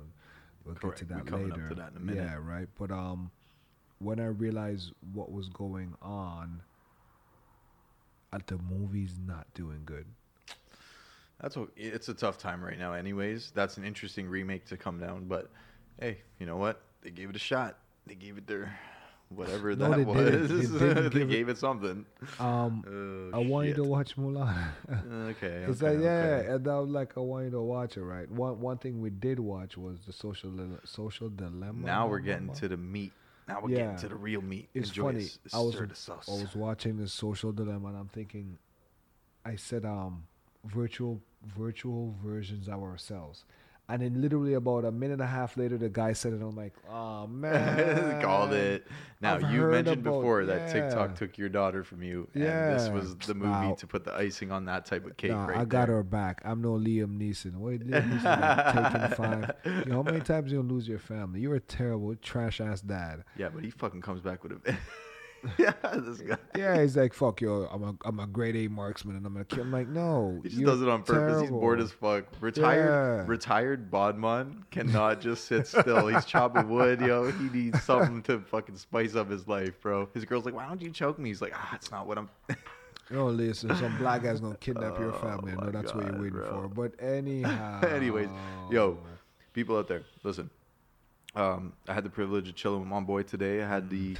[0.65, 1.01] we'll Correct.
[1.01, 1.69] get to that up later.
[1.69, 2.25] to that in a minute.
[2.25, 2.69] Yeah, right.
[2.79, 3.31] But um,
[3.99, 6.63] when I realized what was going on,
[8.33, 10.07] at the movie's not doing good.
[11.41, 12.93] That's o it's a tough time right now.
[12.93, 15.25] Anyways, that's an interesting remake to come down.
[15.27, 15.51] But
[16.01, 16.83] hey, you know what?
[17.03, 17.79] They gave it a shot.
[18.07, 18.77] They gave it their
[19.29, 20.71] whatever No, that they was.
[20.73, 22.05] They they it- gave it something.
[22.41, 24.69] Um, Oh, I want you to watch Mulan.
[25.31, 25.65] Okay.
[25.69, 26.11] It's okay, like yeah,
[26.41, 26.49] okay.
[26.53, 28.31] and I was like, I want you to watch it, right?
[28.31, 30.51] One one thing we did watch was the social
[30.85, 31.85] social dilemma.
[31.87, 33.13] Now we're getting to the meat.
[33.47, 33.77] Now we're Yeah.
[33.79, 34.69] getting to the real meat.
[34.75, 35.29] It's Enjoy funny.
[35.55, 36.11] I was.
[36.29, 38.59] I was watching the social dilemma, and I'm thinking,
[39.45, 40.25] I said, um,
[40.65, 41.21] virtual
[41.57, 43.45] virtual versions of ourselves,
[43.89, 46.43] and then literally about a minute and a half later, the guy said it.
[46.43, 48.87] I'm like, oh man, Called it.
[49.21, 52.89] Now I've you mentioned about- before that TikTok took your daughter from you, and this
[52.89, 53.75] was the movie Wow.
[53.79, 55.31] to put the icing on that type of cake.
[55.33, 55.97] Nah, right I got there.
[55.97, 56.41] her back.
[56.45, 57.57] I'm no Liam Neeson.
[57.57, 59.53] Wait, Liam Neeson taking five.
[59.65, 61.41] You know, how many times you gonna lose your family?
[61.41, 63.25] You're a terrible, trash ass dad.
[63.37, 64.77] Yeah, but he fucking comes back with a.
[65.59, 66.37] yeah, this guy.
[66.57, 69.45] Yeah, he's like, fuck yo, I'm a I'm a grade A marksman and I'm gonna
[69.45, 69.61] kill.
[69.63, 71.41] I'm like, no, He just does it on purpose.
[71.43, 72.25] He's bored as fuck.
[72.41, 72.87] Retired,
[73.19, 73.25] Yeah.
[73.27, 76.07] retired Bodman cannot just sit still.
[76.09, 77.31] He's chopping wood, yo.
[77.31, 80.09] He needs something to fucking spice up his life, bro.
[80.15, 82.29] His girl's like, "Why don't you choke me?" He's like, "Ah, it's not what I'm."
[83.11, 85.53] No, listen, some black guy's gonna kidnap your Oh family.
[85.53, 86.51] I know my that's what you're waiting bro.
[86.51, 86.69] for.
[86.69, 88.29] But anyhow, Anyways,
[88.71, 88.99] yo,
[89.55, 90.51] people out there, listen.
[91.35, 93.63] Um, I had the privilege of chilling with my boy today.
[93.63, 94.19] I had the,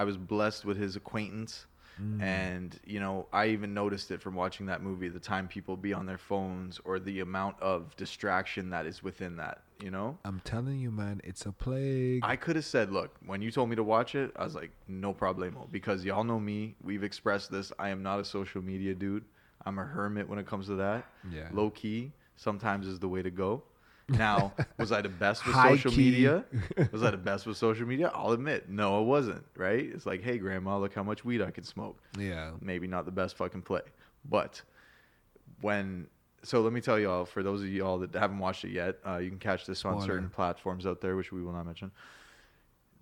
[0.00, 1.66] I was blessed with his acquaintance.
[2.00, 2.22] Mm.
[2.22, 5.92] And, you know, I even noticed it from watching that movie, the time people be
[5.92, 10.16] on their phones or the amount of distraction that is within that, you know?
[10.24, 12.22] I'm telling you, man, it's a plague.
[12.24, 14.70] I could have said, look, when you told me to watch it, I was like,
[14.88, 15.70] no problemo.
[15.70, 16.76] Because y'all know me.
[16.82, 17.70] We've expressed this.
[17.78, 19.26] I am not a social media dude.
[19.66, 21.04] I'm a hermit when it comes to that.
[21.30, 21.48] Yeah.
[21.52, 23.62] Low key sometimes is the way to go.
[24.10, 26.10] Now, was I the best with social key.
[26.10, 26.44] media?
[26.92, 28.10] Was I the best with social media?
[28.14, 29.44] I'll admit, no, I wasn't.
[29.56, 29.88] Right?
[29.94, 31.98] It's like, hey, grandma, look how much weed I can smoke.
[32.18, 32.50] yeah.
[32.60, 33.82] Maybe not the best fucking play,
[34.28, 34.60] but
[35.60, 36.08] when
[36.42, 39.18] so let me tell y'all for those of y'all that haven't watched it yet, uh,
[39.18, 40.06] you can catch this on Spoiler.
[40.06, 41.90] certain platforms out there, which we will not mention.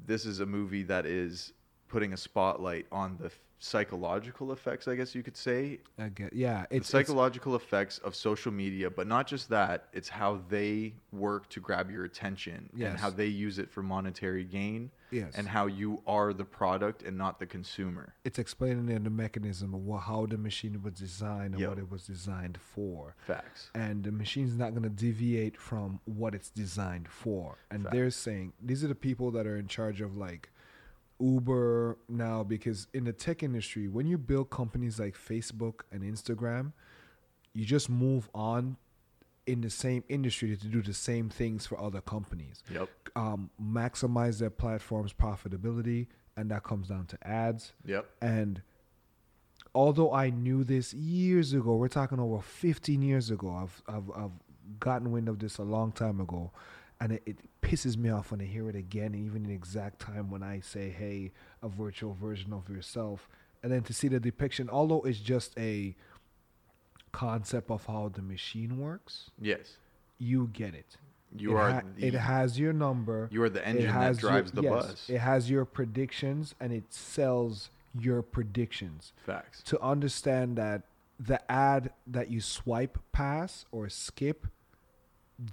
[0.05, 1.53] This is a movie that is
[1.89, 5.81] putting a spotlight on the psychological effects, I guess you could say,
[6.15, 6.33] get.
[6.33, 6.67] Yeah.
[6.71, 9.89] the It's it's, psychological effects of social media, but not just that.
[9.93, 14.45] It's how they work to grab your attention and how they use it for monetary
[14.45, 15.33] gain, yes.
[15.37, 18.15] and how you are the product and not the consumer.
[18.25, 21.69] it's explaining in the mechanism of wha- how the machine was designed and Yo.
[21.71, 23.15] what it was designed for.
[23.19, 23.71] Facts.
[23.75, 27.59] and the machine's not going to deviate from what it's designed for.
[27.71, 27.95] And Fact.
[27.95, 30.51] they're saying these are the people that are in charge of like
[31.21, 36.73] Uber now because in the tech industry, when you build companies like Facebook and Instagram,
[37.53, 38.77] you just move on
[39.47, 42.63] in the same industry to do the same things for other companies.
[42.73, 42.89] Yep.
[43.17, 46.07] Um, maximize their platform's profitability,
[46.37, 47.73] and that comes down to ads.
[47.87, 48.07] Yep.
[48.21, 48.63] And
[49.75, 53.51] although I knew this years ago, we're talking over 15 years ago.
[53.51, 56.53] I've I've, I've gotten wind of this a long time ago,
[57.01, 60.31] and it, it pisses me off when I hear it again, even the exact time
[60.31, 61.33] when I say, "Hey,
[61.63, 63.29] a virtual version of yourself,"
[63.63, 65.95] and then to see the depiction, although it's just a
[67.13, 69.77] concept of how the machine works, Yes.
[70.19, 70.97] you get it.
[71.37, 73.29] You it are ha- the, it has your number.
[73.31, 75.11] you are the engine that has your- drives the yes, bus.
[75.11, 79.13] It has your predictions and it sells your predictions.
[79.25, 79.63] Facts.
[79.65, 80.83] To understand that
[81.21, 84.47] the ad that you swipe past or skip,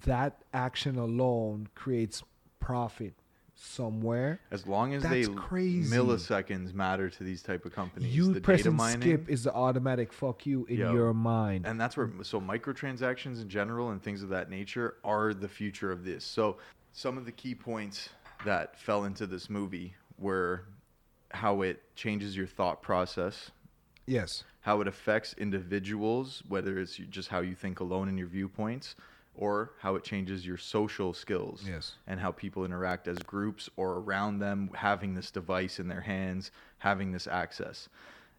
[0.05, 2.23] that action alone creates
[2.59, 3.13] profit
[3.55, 4.39] somewhere.
[4.51, 5.95] As long as That's they crazy.
[5.95, 9.53] milliseconds matter to these type of companies, You the data pressing mining, skip is the
[9.53, 10.93] automatic fuck you in Yo.
[10.93, 11.65] your mind.
[11.65, 15.91] and that's where so microtransactions in general and things of that nature are the future
[15.91, 16.25] of this.
[16.25, 16.57] So
[16.91, 18.09] some of the key points
[18.43, 20.65] that fell into this movie were
[21.31, 23.51] how it changes your thought process,
[24.05, 24.43] yes.
[24.61, 28.95] how it affects individuals, whether it's just how you think alone in your viewpoints,
[29.38, 31.95] or how it changes your social skills Yes.
[32.07, 36.51] and how people interact as groups or around them, having this device in their hands,
[36.79, 37.89] having this access.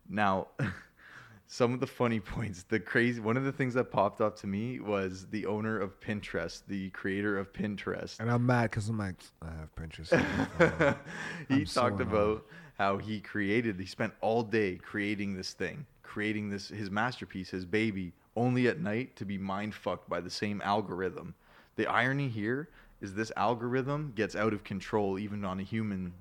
[0.09, 0.49] Now,
[1.47, 4.47] some of the funny points, the crazy one of the things that popped up to
[4.47, 8.19] me was the owner of Pinterest, the creator of Pinterest.
[8.21, 10.11] And I'm mad because I'm like, I have Pinterest.
[11.49, 12.09] he I'm talked annoyed.
[12.13, 12.47] about
[12.79, 17.65] how he created he spent all day creating this thing creating this his masterpiece his
[17.65, 21.35] baby only at night to be mind fucked by the same algorithm.
[21.77, 22.69] The irony here
[23.01, 26.13] is this algorithm gets out of control even on a human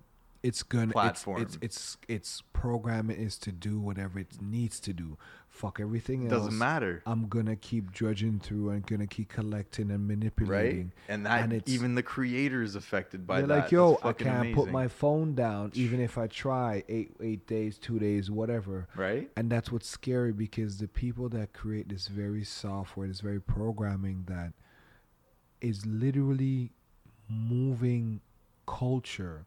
[0.46, 1.42] it's gonna platform.
[1.42, 5.18] It's, it's it's its programming is to do whatever it needs to do.
[5.50, 6.44] Fuck everything it else.
[6.44, 10.88] doesn't matter I'm gonna keep drudging through and gonna keep collecting and manipulating.
[10.88, 13.98] right and that And it's- even the creator is affected by You're that like, yo,
[14.04, 18.30] I can't put my phone down even if I try eight eight days, two days,
[18.30, 18.88] whatever.
[18.96, 23.42] right And that's what's scary because the people that create this very software, this very
[23.42, 24.52] programming that
[25.62, 26.72] is literally
[27.30, 28.22] moving
[28.68, 29.46] culture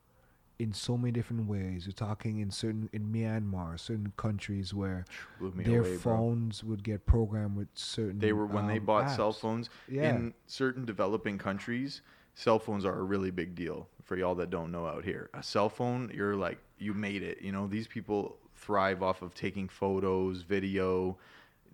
[0.58, 1.86] in so many different ways.
[1.86, 5.04] You're talking in certain in Myanmar, certain countries where
[5.40, 5.98] their away, bro.
[5.98, 8.18] phones would get programmed with certain.
[8.18, 10.10] they were when they um, bought cell phones Yeah.
[10.10, 12.02] in certain developing countries
[12.34, 15.42] cell phones are a really big deal for y'all that don't know out here a
[15.42, 19.68] cell phone you're like you made it you know these people thrive off of taking
[19.68, 21.16] photos video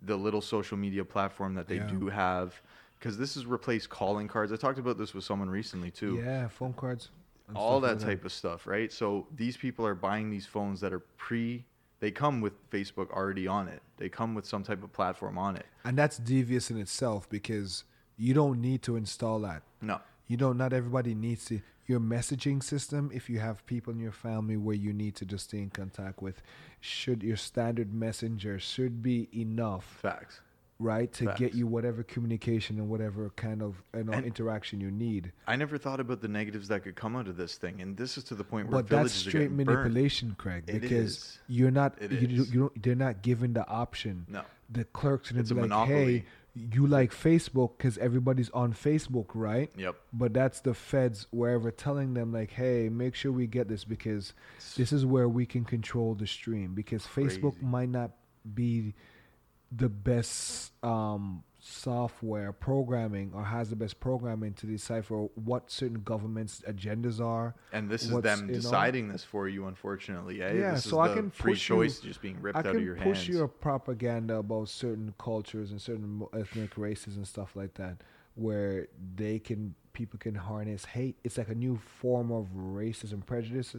[0.01, 1.87] the little social media platform that they Yeah.
[1.87, 2.61] do have
[2.99, 6.47] because this has replaced calling cards i talked about this with someone recently too Yeah,
[6.47, 7.09] phone cards.
[7.53, 8.91] All that like type of stuff, right?
[8.91, 11.65] So these people are buying these phones that are pre
[11.99, 13.81] they come with Facebook already on it.
[13.97, 15.65] They come with some type of platform on it.
[15.83, 17.83] And that's devious in itself because
[18.17, 19.63] you don't need to install that.
[19.81, 19.99] No.
[20.27, 20.57] You don't.
[20.57, 21.61] Not everybody needs to.
[21.87, 25.45] Your messaging system, if you have people in your family where you need to just
[25.49, 26.41] stay in contact with,
[26.81, 30.41] should your standard messenger should be enough, Facts.
[30.79, 34.91] Right, to get you whatever communication and whatever kind of you know, And- interaction you
[34.91, 35.31] need.
[35.47, 38.17] I never thought about the negatives that could come out of this thing, and this
[38.17, 39.67] is to the point where But that's straight getting burned.
[39.69, 42.01] manipulation, Craig, because you're not.
[42.01, 42.53] It you, is.
[42.53, 42.83] you don't.
[42.83, 44.25] They're not given the option.
[44.29, 44.41] No.
[44.69, 46.17] The clerk's gonna It's be a like, monopoly.
[46.19, 46.25] "Hey,
[46.71, 49.69] you like Facebook because everybody's on Facebook, right?
[49.77, 49.95] Yep.
[50.13, 54.33] But that's the feds wherever telling them like, hey, make sure we get this because
[54.77, 57.65] this is where we can control the stream because Facebook Crazy.
[57.65, 58.11] might not
[58.53, 58.93] be
[59.75, 66.61] the best um, software programming or has the best programming to decipher what certain governments'
[66.67, 67.55] agendas are.
[67.73, 70.41] And this is them know- deciding this for you, unfortunately.
[70.41, 70.53] Eh?
[70.53, 72.65] Yeah, this so is I can free push you- choice just being ripped I out
[72.65, 73.29] can of your push hands.
[73.29, 77.97] your propaganda about certain cultures and certain ethnic races and stuff like that,
[78.35, 81.17] where they can people can harness hate.
[81.23, 83.75] It's like a new form of racism, prejudice.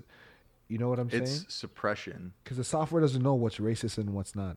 [0.69, 1.45] You know what I'm it's saying?
[1.49, 2.33] suppression.
[2.43, 4.57] Because the software doesn't know what's racist and what's not,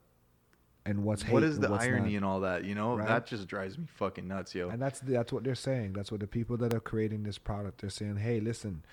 [0.90, 1.34] and what's hate.
[1.34, 2.18] What is the irony not.
[2.18, 2.64] in all that?
[2.66, 3.08] You know, Right?
[3.08, 4.70] that just drives me fucking nuts, yo.
[4.70, 5.94] And that's that's what they're saying.
[5.94, 8.18] That's what the people that are creating this product they're saying.
[8.18, 8.84] Hey, listen,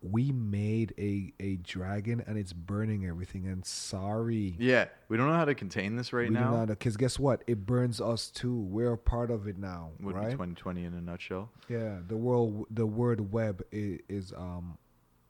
[0.00, 3.46] we made a a dragon and it's burning everything.
[3.46, 6.64] And sorry, yeah, we don't know how to contain this right we now.
[6.66, 7.42] Because guess what?
[7.46, 8.54] It burns us too.
[8.54, 10.26] We're a part of it now, Would right?
[10.26, 11.50] be 2020 in a nutshell.
[11.68, 11.98] Yeah.
[12.06, 14.78] The world, the word web is, is um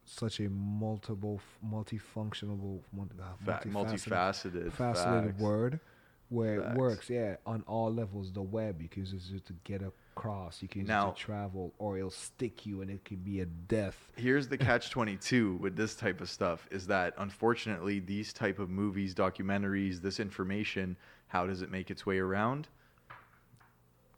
[0.05, 4.73] such a multiple, multifunctional, multi, uh, multifaceted.
[4.73, 5.41] faceted facts.
[5.41, 5.81] word
[6.33, 6.75] where Facts.
[6.75, 10.63] it works yeah on all levels the web you can use it to get across
[10.63, 13.41] you can use Now- it to travel or it'll stick you and it can be
[13.41, 18.33] a death Here's the catch 22 with this type of stuff is that unfortunately these
[18.33, 20.97] type of movies, documentaries, this information,
[21.29, 22.69] how does it make its way around?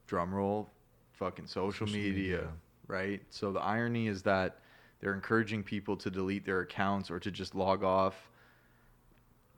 [0.07, 0.69] Drum roll,
[1.13, 2.49] fucking social, Social media, media.
[2.87, 3.23] right?
[3.31, 4.59] So the irony is that
[5.01, 8.29] they're encouraging people to delete their accounts or to just log off.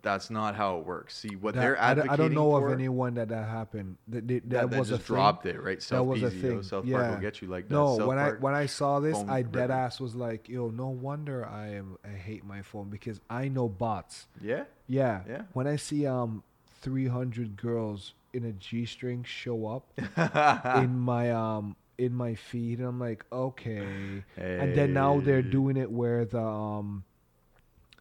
[0.07, 1.16] That's not how it works.
[1.18, 3.96] See what That- they're I, advocating I don't know for, of anyone that that happened
[4.07, 5.16] that, that, that, that was just a thing.
[5.16, 5.78] dropped it, right?
[5.78, 7.74] that South was a thing South yeah Park will get you like that.
[7.74, 10.70] no South when Park, i when i saw this i dead ass was like yo
[10.70, 15.42] no wonder i am i hate my phone because i know bots yeah, yeah Yeah.
[15.54, 16.44] when i see um
[16.82, 19.84] 300 girls in a g-string show up
[20.82, 25.76] in my um in my feed and I'm like okay and then now they're doing
[25.76, 27.02] it where the um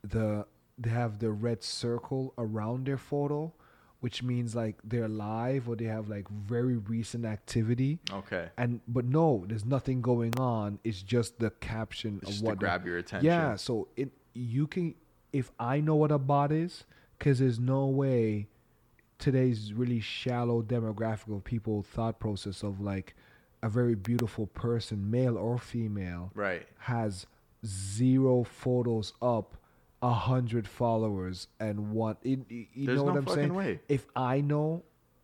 [0.03, 0.45] the
[0.77, 3.51] they have the red circle around their photo
[4.01, 8.49] which means like they're live or they have like very recent activity okay.
[8.57, 12.51] and but no there's nothing going on it's just the caption Just of to what
[12.51, 13.25] the- grab your attention.
[13.25, 14.93] yeah, so it you can
[15.33, 16.83] if I know what a bot is,
[17.17, 18.47] because there's no way
[19.19, 23.15] today's really shallow demographic of people thought process of like
[23.63, 26.65] a very beautiful person, male or female, Right.
[26.79, 27.25] has
[27.65, 29.57] zero photos up,
[30.05, 32.15] a hundred followers, and one.
[32.23, 33.53] You you There's know no what I'm fucking saying?
[33.55, 33.79] way.
[33.89, 34.83] If I know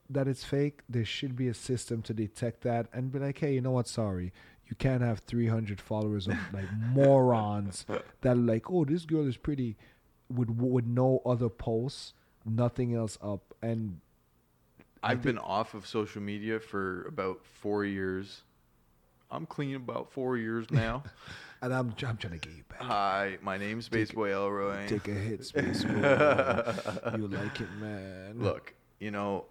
[0.10, 3.54] that it's fake, there should be a system to detect that and be like, hey,
[3.54, 3.88] you know what?
[3.88, 4.34] Sorry,
[4.68, 7.86] you can't have 300 followers of like morons
[8.22, 9.78] that are like, oh, this girl is pretty,
[10.30, 12.14] with with no other posts,
[12.44, 14.00] nothing else up, and
[15.04, 18.42] I've been off of social media for about four years.
[19.30, 21.04] I'm clean about four years now.
[21.62, 22.82] And I'm I'm trying to get you back.
[22.82, 24.88] Hi, my name's Space Boy Elroy.
[24.88, 25.84] Take a hit, space.
[25.84, 25.94] boy.
[27.16, 28.36] you like it, man?
[28.38, 29.46] Look, you know,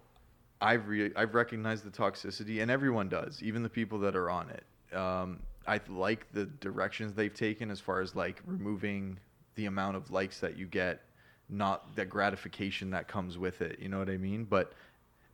[0.59, 4.49] I've re- I've recognized the toxicity, and everyone does, even the people that are on
[4.49, 4.95] it.
[4.95, 9.17] Um, I like the directions they've taken as far as like removing
[9.55, 11.01] the amount of likes that you get,
[11.49, 13.79] not the gratification that comes with it.
[13.79, 14.43] You know what I mean?
[14.43, 14.73] But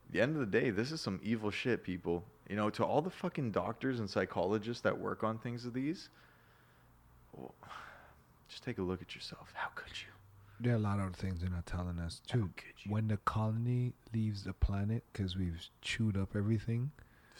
[0.06, 2.24] at the end of the day, this is some evil shit, people.
[2.48, 6.08] You know, to all the fucking doctors and psychologists that work on things of these,
[7.38, 7.54] well,
[8.48, 9.50] just take a look at yourself.
[9.54, 10.08] How could you?
[10.60, 12.50] There are a lot of things they're not telling us How too.
[12.56, 12.90] could you?
[12.92, 16.90] When the colony leaves the planet, because we've chewed up everything,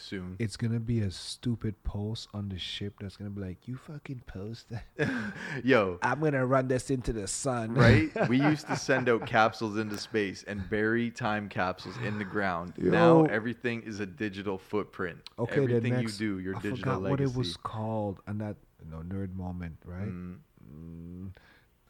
[0.00, 0.36] Soon.
[0.38, 4.22] it's gonna be a stupid post on the ship that's gonna be like, "You fucking
[4.26, 4.84] post that.
[5.64, 8.10] Yo, I'm gonna run this into the sun." right?
[8.28, 12.74] We used to send out capsules into space and bury time capsules in the ground.
[12.78, 12.90] Yo.
[12.90, 15.18] Now everything is a digital footprint.
[15.38, 17.10] Okay, everything the next, you do, your I digital forgot legacy.
[17.10, 20.08] what it was called, and that you know nerd moment, right?
[20.08, 20.36] Mm,
[20.70, 21.30] Mm,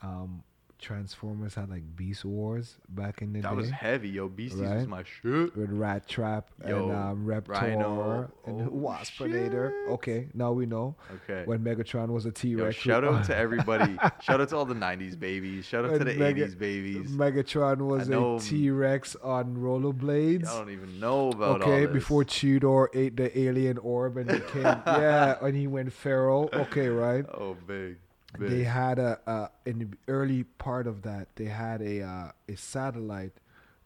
[0.02, 0.42] um,
[0.78, 3.54] Transformers had like Beast Wars back in the that day.
[3.54, 4.28] That was heavy, yo.
[4.28, 5.56] Beasties was my shit.
[5.56, 8.30] with Rat Trap Yo, and um, Reptor Rhino.
[8.46, 9.70] and Oh, Waspinator.
[9.70, 9.92] shit.
[9.94, 11.42] Okay, now we know Okay.
[11.46, 12.76] when Megatron was a T Rex.
[12.76, 13.96] shout out to everybody.
[14.22, 15.64] shout out to all the '90s babies.
[15.66, 17.10] Shout out to the Mega- '80s babies.
[17.10, 20.46] Megatron was a T Rex on rollerblades.
[20.46, 24.62] I don't even know about all Okay, before Cheetor ate the alien orb and became
[24.62, 26.48] yeah, and he went feral.
[26.52, 27.24] Okay, right.
[27.34, 27.96] Oh, big.
[28.38, 28.50] Big.
[28.50, 31.28] They had a uh, in the early part of that.
[31.36, 33.34] They had a uh, a satellite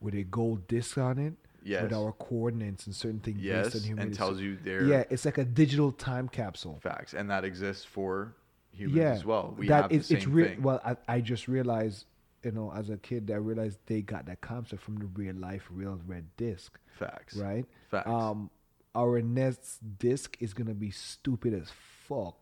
[0.01, 1.83] with a gold disc on it yes.
[1.83, 5.25] with our coordinates and certain things yes, based on and tells you their yeah, it's
[5.25, 6.79] like a digital time capsule.
[6.83, 8.35] facts, and that exists for
[8.73, 9.55] humans yeah, as well.
[9.57, 10.49] We that have is- the it's same real.
[10.49, 10.63] thing.
[10.63, 12.07] Well, I, I just realized
[12.45, 15.69] you know, as a kid, I realized they got that concept from the real life,
[15.71, 17.37] real red disc, Facts.
[17.37, 17.65] right?
[17.91, 18.09] Facts.
[18.09, 18.51] Um,
[18.95, 21.71] our next disc is gonna be stupid as
[22.09, 22.37] fuck.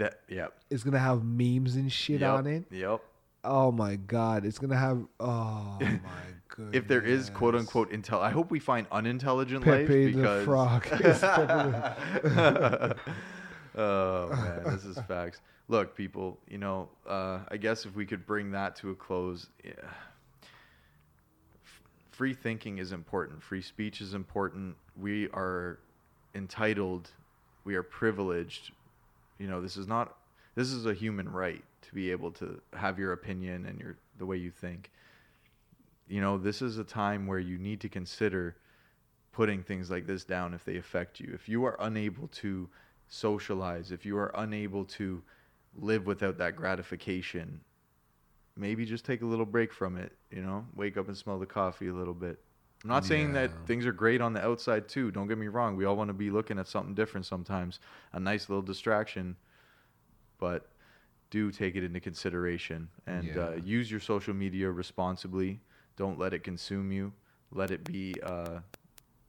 [0.00, 0.20] That.
[0.28, 0.52] Yep.
[0.70, 2.32] It's gonna have memes and shit yep.
[2.32, 2.64] on it.
[2.70, 3.00] Yep.
[3.42, 5.02] Oh my god, it's gonna have.
[5.18, 5.88] Oh my
[6.56, 6.74] god.
[6.74, 10.44] If there is quote unquote intel, I hope we find unintelligent Pepe life the because.
[10.44, 10.86] Frog.
[10.92, 11.22] is
[13.76, 15.40] oh man, this is facts.
[15.68, 19.48] Look, people, you know, uh, I guess if we could bring that to a close,
[19.64, 19.72] yeah.
[22.10, 23.42] Free thinking is important.
[23.42, 24.76] Free speech is important.
[25.00, 25.78] We are
[26.34, 27.10] entitled.
[27.64, 28.72] We are privileged.
[29.40, 30.16] You know, this is not.
[30.54, 34.26] This is a human right to be able to have your opinion and your the
[34.26, 34.90] way you think.
[36.08, 38.56] You know, this is a time where you need to consider
[39.32, 41.30] putting things like this down if they affect you.
[41.32, 42.68] If you are unable to
[43.08, 45.22] socialize, if you are unable to
[45.78, 47.60] live without that gratification,
[48.56, 50.66] maybe just take a little break from it, you know?
[50.74, 52.40] Wake up and smell the coffee a little bit.
[52.82, 55.10] I'm not saying that things are great on the outside too.
[55.10, 55.76] Don't get me wrong.
[55.76, 57.78] We all want to be looking at something different sometimes,
[58.12, 59.36] a nice little distraction.
[60.38, 60.70] But
[61.28, 63.40] do take it into consideration and Yeah.
[63.40, 65.60] uh, use your social media responsibly.
[65.96, 67.12] Don't let it consume you.
[67.52, 68.60] Let it be uh,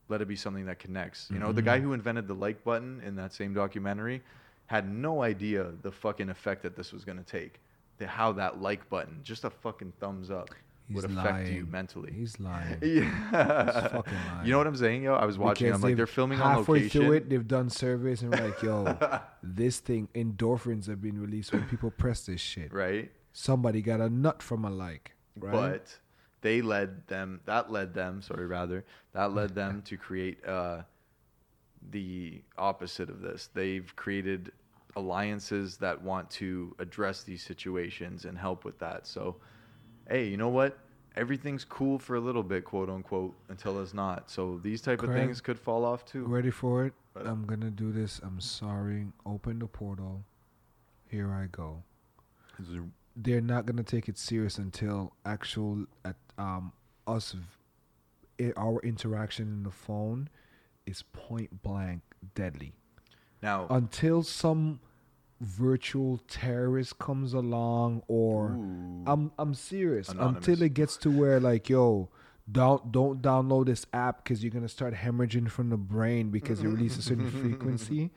[0.08, 1.30] let it be something that connects.
[1.32, 4.22] You know, the guy who invented the like button in that same documentary
[4.68, 7.60] had no idea the fucking effect that this was going to take.
[7.98, 10.50] The, how that like button, just a fucking thumbs up,
[10.94, 12.12] would He's affect you mentally.
[12.12, 12.78] He's lying.
[12.82, 13.88] yeah.
[13.90, 14.46] fucking lying.
[14.46, 15.16] You know what I'm saying, yo?
[15.16, 15.68] I was watching.
[15.68, 17.02] Because I'm like, they're filming on halfway location.
[17.02, 17.30] through it.
[17.30, 21.92] They've done surveys and we're like, yo, this thing, endorphins have been released when people
[21.92, 22.74] press this shit.
[22.74, 23.12] right?
[23.34, 25.52] Somebody got a nut from a like, right?
[25.52, 25.98] But
[26.42, 27.40] they led them.
[27.46, 28.22] That led them.
[28.22, 28.84] Sorry, rather
[29.14, 30.82] that led them to create uh,
[31.92, 33.50] the opposite of this.
[33.54, 34.52] They've created
[34.96, 39.08] alliances that want to address these situations and help with that.
[39.08, 39.38] So,
[40.12, 40.78] hey, you know what?
[41.16, 44.30] Everything's cool for a little bit, quote unquote, until it's not.
[44.30, 46.24] So these type of things could fall off too.
[46.26, 46.94] Ready for it?
[47.16, 47.26] Right.
[47.28, 48.20] I'm gonna do this.
[48.24, 49.08] I'm sorry.
[49.26, 50.24] Open the portal.
[51.10, 51.84] Here I go.
[53.16, 56.72] They're not gonna take it serious until actual at um
[57.08, 60.30] us v- i- our interaction in the phone
[60.86, 62.02] is point blank
[62.36, 62.72] deadly.
[63.42, 64.80] Now, Until some
[65.42, 69.04] virtual terrorist comes along or Ooh.
[69.08, 70.10] I'm I'm serious.
[70.10, 70.48] Anonymous.
[70.48, 72.10] Until it gets to where like yo,
[72.52, 76.68] don't don't download this app because you're gonna start hemorrhaging from the brain because it
[76.68, 78.12] releases a certain frequency.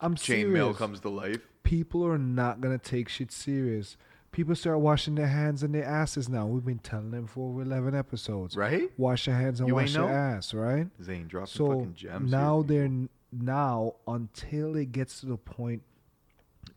[0.00, 1.40] I'm chain mail comes to life.
[1.62, 3.96] People are not gonna take shit serious.
[4.32, 6.46] People start washing their hands and their asses now.
[6.46, 8.56] We've been telling them for over eleven episodes.
[8.56, 8.90] Right?
[8.96, 10.14] Wash your hands and You wash your know?
[10.14, 10.86] ass, right?
[11.02, 12.30] Zane dropping So fucking gems.
[12.30, 12.88] now they're
[13.32, 15.82] now until it gets to the point,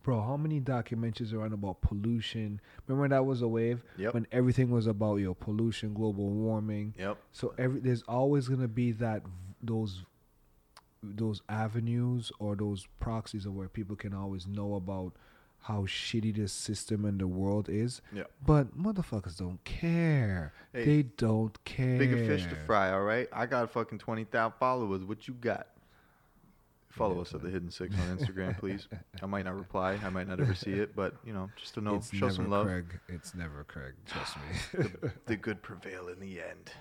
[0.04, 0.22] bro.
[0.22, 2.62] How many documentaries are on about pollution?
[2.88, 4.14] Remember that was a wave Yep.
[4.14, 6.94] when everything was about yo pollution, global warming.
[7.00, 7.18] Yep.
[7.32, 9.24] So every there's always gonna be that
[9.62, 10.04] those
[11.02, 15.14] those avenues or those proxies of where people can always know about
[15.64, 18.02] how shitty this system and the world is.
[18.14, 18.32] Yep.
[18.46, 20.54] But motherfuckers don't care.
[20.74, 21.98] Hey, they don't care.
[21.98, 23.28] Bigger fish to fry, all right?
[23.32, 25.04] I got fucking 20,000 followers.
[25.06, 25.68] What you got?
[26.94, 28.88] Follow us at the Hidden Six on Instagram, please.
[29.22, 30.00] I might not reply.
[30.04, 32.36] I might not ever see it, but, you know, just to know, it's show never
[32.36, 32.68] some love.
[32.68, 33.00] Craig.
[33.10, 33.94] It's never Craig.
[34.06, 34.86] Trust me.
[35.26, 36.72] The good prevail in the end.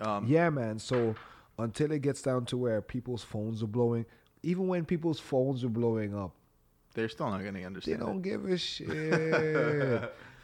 [0.00, 0.78] Um, yeah, man.
[0.78, 1.14] So
[1.58, 4.06] until it gets down to where people's phones are blowing,
[4.42, 6.32] even when people's phones are blowing up,
[6.94, 8.00] They're still not going to understand.
[8.00, 8.88] they don't give a shit.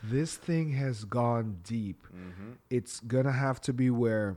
[0.02, 2.04] this thing has gone deep.
[2.10, 4.36] hmm It's gonna have to be where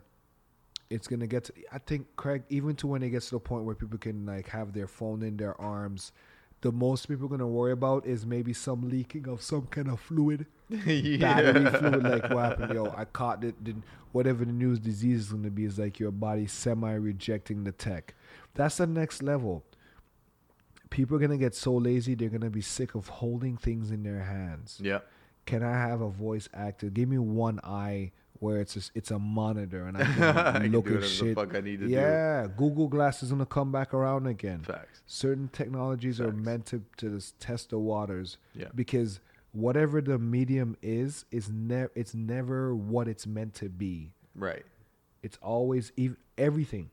[0.89, 1.53] it's gonna get to.
[1.71, 4.47] I think Craig, even to when it gets to the point where people can like
[4.49, 6.11] have their phone in their arms.
[6.61, 9.99] The most people are gonna worry about is maybe some leaking of some kind of
[9.99, 10.45] fluid.
[10.69, 13.73] battery fluid like what happened yo i caught it the,
[14.11, 17.71] whatever the news disease is going to be is like your body semi rejecting the
[17.71, 18.13] tech
[18.53, 19.63] that's the next level
[20.89, 23.91] people are going to get so lazy they're going to be sick of holding things
[23.91, 24.99] in their hands Yeah.
[25.45, 29.19] can i have a voice actor give me one eye where it's a, it's a
[29.19, 30.03] monitor and i
[30.61, 31.93] can look at the shit fuck I need to do.
[31.93, 35.01] yeah google glass is going to come back around again Facts.
[35.05, 38.67] certain technologies are meant to, to just test the waters Yeah.
[38.75, 39.19] because
[39.53, 44.65] whatever the medium is is never it's never what it's meant to be Right.
[45.23, 46.91] it's always ev- everything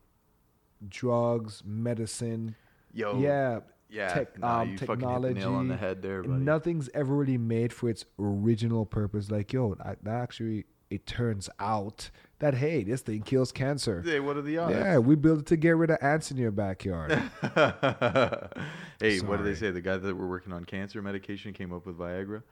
[0.88, 2.55] drugs medicine
[2.92, 3.18] Yo.
[3.20, 4.09] yeah Yeah.
[4.12, 6.42] tech- nah, um, you fucking hit the nail on the technology, head there, buddy.
[6.42, 11.49] nothing's ever really made for its original purpose like yo I, that actually it turns
[11.59, 14.74] out that hey this thing kills cancer Hey, what are the odds?
[14.74, 17.12] yeah we built it to get rid of ants in your backyard
[19.01, 19.70] hey, what do they say?
[19.70, 22.43] The guy that we're working on cancer medication came up with Viagra.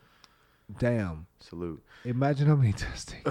[0.78, 1.26] Damn.
[1.40, 1.82] Salute.
[2.04, 3.22] Imagine how many testing.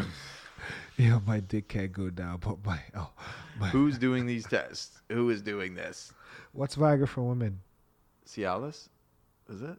[0.98, 3.12] yeah, my dick can't go down, but my oh,
[3.60, 3.68] my.
[3.70, 5.02] Who's doing these tests?
[5.10, 6.14] Who is doing this?
[6.54, 7.60] What's Viagra for women?
[8.28, 8.90] Cialis?
[9.50, 9.78] Is it?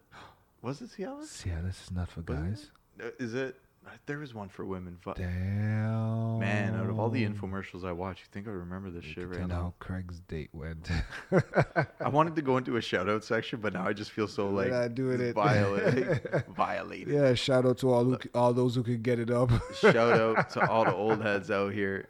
[0.61, 1.43] Was it Cialis?
[1.43, 2.71] This is not for guys.
[3.19, 3.57] Is it?
[4.07, 4.97] There was one for women.
[5.01, 6.39] Fu- Damn.
[6.41, 9.29] Man, out of all the infomercials I watch, you think I remember this You shit
[9.29, 9.55] right now?
[9.55, 10.91] how Craig's date went.
[12.01, 14.49] I wanted to go into a shout out section, but now I just feel so
[14.49, 15.35] like not doing it.
[15.35, 16.45] violated.
[16.57, 17.15] violated.
[17.15, 19.51] yeah, shout out to all who, all those who could get it up.
[19.77, 22.09] Shout out to all the old heads out here.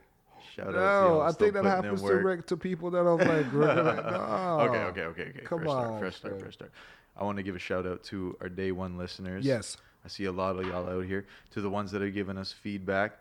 [0.54, 3.52] Shout out to no, I think that happens to, reg- to people that are like,
[3.52, 4.58] like no.
[4.68, 5.40] Okay, okay, okay, okay.
[5.44, 6.72] Come fresh start, on, fresh start, fresh start.
[7.16, 9.44] I want to give a shout out to our day one listeners.
[9.44, 9.76] Yes.
[10.04, 11.26] I see a lot of y'all out here.
[11.52, 13.18] To the ones that are giving us feedback,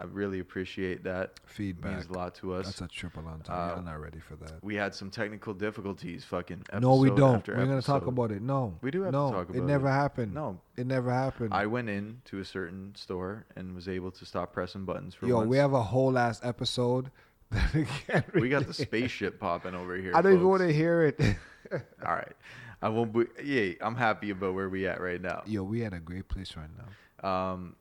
[0.00, 1.22] I really appreciate that.
[1.24, 1.92] It Feedback.
[1.92, 2.66] means a lot to us.
[2.66, 3.52] That's a triple entendre.
[3.74, 4.62] Uh, I'm not ready for that.
[4.62, 6.24] we had some technical difficulties.
[6.24, 7.44] Fucking episode No, we don't.
[7.48, 8.40] We're gonna talk about it.
[8.40, 9.92] No, We do have to no, talk it never it.
[9.92, 10.34] happened.
[10.34, 11.52] No, it never happened.
[11.52, 15.26] I went in to a certain store and was able to stop pressing buttons for
[15.26, 15.48] Yo, once.
[15.48, 17.10] we have a whole ass episode.
[17.50, 20.12] That we, we got the spaceship popping over here.
[20.14, 21.18] I don't even want to hear it.
[22.06, 22.36] All right,
[22.80, 23.12] I won't.
[23.12, 25.42] Be, yeah, I'm happy about where we at right now.
[25.46, 27.28] Yo, we at a great place right now.
[27.28, 27.76] Um,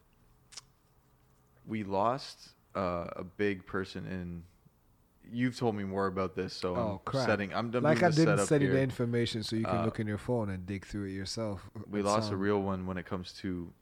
[1.66, 4.43] we lost uh, a big person in.
[5.30, 7.26] You've told me more about this, so Oh, I'm crap.
[7.26, 7.54] setting.
[7.54, 10.18] I'm, like I didn't send you the information so you can Uh, look in your
[10.18, 11.70] phone and dig through it yourself.
[11.89, 13.74] We It lost a real one when it comes to You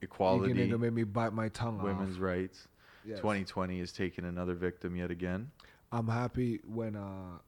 [0.00, 2.22] equality, can make me bite my tongue women's off.
[2.22, 2.68] rights.
[3.04, 3.18] Yes.
[3.18, 5.50] 2020 is taking another victim yet again.
[5.90, 7.38] I'm happy when uh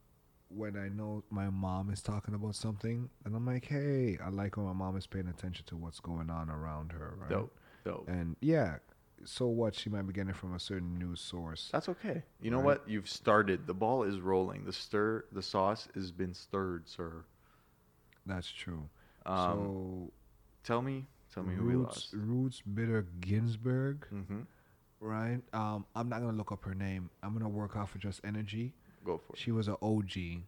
[0.49, 4.57] when I know my mom is talking about something and I'm like, hey, I like
[4.57, 7.29] when my mom is paying attention to what's going on around her, right?
[7.31, 8.09] Dope, dope.
[8.09, 8.77] And yeah,
[9.25, 9.75] so what?
[9.75, 11.69] She might be getting it from a certain news source.
[11.73, 12.23] That's okay.
[12.41, 12.65] You know Right.
[12.65, 12.89] what?
[12.89, 13.67] You've started.
[13.67, 14.65] The ball is rolling.
[14.65, 17.25] The stir, the sauce has been stirred, sir.
[18.25, 18.89] That's true.
[19.27, 20.13] Um, so
[20.65, 22.13] tell me, tell me who we lost.
[22.13, 24.43] Roots Bitter Ginsburg, hmm
[25.01, 25.41] right?
[25.53, 27.11] Um, I'm not gonna look up her name.
[27.23, 28.75] I'm gonna work off of just energy.
[29.09, 29.39] Go for it.
[29.39, 30.43] She was an OG.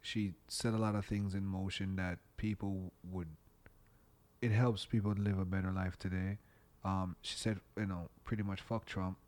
[0.00, 3.28] She set a lot of things in motion that people would.
[4.40, 6.38] It helps people live a better life today.
[6.84, 9.18] Um, she said, you know, pretty much fuck Trump,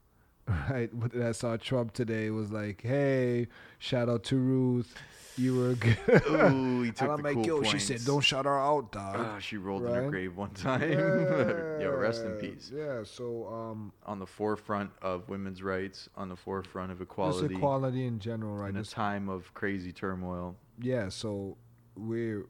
[0.47, 0.90] right?
[0.92, 4.95] But I saw Trump today was like, "Hey, shout out to Ruth,
[5.36, 7.70] you were good." Ooh, he took and I'm the like, cool "Yo," points.
[7.70, 10.90] she said, "Don't shout her out, dog." Ah, she rolled in her grave one time.
[11.80, 12.70] Yo, rest in peace.
[12.74, 13.03] Yeah.
[13.05, 18.07] So, um, On the forefront of women's rights, on the forefront of just equality, equality
[18.07, 18.70] in general, right?
[18.70, 20.57] in a time of crazy turmoil.
[20.80, 21.57] yeah so
[21.97, 22.47] we're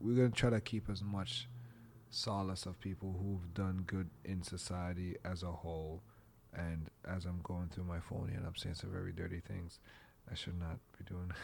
[0.00, 1.48] we're gonna try to keep as much
[2.08, 6.02] solace of people who've done good in society as a whole
[6.54, 9.78] and as i'm going through my phone here and i'm saying some very dirty things
[10.30, 11.30] i should not be doing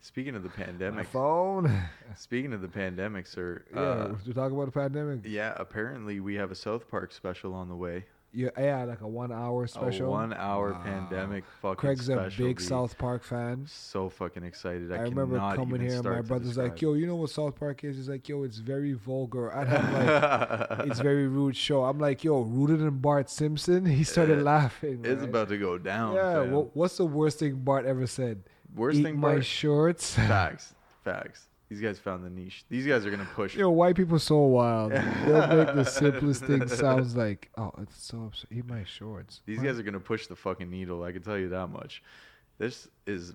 [0.00, 1.72] Speaking of the my pandemic, phone
[2.16, 3.64] speaking of the pandemic, sir.
[3.74, 7.54] yeah Uh, to talk about the pandemic yeah, apparently we have a South Park special
[7.54, 8.04] on the way.
[8.32, 10.82] Yeah yeah like a one hour special A one-hour Wow.
[10.82, 12.60] pandemic fucking craig's a big dude.
[12.60, 14.92] south park fan So fucking excited!
[14.92, 17.84] I, I, remember coming here and my brother's like, "Yo, you know what South Park
[17.84, 19.92] is?" He's like, "Yo, it's very vulgar." I have
[20.70, 21.84] like, it's very rude show.
[21.84, 23.86] I'm like, yo, rooted in Bart Simpson.
[23.96, 25.00] He started laughing.
[25.04, 25.28] It's right?
[25.28, 26.14] about to go down.
[26.14, 26.42] yeah.
[26.74, 28.42] what's the worst thing Bart ever said?
[28.74, 29.44] Worst Eat thing, my Bart.
[29.46, 30.14] shorts.
[30.34, 30.74] facts,
[31.04, 31.46] facts.
[31.68, 32.64] These guys found the niche.
[32.68, 33.56] These guys are gonna push.
[33.56, 34.92] yo, white people so wild.
[35.24, 38.48] They'll make the simplest thing sounds like, oh, it's so absurd.
[38.52, 39.40] Eat my shorts.
[39.46, 39.66] These What?
[39.66, 41.02] guys are gonna push the fucking needle.
[41.02, 42.02] I can tell you that much.
[42.58, 43.34] This is.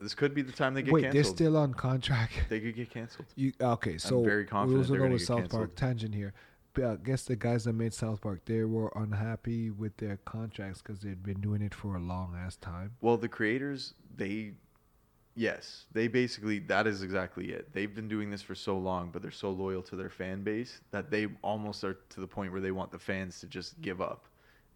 [0.00, 2.46] This could be the time they get Wait, they're still on contract.
[2.48, 3.26] they could get canceled.
[3.36, 3.98] You okay?
[3.98, 5.60] So very confident we also they're gonna with get South canceled.
[5.60, 6.32] Park tangent here.
[6.74, 10.80] But I guess the guys that made South Park they were unhappy with their contracts
[10.82, 12.92] because they'd been doing it for a long ass time.
[13.02, 14.52] Well, the creators, they,
[15.34, 17.72] yes, they basically that is exactly it.
[17.72, 20.80] They've been doing this for so long, but they're so loyal to their fan base
[20.90, 24.00] that they almost are to the point where they want the fans to just give
[24.00, 24.26] up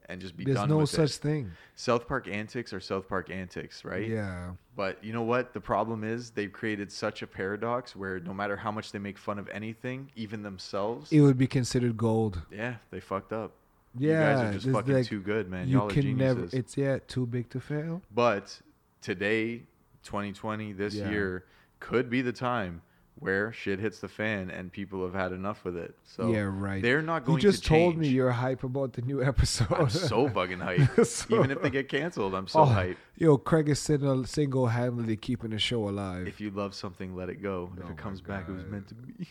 [0.09, 0.54] and just be done.
[0.54, 1.20] There's done no with such it.
[1.20, 1.50] thing.
[1.74, 4.09] South Park antics are South Park antics, right?
[4.09, 4.50] Yeah.
[4.76, 5.52] But you know what?
[5.52, 9.18] The problem is they've created such a paradox where no matter how much they make
[9.18, 12.40] fun of anything, even themselves, It would be considered gold.
[12.52, 13.52] yeah, they fucked up.
[13.98, 14.11] Yeah.
[14.11, 15.68] you guys are just fucking like- too good, man.
[15.68, 16.36] you Y'all are can geniuses.
[16.52, 16.57] never.
[16.57, 18.00] It's yeah, too big to fail.
[18.14, 18.61] But
[19.00, 19.62] today,
[20.07, 21.11] 2020, this Yeah.
[21.11, 21.44] year,
[21.80, 22.80] could be the time
[23.18, 25.94] where shit hits the fan and people have had enough with it.
[26.04, 26.82] So yeah, right.
[26.82, 29.72] they're not going You just to told me you're hype about the new episode.
[29.72, 31.04] I'm so fucking hyped.
[31.07, 32.96] So- Even if they get canceled, I'm so Oh, hyped.
[33.16, 36.28] Yo, Craig is single handedly keeping the show alive.
[36.28, 37.70] If you love something, let it go.
[37.76, 39.26] If Oh it my comes back, it was meant to be.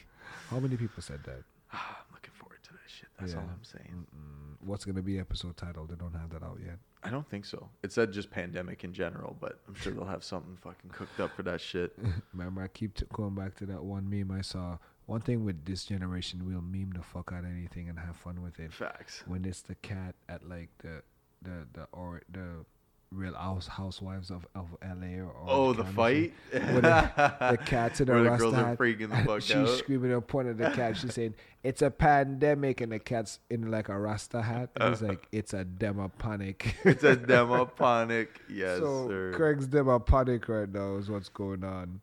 [0.49, 1.43] How many people said that?
[1.73, 1.79] I'm
[2.11, 3.09] looking forward to that shit.
[3.19, 4.05] That's all I'm saying.
[4.15, 5.85] Mm, What's gonna be episode title?
[5.85, 6.79] They don't have that out yet.
[7.03, 7.69] I don't think so.
[7.83, 11.35] It said just pandemic in general, but I'm sure they'll have something fucking cooked up
[11.35, 11.97] for that shit.
[12.33, 15.65] Remember, I keep t- going back to that one meme I saw one thing with
[15.65, 18.73] this generation, we'll meme the fuck out of anything and have fun with it.
[18.73, 19.23] Facts.
[19.27, 21.03] When it's the cat at like the
[21.43, 22.65] the the or the
[23.11, 26.33] real house housewives of of LA or Oh, Orange the fight.
[26.51, 27.11] Where the,
[27.51, 29.69] the cat's in the rasta girls are hat, freaking the fuck she's out.
[29.69, 30.97] screaming and pointing at the cat.
[30.97, 34.69] She's saying, "It's a pandemic," and the cat's in like a rasta hat.
[34.75, 38.27] And he's like, "It's a demoponic." it's a demoponic.
[38.49, 39.33] Yes, so sir.
[39.33, 42.01] Craig's demoponic right now is what's going on.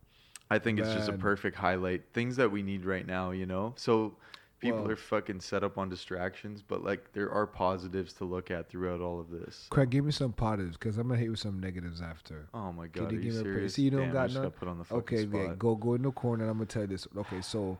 [0.51, 2.03] I think it's just a perfect highlight.
[2.13, 3.73] Things that we need right now, you know?
[3.77, 4.15] So
[4.63, 8.51] people Well- are fucking set up on distractions, but like there are positives to look
[8.51, 9.67] at throughout all of this.
[9.71, 12.47] Craig, give me some positives because I'm gonna hit with some negatives after.
[12.55, 13.75] Oh my Can god, you are you give me a pra- serious?
[13.75, 14.51] See, you don't Damn, got none?
[14.53, 15.59] put on the Okay, yeah, spot.
[15.59, 16.45] go go in the corner.
[16.45, 17.07] and I'm gonna tell you this.
[17.17, 17.77] Okay, so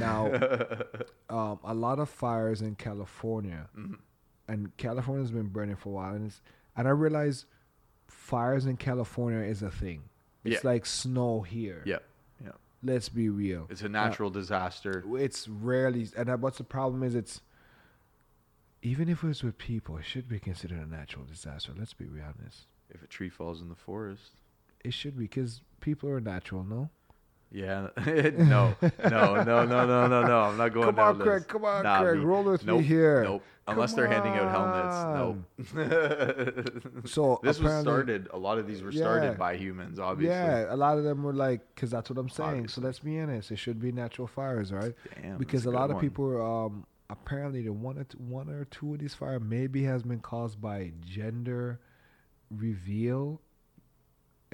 [0.00, 0.26] now
[1.30, 3.98] um, a lot of fires in California, Mhm.
[4.48, 6.40] and California's been burning for a while, and it's,
[6.76, 7.44] and I realize
[8.08, 10.04] fires in California is a thing.
[10.44, 10.70] It's Yeah.
[10.70, 11.82] like snow here.
[11.84, 11.98] Yeah.
[12.82, 13.68] Let's be real.
[13.70, 15.04] It's a natural disaster.
[15.08, 17.40] Uh, it's rarely, and what's the problem is it's
[18.82, 21.72] even if it was with people, it should be considered a natural disaster.
[21.76, 22.66] Let's be honest.
[22.90, 24.32] If a tree falls in the forest.
[24.84, 26.90] It should be because people are natural, no?
[27.54, 28.80] Yeah, no, no,
[29.10, 30.40] no, no, no, no, no.
[30.40, 31.26] I'm not going Come down on, this.
[31.28, 31.48] Craig.
[31.48, 32.18] Come on, Nah, Craig.
[32.18, 33.24] me- Roll with nope, me here.
[33.24, 33.42] Nope.
[33.68, 35.76] Unless they're handing out helmets.
[35.76, 37.04] Nope.
[37.06, 38.28] So this was started.
[38.32, 39.34] A lot of these were started Yeah.
[39.34, 40.34] by humans, obviously.
[40.34, 42.48] Yeah, a lot of them were like, because that's what I'm saying.
[42.50, 42.80] Obviously.
[42.82, 43.50] So let's be honest.
[43.50, 44.94] It should be natural fires, right?
[45.20, 46.00] Damn, because a lot of one.
[46.02, 50.02] people, um, apparently, the one or two, one or two of these fire maybe has
[50.02, 51.78] been caused by gender
[52.50, 53.40] reveal.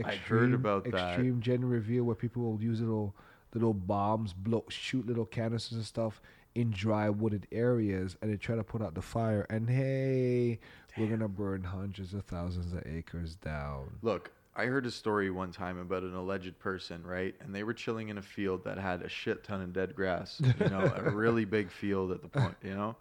[0.05, 0.95] I heard about that.
[0.95, 3.15] extreme gender reveal, where people will use little
[3.55, 6.21] little bombs, blow, shoot little canisters and stuff
[6.55, 9.47] in dry wooded areas, and they try to put out the fire.
[9.49, 10.59] And hey,
[10.97, 13.99] we're gonna burn hundreds of thousands of acres down.
[14.03, 17.35] Look, I heard a story one time about an alleged person, right?
[17.41, 20.41] And they were chilling in a field that had a shit ton of dead grass,
[20.43, 22.97] you know, a really big field at the point, you know?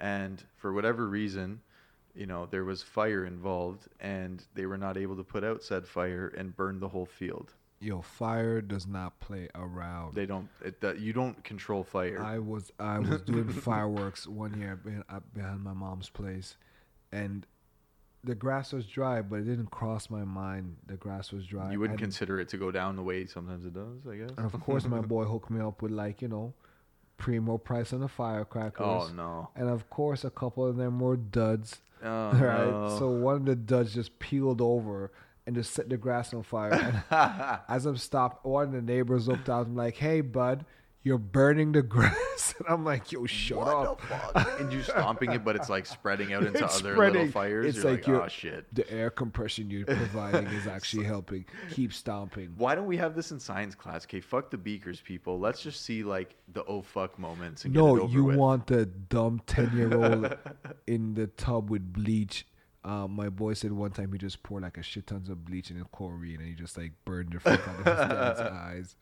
[0.00, 1.60] And for whatever reason,
[2.16, 5.86] you know, there was fire involved and they were not able to put out said
[5.86, 7.52] fire and burn the whole field.
[7.78, 10.14] Yo, fire does not play around.
[10.14, 12.22] They don't it, that you don't control fire.
[12.22, 14.80] I was I was doing fireworks one year
[15.34, 16.56] behind, my mom's place,
[17.12, 17.46] and
[18.24, 21.70] the grass was dry, but it didn't cross my mind the grass was dry.
[21.70, 24.30] you wouldn't and, consider it to go down the way sometimes it does, I guess.
[24.38, 26.54] and of course, my boy hooked me up with like you know,
[27.18, 28.86] primo price on the firecrackers.
[28.86, 29.50] Oh no.
[29.54, 31.82] And of course, a couple of them were duds.
[32.02, 32.70] Oh, right.
[32.70, 32.96] no.
[32.98, 35.10] So one of the duds just peeled over
[35.46, 36.72] and just set the grass on fire.
[36.72, 37.02] And
[37.68, 40.64] as I'm stopped, one of the neighbors looked out and like, "Hey, bud,
[41.06, 44.60] you're burning the grass." And I'm like, "Yo, shut what up." the fuck?
[44.60, 47.14] and you're stomping it, but it's like spreading out into It's other spreading.
[47.22, 47.66] little fires.
[47.66, 48.74] It's you're like like, you're- oh shit.
[48.74, 51.44] The air compression you're providing is actually helping.
[51.70, 52.52] Keep stomping.
[52.56, 54.04] Why don't we have this in science class?
[54.04, 55.38] Okay, fuck the beakers, people.
[55.40, 58.36] Let's just see like the oh fuck moments and get it No, over you with.
[58.36, 60.36] want the dumb ten year old
[60.86, 62.46] in the tub with bleach.
[62.84, 65.70] Um, my boy said one time he just poured like a shit tons of bleach
[65.72, 68.96] in a chlorine and he just like burned the fuck out of his dad's eyes.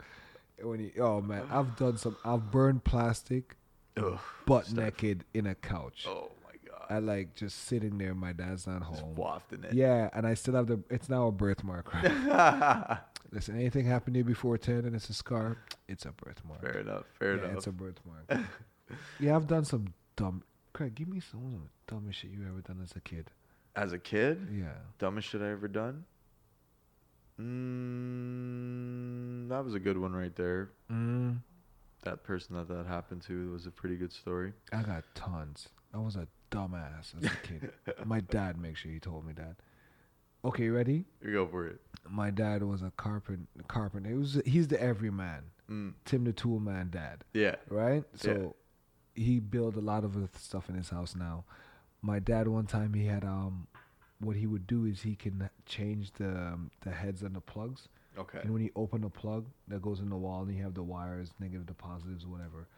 [0.62, 2.16] When you, oh man, I've done some.
[2.24, 3.56] I've burned plastic
[3.96, 4.76] Ugh, butt stuff.
[4.84, 6.06] naked in a couch.
[6.08, 6.86] Oh my god.
[6.88, 8.14] I like just sitting there.
[8.14, 9.14] My dad's not Just home.
[9.16, 9.74] wafting it.
[9.74, 10.80] Yeah, and I still have the.
[10.90, 11.92] It's now a birthmark.
[11.92, 12.98] Right?
[13.32, 16.60] Listen, anything happened to you before ten and it's a scar, it's a birthmark.
[16.60, 17.04] fair enough.
[17.18, 17.56] Fair yeah, enough.
[17.56, 18.30] it's a birthmark.
[19.18, 20.44] yeah, I've done some dumb.
[20.72, 23.30] Craig, give me some dumbest shit you ever done as a kid.
[23.76, 24.72] As a kid, Yeah.
[25.00, 26.04] dumbest shit I ever done.
[28.24, 30.70] Mm, that was a good one right there.
[30.90, 31.38] Mm,
[32.02, 34.52] That person that that happened to was a pretty good story.
[34.72, 35.68] I got tons.
[35.92, 37.70] I was a dumbass as a kid.
[38.04, 39.56] My dad make sure he told me that.
[40.44, 41.04] Okay, ready?
[41.24, 41.80] You go for it.
[42.08, 44.10] My dad was a carpent carpenter.
[44.10, 45.44] He was he's the everyman.
[45.70, 47.24] Mm, Tim the Tool Man dad.
[47.32, 47.54] yeah.
[47.70, 48.04] right?
[48.16, 48.54] So
[49.14, 51.44] he built a lot of the stuff in his house now.
[52.02, 53.66] My dad one time he had um,
[54.20, 57.88] what he would do is he can change the um, the heads and the plugs.
[58.18, 58.38] Okay.
[58.42, 60.82] And when you open a plug that goes in the wall and you have the
[60.84, 62.68] wires, negative to positives, whatever.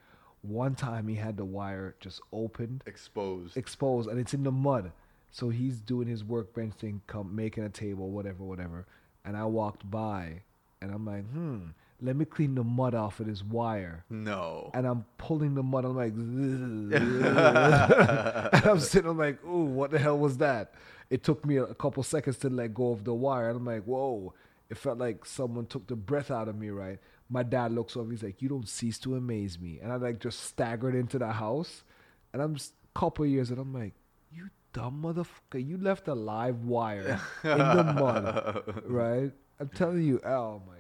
[0.43, 3.57] One time he had the wire just opened, Exposed.
[3.57, 4.93] exposed, and it's in the mud.
[5.31, 8.87] So he's doing his workbench thing, come making a table, whatever, whatever.
[9.25, 10.43] And I walked by,
[10.81, 11.59] and I'm like, hmm,
[12.01, 14.71] let me clean the mud off of this wire no.
[14.75, 15.85] and I'm pulling the mud.
[15.85, 16.95] I'm like, and
[18.67, 19.11] I'm sitting.
[19.11, 20.75] I'm like, ooh, what the hell was that?
[21.09, 23.85] It took me a couple seconds to let go of the wire, and I'm like,
[23.85, 24.35] whoa.
[24.69, 26.71] It felt like someone took the breath out of me.
[26.71, 26.99] Right.
[27.31, 28.11] My dad looks over.
[28.11, 29.79] He's like, you don't cease to amaze me.
[29.81, 31.85] And I like just staggered into the house,
[32.33, 33.93] and I'm just couple years, and I'm like,
[34.33, 39.33] you dumb motherfucker, you left a live wire in the mud, right?
[39.61, 40.76] I'm telling you, oh my.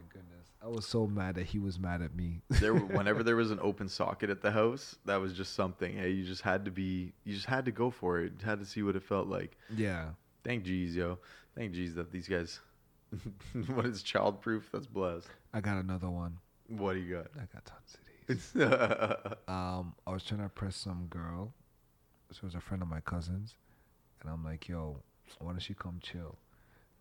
[0.66, 2.42] I was so mad that he was mad at me.
[2.60, 5.96] There, whenever there was an open socket at the house, that was just something.
[5.96, 8.32] Hey, you just had to be, you just had to go for it.
[8.40, 9.56] You had to see what it felt like.
[9.76, 10.10] yeah.
[10.42, 11.18] Thank jeez, yo.
[11.56, 12.60] Thank jeez that these guys.
[13.74, 14.62] what is childproof?
[14.72, 15.28] That's blessed.
[15.52, 16.38] I got another one.
[16.68, 17.26] What do you got?
[17.34, 18.62] I got tons of these.
[19.48, 21.52] Um, I was trying to press some girl.
[22.32, 23.54] She was a friend of my cousin's,
[24.20, 25.02] and I'm like, "Yo,
[25.38, 26.36] why don't you come chill?"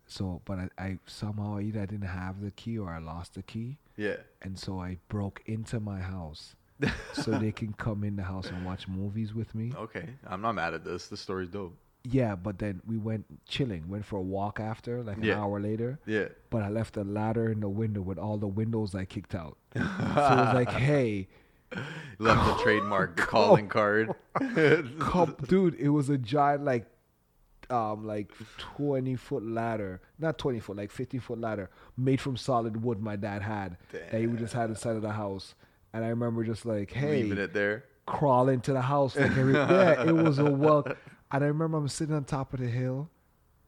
[0.06, 3.42] So, but I, I somehow either I didn't have the key or I lost the
[3.42, 4.16] key, yeah.
[4.42, 6.54] and so I broke into my house
[7.12, 9.72] so they can come in the house and watch movies with me.
[9.74, 11.08] Okay, I'm not mad at this.
[11.08, 11.76] This story's dope.
[12.04, 15.98] Yeah, but then we went chilling, went for a walk after, like an hour later.
[16.06, 16.26] Yeah.
[16.50, 19.58] But I left a ladder in the window with all the windows I kicked out.
[19.74, 21.26] so it was like, hey,
[22.18, 24.14] Left the trademark calling card.
[24.98, 26.86] come, dude, it was a giant like
[27.70, 32.82] um like 20 foot ladder not 20 foot like 15 foot ladder made from solid
[32.82, 35.54] wood my dad had that he just had inside of the house
[35.92, 37.84] and i remember just like hey Leaving it there.
[38.06, 40.86] crawl into the house like every yeah it was a well
[41.32, 43.10] and i remember i'm sitting on top of the hill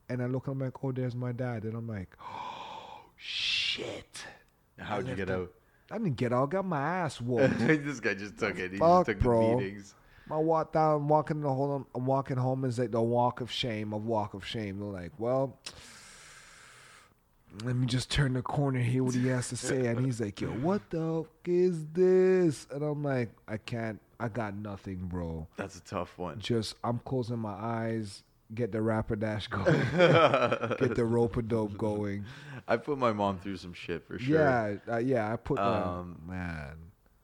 [0.08, 4.24] and i look i'm like oh there's my dad and i'm like oh shit
[4.78, 5.52] How'd you get out?
[5.90, 8.72] i didn't get out got my ass whooped this guy just took it.
[8.72, 9.50] He Fuck, just took bro.
[9.58, 9.94] the beatings.
[10.30, 13.92] I walk down, I'm walking the I'm walking home is like the walk of shame,
[13.92, 14.78] of walk of shame.
[14.78, 15.58] They're like, well,
[17.64, 20.40] let me just turn the corner, hear what he has to say, and he's like,
[20.40, 22.66] yo, what the fuck is this?
[22.70, 25.46] And I'm like, I can't, I got nothing, bro.
[25.56, 26.38] That's a tough one.
[26.38, 28.22] Just I'm closing my eyes,
[28.54, 32.24] get the rapper dash going, get the rope a dope going.
[32.66, 34.38] I put my mom through some shit for sure.
[34.38, 36.76] Yeah, uh, yeah, I put my Um, man.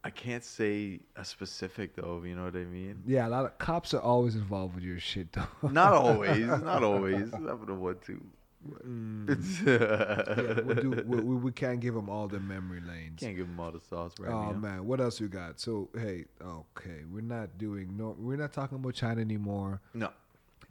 [0.04, 2.22] I can't say a specific though.
[2.24, 3.02] You know what I mean?
[3.06, 5.68] Yeah, a lot of cops are always involved with your shit though.
[5.70, 6.46] Not always.
[6.46, 7.32] Not always.
[7.32, 8.20] Happened to one too.
[8.86, 9.28] Mm.
[9.66, 13.20] yeah, we'll do, we, we, we can't give them all the memory lanes.
[13.20, 14.58] Can't give them all the sauce right oh now.
[14.58, 15.60] man, what else we got?
[15.60, 19.80] So hey, okay, we're not doing no, we're not talking about China anymore.
[19.92, 20.10] No.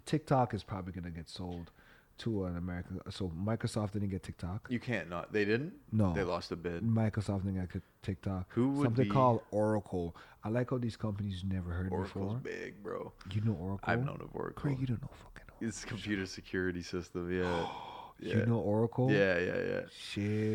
[0.06, 1.72] TikTok is probably gonna get sold
[2.20, 3.00] to an American.
[3.10, 4.68] So Microsoft didn't get TikTok.
[4.70, 5.34] You can't not.
[5.34, 5.74] They didn't?
[5.92, 6.84] No, They lost a bid.
[6.84, 8.46] Microsoft didn't get TikTok.
[8.54, 10.16] Who would Something be- called Oracle.
[10.44, 12.38] I like how these companies never heard Oracle's before.
[12.44, 13.14] big, bro.
[13.32, 13.80] You know Oracle?
[13.84, 14.62] I've known of Oracle.
[14.62, 15.68] Craig, you don't know fucking Oracle.
[15.68, 17.32] It's a computer security system.
[17.32, 17.68] Yeah.
[18.20, 19.12] You know Oracle?
[19.12, 19.82] Yeah, yeah, yeah.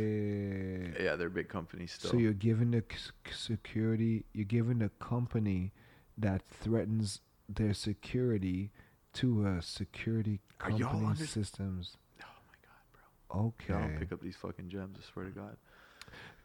[0.02, 1.01] Shit.
[1.02, 2.10] Yeah, they're big company still.
[2.12, 5.72] So you're giving the c- security, you're giving the company
[6.16, 8.70] that threatens their security
[9.14, 11.97] to a security Are y'all company under- systems.
[12.22, 13.47] oh my god, bro.
[13.48, 13.74] Okay.
[13.74, 14.97] I don't pick up these fucking gems.
[15.01, 15.56] I swear to God.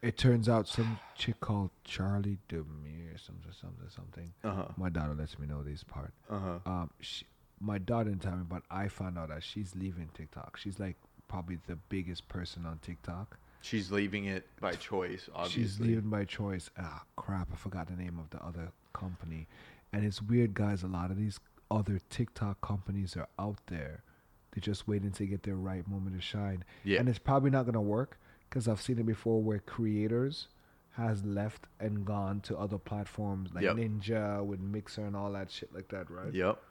[0.01, 4.33] It turns out some chick called Charlie Demir, or something, something, something.
[4.43, 4.65] Uh huh.
[4.75, 6.11] My daughter lets me know this part.
[6.29, 6.59] Uh huh.
[6.71, 7.25] Um, she,
[7.61, 10.57] my daughter didn't tell me, but I found out that she's leaving TikTok.
[10.57, 10.97] She's like
[11.29, 13.37] probably the biggest person on TikTok.
[13.61, 15.29] She's leaving it by choice.
[15.33, 15.61] Obviously.
[15.63, 16.69] She's leaving by choice.
[16.77, 17.47] Ah, crap!
[17.53, 19.47] I forgot the name of the other company.
[19.93, 20.83] And it's weird, guys.
[20.83, 21.39] A lot of these
[21.73, 24.03] other TikTok companies are out there.
[24.51, 26.63] They're just waiting to get their right moment to shine.
[26.83, 26.99] Yeah.
[26.99, 28.19] And it's probably not gonna work
[28.49, 30.47] because I've seen it before where creators
[30.91, 33.77] has left and gone to other platforms like Yep.
[33.77, 36.31] Ninja with Mixer and all that shit like that, right?
[36.31, 36.61] Yep.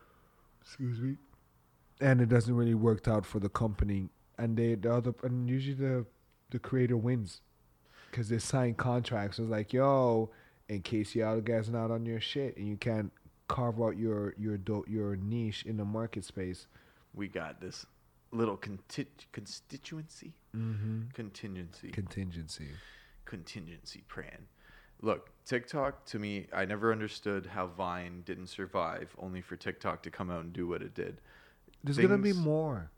[0.60, 1.16] Excuse me.
[2.00, 5.74] And it doesn't really work out for the company, and they the other and usually
[5.74, 6.06] the
[6.50, 7.40] the creator wins
[8.10, 9.38] because they sign contracts.
[9.38, 10.30] So it's like, yo,
[10.68, 13.10] in case y'all guys not on your shit and you can't
[13.52, 16.66] carve out your your do- your niche in the market space.
[17.14, 17.84] We got this
[18.30, 21.10] little conti- constituency, Mm-hmm.
[21.14, 22.68] contingency, Contingency.
[23.26, 24.46] contingency plan.
[25.02, 30.10] Look, TikTok to me, I never understood how Vine didn't survive, only for TikTok to
[30.10, 31.20] come out and do what it did.
[31.84, 32.90] There's gonna be more.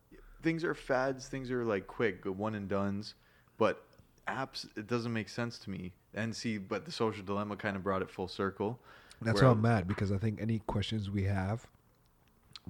[0.43, 3.15] Things are fads, things are like quick, one and dones,
[3.57, 3.85] but
[4.29, 5.93] apps, it doesn't make sense to me.
[6.13, 8.79] And see, but the social dilemma kind of brought it full circle.
[9.25, 11.67] That's why I'm mad because I think any questions we have,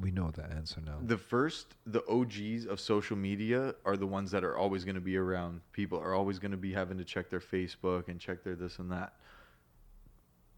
[0.01, 0.99] we know the answer now.
[1.03, 5.01] the first the og's of social media are the ones that are always going to
[5.01, 8.43] be around people are always going to be having to check their facebook and check
[8.43, 9.13] their this and that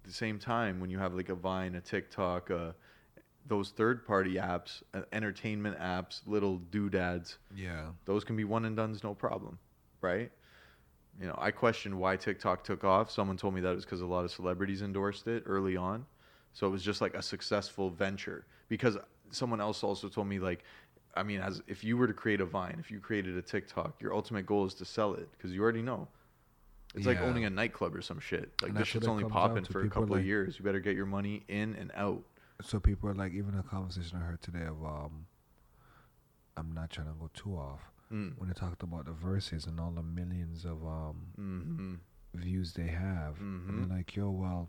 [0.02, 2.72] At the same time when you have like a vine a tiktok uh,
[3.46, 7.88] those third party apps uh, entertainment apps little doodads yeah.
[8.06, 9.58] those can be one and done's no problem
[10.00, 10.30] right
[11.20, 13.10] you know i questioned why tiktok took off.
[13.10, 16.06] Someone told me that it was because a lot of celebrities endorsed it early on.
[16.52, 18.96] So it was just like a successful venture because
[19.30, 20.62] someone else also told me like
[21.14, 24.00] i mean as if you were to create a vine if you created a tiktok
[24.00, 26.08] your ultimate goal is to sell it because you already know.
[26.94, 28.50] It's like owning a nightclub or some shit.
[28.62, 30.58] Like And this shit's only popping for a couple of years.
[30.58, 32.22] You better get your money in and out.
[32.62, 35.26] So people are like, even a conversation I heard today of, um,
[36.56, 37.80] I'm not trying to go too off,
[38.12, 38.38] Mm.
[38.38, 41.94] when they talked about the verses and all the millions of um Mm-hmm.
[42.34, 43.40] views they have.
[43.40, 43.88] And Mhm.
[43.88, 44.68] they're like, yo, well,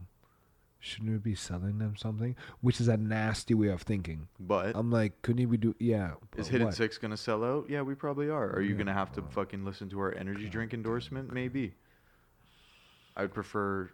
[0.79, 2.35] shouldn't we be selling them something?
[2.61, 4.27] Which is a nasty way of thinking.
[4.39, 5.75] But I'm like, couldn't we do?
[5.79, 6.15] Yeah.
[6.35, 6.75] is Hidden what?
[6.75, 7.69] Six gonna sell out?
[7.69, 8.55] Yeah, we probably are.
[8.55, 11.31] Are you Yeah, gonna have to well, fucking listen to our energy God drink endorsement?
[11.33, 11.73] Maybe.
[13.15, 13.89] I would prefer.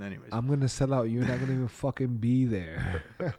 [0.00, 1.04] Anyways, I'm gonna sell out.
[1.04, 3.02] You're not gonna even fucking be there.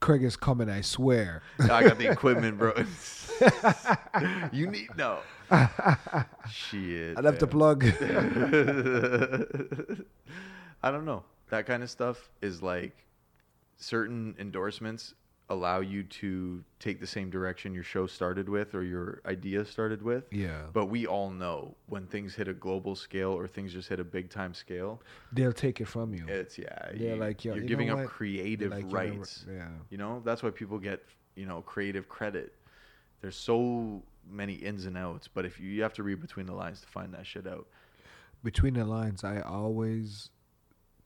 [0.00, 0.68] Craig is coming.
[0.70, 1.42] I swear.
[1.58, 2.72] I got the equipment, bro.
[4.52, 5.18] you need no.
[6.50, 7.16] Shit.
[7.16, 7.50] I left man.
[7.50, 7.84] plug.
[10.82, 11.24] I don't know.
[11.50, 13.04] That kind of stuff is like
[13.76, 15.14] certain endorsements
[15.50, 20.02] allow you to take the same direction your show started with or your idea started
[20.02, 20.24] with.
[20.30, 20.64] yeah.
[20.72, 24.04] But we all know when things hit a global scale or things just hit a
[24.04, 25.00] big time scale,
[25.32, 26.26] They'll take it from you.
[26.28, 28.08] it's yeah, They're you, like, yo, you're you giving up what?
[28.08, 29.46] creative Like, you know, rights.
[29.50, 29.68] yeah.
[29.88, 31.02] You know, that's why people get,
[31.34, 32.54] you know, creative credit.
[33.22, 36.54] There's so many ins and outs, but if you, you have to read between the
[36.54, 37.66] lines to find that shit out.
[38.44, 40.28] Between the lines, I always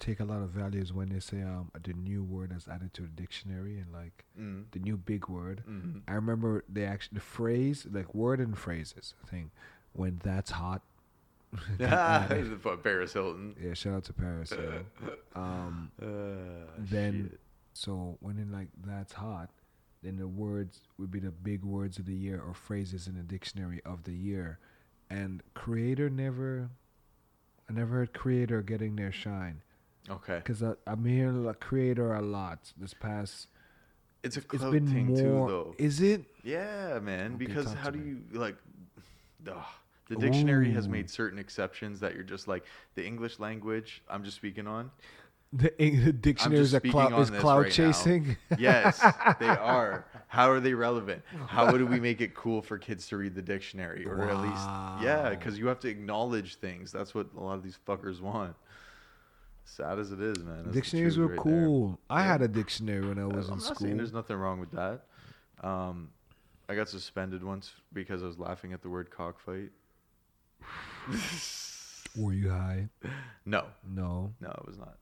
[0.02, 3.02] take a lot of values when they say um the new word that's added to
[3.02, 4.64] the dictionary and like Mm.
[4.72, 5.62] the new big word.
[5.64, 9.50] hmm I remember they actually the phrase like word and phrases thing
[9.92, 10.82] when that's hot.
[11.78, 13.54] Paris Hilton.
[13.62, 14.50] yeah, shout out to Paris.
[14.52, 14.84] Know?
[15.36, 16.06] Um, Uh,
[16.78, 17.40] then shit.
[17.74, 19.50] so when in like that's hot,
[20.02, 23.22] then the words would be the big words of the year or phrases in the
[23.22, 24.58] dictionary of the year,
[25.10, 26.70] and creator never.
[27.70, 29.62] I never heard creator getting their shine
[30.10, 33.48] okay, because I'm hearing a creator a lot this past.
[34.22, 35.16] it's a clout thing more.
[35.16, 35.74] too, though.
[35.78, 36.24] Is it?
[36.42, 37.34] Yeah, man.
[37.34, 38.20] Okay, because how do me.
[38.32, 38.56] you like?
[39.48, 39.56] Ugh,
[40.08, 42.64] the dictionary has made certain exceptions that you're just like
[42.94, 44.02] the English language.
[44.08, 44.90] I'm just speaking on.
[45.54, 47.92] The, the dictionary is cloud is cloud right now.
[47.92, 48.36] chasing.
[48.58, 48.98] Yes,
[49.38, 50.06] they are.
[50.28, 51.22] How are they relevant?
[51.46, 55.04] How do we make it cool for kids to read the dictionary, or at least,
[55.04, 56.90] yeah, because you have to acknowledge things.
[56.90, 58.56] That's what a lot of these fuckers want.
[59.64, 60.64] Sad as it is, man.
[60.64, 61.64] that's Dictionaries were right there.
[61.66, 61.98] cool.
[62.10, 62.26] I Yeah.
[62.32, 63.76] had a dictionary when I was I'm in not school.
[63.86, 65.06] saying there's nothing wrong with that.
[65.62, 66.10] Um,
[66.68, 69.70] I got suspended once because I was laughing at the word cockfight.
[72.16, 72.88] Were you high?
[73.46, 74.32] No, No.
[74.40, 74.98] no, it was not.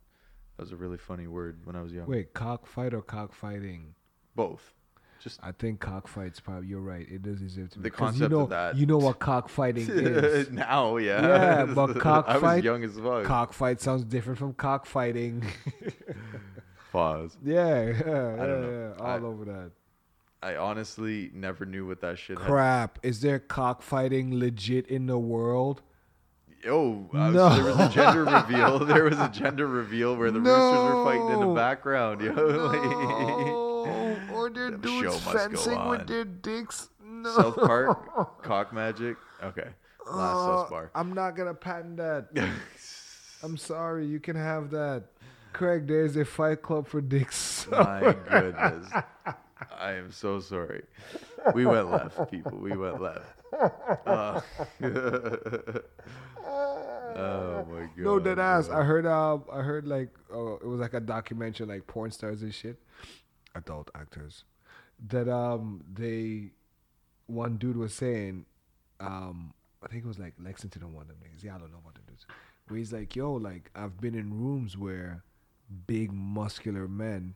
[0.56, 2.06] That was a really funny word when I was young.
[2.06, 3.94] Wait, cockfight or cockfighting?
[4.36, 4.72] Both.
[5.22, 6.68] Just I think cockfight's probably.
[6.68, 7.06] You're right.
[7.10, 7.82] It does deserve to be.
[7.84, 8.76] The concept you know, of that.
[8.76, 10.50] You know what cockfighting is.
[10.50, 11.20] now, yeah.
[11.20, 12.42] Yeah, but cockfight.
[12.42, 13.24] I was young as fuck.
[13.24, 15.44] Cockfight sounds different from cockfighting.
[16.92, 17.36] Pause.
[17.44, 18.02] yeah, yeah, yeah,
[18.46, 18.94] don't know.
[18.98, 19.70] yeah, all I- over that.
[20.42, 22.46] I honestly never knew what that shit had.
[22.46, 22.98] Crap!
[23.02, 25.82] Is there cockfighting legit in the world?
[26.64, 27.54] Yo, uh, No.
[27.54, 28.78] there was a gender reveal.
[28.78, 31.54] There was a gender reveal where the roosters were fighting in the No.
[31.54, 32.22] background.
[32.22, 32.72] Yo, No,
[34.40, 36.88] or they're The dudes show must go fencing with their dicks.
[37.04, 37.30] No.
[37.36, 39.16] South Park, cock magic.
[39.42, 39.68] Okay,
[40.06, 40.90] last Uh, sus bar.
[40.94, 42.28] I'm not gonna patent that.
[43.42, 44.06] I'm sorry.
[44.06, 45.04] You can have that.
[45.52, 47.66] Craig, there's a fight club for dicks.
[47.70, 48.88] My goodness.
[49.78, 50.82] I am so sorry.
[51.54, 52.58] We went left, people.
[52.58, 53.26] We went left.
[54.06, 54.40] Uh,
[56.46, 57.90] oh my god.
[57.98, 58.68] no, dead ass.
[58.68, 59.06] I heard.
[59.06, 62.78] Uh, I heard like uh, it was like a documentary, like porn stars and shit,
[63.54, 64.44] adult actors.
[65.08, 66.50] That um they,
[67.26, 68.46] one dude was saying,
[69.00, 71.42] um I think it was like Lexington or one of them niggas.
[71.42, 72.26] Yeah, I don't know what it is.
[72.68, 75.24] Where he's like, yo, like I've been in rooms where
[75.86, 77.34] big muscular men,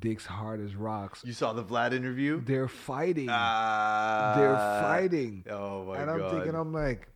[0.00, 2.42] dicks hard as rocks, You saw the Vlad interview?
[2.44, 3.28] they're fighting.
[3.30, 4.34] Ah.
[4.36, 5.44] they're fighting.
[5.50, 6.02] Oh my god.
[6.02, 6.30] and I'm god.
[6.32, 7.08] thinking, I'm like,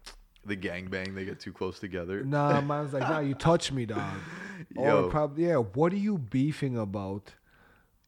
[0.46, 2.24] the gangbang, they get too close together.
[2.24, 4.00] nah, man's like, nah, you touch me, dog.
[4.76, 5.06] Yo.
[5.06, 5.56] Or probably, yeah.
[5.56, 7.34] What are you beefing about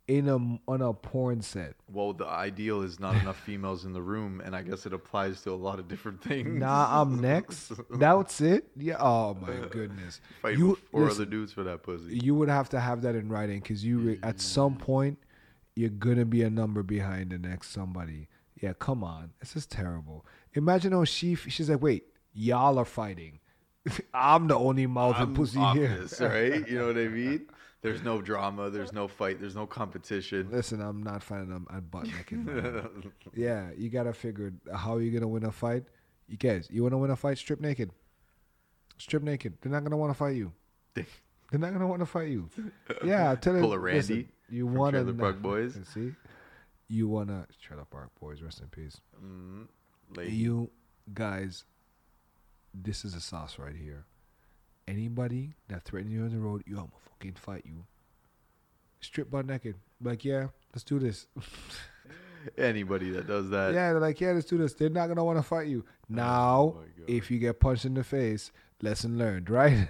[0.08, 0.36] in a
[0.70, 1.74] on a porn set?
[1.90, 5.42] Well, the ideal is not enough females in the room, and I guess it applies
[5.42, 6.60] to a lot of different things.
[6.60, 7.72] Nah, I'm next.
[7.90, 8.68] That's it.
[8.76, 8.96] Yeah.
[8.98, 10.20] Oh my goodness.
[10.42, 12.18] Fight You four other dudes for that pussy.
[12.18, 14.40] You would have to have that in writing because you at mm.
[14.40, 15.18] some point
[15.74, 18.28] you're gonna be a number behind the next somebody.
[18.60, 19.32] Yeah, come on.
[19.40, 20.26] This is terrible.
[20.54, 23.38] Imagine how she she's like, wait, y'all are fighting.
[24.14, 26.06] I'm the only mouth and pussy off here.
[26.20, 26.68] right?
[26.68, 27.46] You know what I mean?
[27.82, 28.70] There's no drama.
[28.70, 29.40] There's no fight.
[29.40, 30.48] There's no competition.
[30.52, 33.12] Listen, I'm not finding them at butt naked.
[33.34, 35.84] yeah, you gotta figure how are you gonna win a fight.
[36.28, 37.38] You guys, you wanna win a fight?
[37.38, 37.90] Strip naked.
[38.98, 39.54] Strip naked.
[39.60, 40.52] They're not gonna want to fight you.
[40.94, 42.48] They're not gonna want to fight you.
[43.04, 45.76] Yeah, tell Pull a Randy listen, you wanna Trailer Park Boys.
[45.92, 46.12] See,
[46.88, 48.42] you wanna Trailer Park Boys.
[48.42, 49.00] Rest in peace.
[49.22, 49.66] Mm.
[50.30, 50.70] You
[51.12, 51.64] guys,
[52.72, 54.06] this is a sauce right here.
[54.92, 57.84] Anybody that threatens you on the road, yo, I'm gonna fucking fight you.
[59.00, 59.76] Strip butt naked.
[60.02, 61.28] Like, yeah, let's do this.
[62.58, 64.74] Anybody that does that, yeah, they're like, yeah, let's do this.
[64.74, 65.84] They're not gonna want to fight you.
[65.86, 68.52] Oh now, Oh if you get punched in the face,
[68.82, 69.88] lesson learned, right?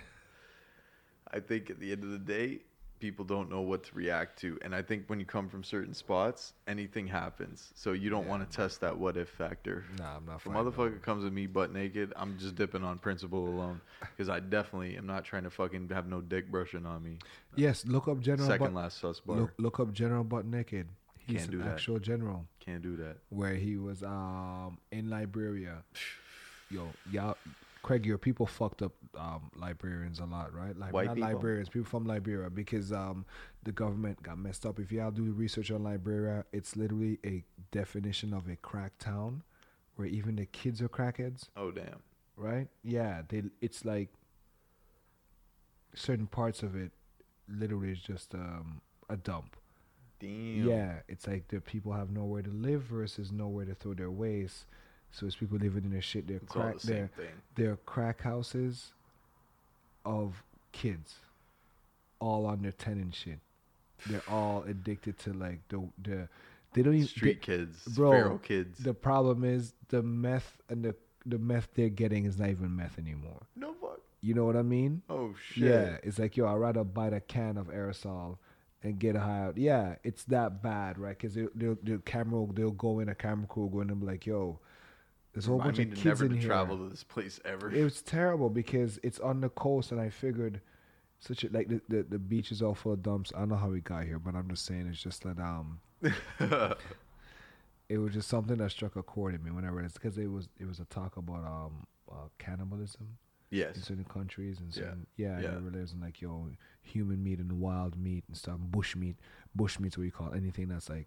[1.33, 2.61] I think at the end of the day,
[3.03, 5.93] people don't know what to react to, and I think when you come from certain
[5.93, 7.73] spots, anything happens.
[7.75, 8.31] So you don't Yeah.
[8.31, 9.85] want to test that what if factor.
[9.99, 10.37] Nah, I'm not.
[10.37, 14.29] If a motherfucker comes at me butt naked, I'm just dipping on principle alone, because
[14.29, 17.19] I definitely am not trying to fucking have no dick brushing on me.
[17.57, 18.49] Yes, look up General.
[18.49, 19.37] Second Butt, last sus bar.
[19.37, 20.87] look, look up General Butt Naked.
[21.19, 21.73] He's Can't an do that.
[21.73, 23.17] actual general Can't do that.
[23.31, 25.83] where he was um in Liberia.
[26.71, 27.37] Yo, y'all,
[27.83, 30.77] Craig, your people fucked up um, Liberians a lot, right?
[30.79, 31.33] Like White not people?
[31.33, 33.25] Liberians, people from Liberia, because um
[33.65, 34.79] the government got messed up.
[34.79, 39.43] If y'all do research on Liberia, it's literally a definition of a crack town,
[39.97, 41.49] where even the kids are crackheads.
[41.57, 42.03] Oh damn.
[42.37, 42.69] right?
[42.85, 43.43] Yeah, they.
[43.61, 44.09] It's like
[45.95, 46.93] certain parts of it,
[47.49, 49.57] literally, is just um, a dump.
[50.21, 50.69] Damn.
[50.69, 54.67] Yeah, it's like the people have nowhere to live versus nowhere to throw their waste.
[55.13, 56.27] So it's people living in their shit.
[56.27, 56.79] They're It's crack.
[56.79, 57.11] the They're
[57.55, 58.93] they're crack houses
[60.05, 61.17] of kids,
[62.21, 63.39] all on their ten and shit.
[64.07, 66.29] They're all addicted to like the the.
[66.75, 68.79] They don't even Street kids, bro, feral kids.
[68.79, 70.95] the problem is the meth and the
[71.27, 73.43] the meth they're getting is not even meth anymore.
[73.55, 74.01] no fuck.
[74.23, 75.03] You know what I mean?
[75.11, 75.65] Oh shit.
[75.65, 78.39] Yeah, it's like yo, I'd rather bite a can of aerosol
[78.83, 79.59] and get high out.
[79.59, 81.17] Yeah, it's that bad, right?
[81.17, 84.07] Because they, they'll, the camera, they'll go in a camera crew, go in and be
[84.07, 84.59] like, yo,
[85.33, 86.47] there's a whole bunch of kids never in to here.
[86.47, 87.71] travel to this place ever.
[87.73, 90.61] It was terrible because it's on the coast, and I figured
[91.21, 93.33] such a like the, the the beach is all full of dumps.
[93.35, 95.81] I don't know how we got here, but I'm just saying it's just that um
[97.89, 100.19] it was just something that struck a chord in me when I read it because
[100.19, 103.17] it was it was a talk about um uh, cannibalism
[103.51, 103.77] in yes.
[103.83, 104.83] certain countries and Yeah.
[104.83, 105.51] certain yeah, Yeah.
[105.53, 105.59] yeah.
[105.71, 106.49] there's like yo
[106.83, 109.17] human meat and wild meat and stuff bush meat
[109.55, 111.07] bush meat's what you call anything that's like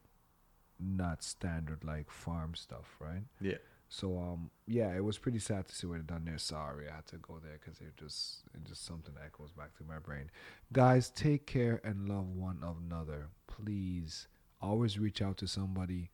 [0.80, 3.58] not standard like farm stuff right Yeah.
[3.88, 6.96] So um yeah it was pretty sad to see what they done there sorry I
[6.96, 10.00] had to go there because it just it just something that goes back to my
[10.00, 10.30] brain
[10.74, 14.28] guys take care and love one another please
[14.62, 16.10] always reach out to somebody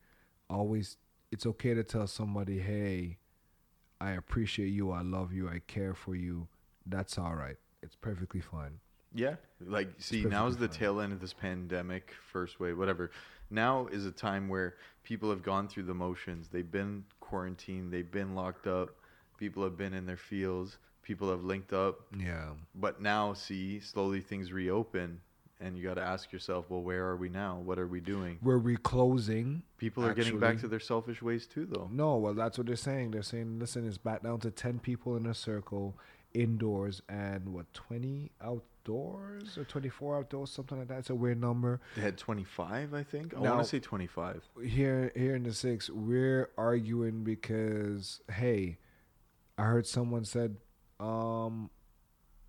[0.50, 0.96] always
[1.30, 3.18] it's okay to tell somebody hey
[4.02, 4.90] I appreciate you.
[4.90, 5.48] I love you.
[5.48, 6.48] I care for you.
[6.86, 7.56] That's all right.
[7.84, 8.80] It's perfectly fine.
[9.14, 10.76] Yeah, like see, now is the fine.
[10.76, 13.12] tail end of this pandemic, first wave, whatever.
[13.52, 14.74] Now is a time where
[15.04, 16.48] people have gone through the motions.
[16.48, 17.92] They've been quarantined.
[17.92, 18.90] They've been locked up.
[19.38, 20.78] People have been in their fields.
[21.02, 22.00] People have linked up.
[22.16, 22.50] Yeah.
[22.74, 25.20] But now, see, slowly things reopen,
[25.60, 27.60] and you got to ask yourself, well, where are we now?
[27.64, 28.38] What are we doing?
[28.40, 29.62] We're reclosing.
[29.78, 31.88] People are getting back to their selfish ways too, though.
[31.92, 33.10] No, well, that's what they're saying.
[33.10, 35.96] They're saying, listen, it's back down to 10 people in a circle
[36.34, 40.98] indoors and what, 20 outdoors or 24 outdoors, something like that.
[40.98, 41.80] It's a weird number.
[41.96, 43.34] They had 25, I think.
[43.34, 44.42] I want to say 25.
[44.64, 48.78] Here, here in the six, we're arguing because, hey,
[49.58, 50.56] I heard someone said,
[50.98, 51.70] um,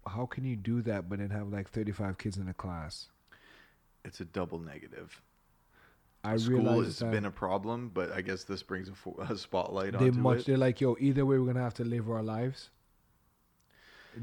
[0.06, 3.08] how can you do that but then have like 35 kids in a class?
[4.06, 5.22] It's a double negative.
[6.26, 9.92] I School has been a problem, but I guess this brings a, fo- a spotlight
[9.92, 10.46] they onto much it.
[10.46, 12.70] they're like yo either way we're gonna have to live our lives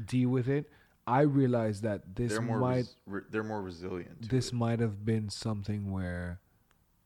[0.05, 0.69] deal with it
[1.07, 4.29] i realize that this They're more might res- re- they're more resilient.
[4.29, 4.53] This it.
[4.53, 6.39] might have been something where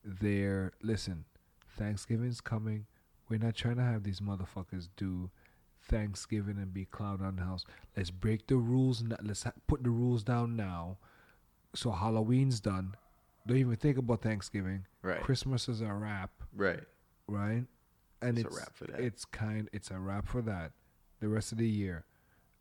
[0.04, 1.26] they're listen
[1.78, 2.86] thanksgiving's coming
[3.30, 5.30] we're not trying to have these motherfuckers do
[5.88, 7.64] thanksgiving and be clown on the house
[7.96, 10.98] let's break the rules n- let's ha- put the rules down now
[11.74, 12.96] so halloween's done
[13.48, 16.82] don't even think about thanksgiving right, christmas is a wrap right.
[17.28, 17.64] right?
[18.22, 19.00] And It's it's, a wrap for that.
[19.02, 19.70] It's kind.
[19.74, 20.72] It's a wrap for that.
[21.20, 22.06] The rest of the year,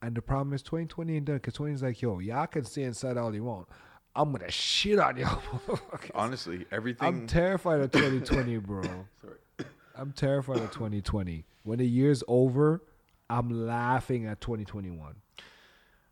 [0.05, 2.83] and the problem is 2020 ain't done because 20 is like, yo, y'all can stay
[2.83, 3.67] inside all you want.
[4.15, 5.41] I'm gonna shit on y'all.
[6.15, 7.09] Honestly, everything.
[7.09, 8.83] I'm terrified of 2020, bro.
[9.21, 9.67] Sorry.
[9.97, 11.47] I'm terrified of 2020.
[11.63, 12.83] When the year's over,
[13.31, 15.15] I'm laughing at 2021.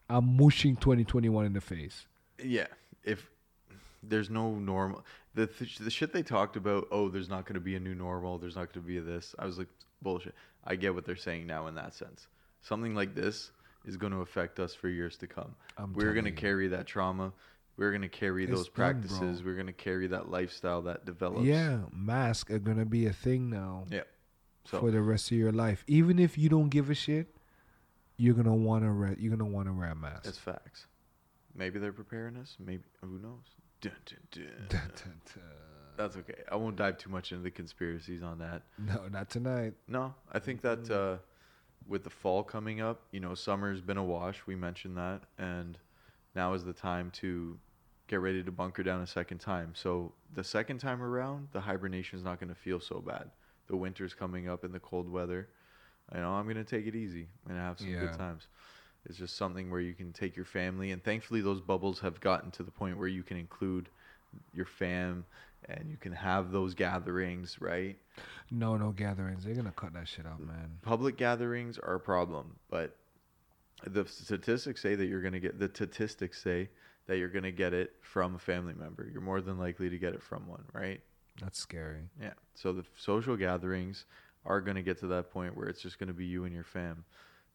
[0.08, 2.06] I'm mushing 2021 in the face.
[2.42, 2.68] Yeah,
[3.04, 3.28] if
[4.02, 5.04] there's no normal,
[5.34, 6.88] the th- the shit they talked about.
[6.90, 8.38] Oh, there's not going to be a new normal.
[8.38, 9.34] There's not going to be this.
[9.38, 9.68] I was like,
[10.00, 10.34] bullshit.
[10.64, 12.26] I get what they're saying now in that sense.
[12.62, 13.50] Something like this
[13.84, 15.54] is going to affect us for years to come.
[15.76, 17.32] I'm We're going to carry that trauma.
[17.76, 19.42] We're going to carry It's those practices.
[19.42, 21.44] We're going to carry that lifestyle that develops.
[21.44, 23.86] Yeah, masks are gonna be a thing now.
[23.90, 24.02] Yeah.
[24.64, 25.82] So for the rest of your life.
[25.86, 27.34] Even if you don't give a shit,
[28.16, 30.26] you're gonna wanna wear you're gonna wanna wear a mask.
[30.26, 30.86] it's facts.
[31.54, 32.56] Maybe they're preparing us.
[32.60, 33.40] Maybe who knows?
[33.80, 34.80] Dun, dun, dun.
[35.96, 36.42] That's okay.
[36.50, 38.62] I won't dive too much into the conspiracies on that.
[38.78, 39.74] no, not tonight.
[39.88, 41.16] No, I think that uh,
[41.86, 44.42] with the fall coming up, you know, summer's been a wash.
[44.46, 45.78] We mentioned that, and
[46.34, 47.58] now is the time to
[48.08, 49.72] get ready to bunker down a second time.
[49.74, 53.30] So the second time around, the hibernation is not going to feel so bad.
[53.68, 55.48] The winter's coming up in the cold weather.
[56.14, 57.28] You know, I'm going to take it easy.
[57.48, 58.00] To have some Yeah.
[58.00, 58.48] good times.
[59.06, 62.50] It's just something where you can take your family, and thankfully, those bubbles have gotten
[62.52, 63.88] to the point where you can include
[64.54, 65.24] your fam
[65.68, 67.96] and you can have those gatherings, right?
[68.50, 69.44] No, no gatherings.
[69.44, 70.78] They're gonna cut that shit out, man.
[70.82, 72.96] Public gatherings are a problem, but
[73.86, 76.68] the statistics say that you're to get the statistics say
[77.06, 79.08] that you're going to get it from a family member.
[79.12, 81.00] You're more than likely to get it from one, right?
[81.40, 82.08] That's scary.
[82.20, 82.34] Yeah.
[82.54, 84.04] So the social gatherings
[84.44, 86.54] are going to get to that point where it's just going to be you and
[86.54, 87.04] your fam.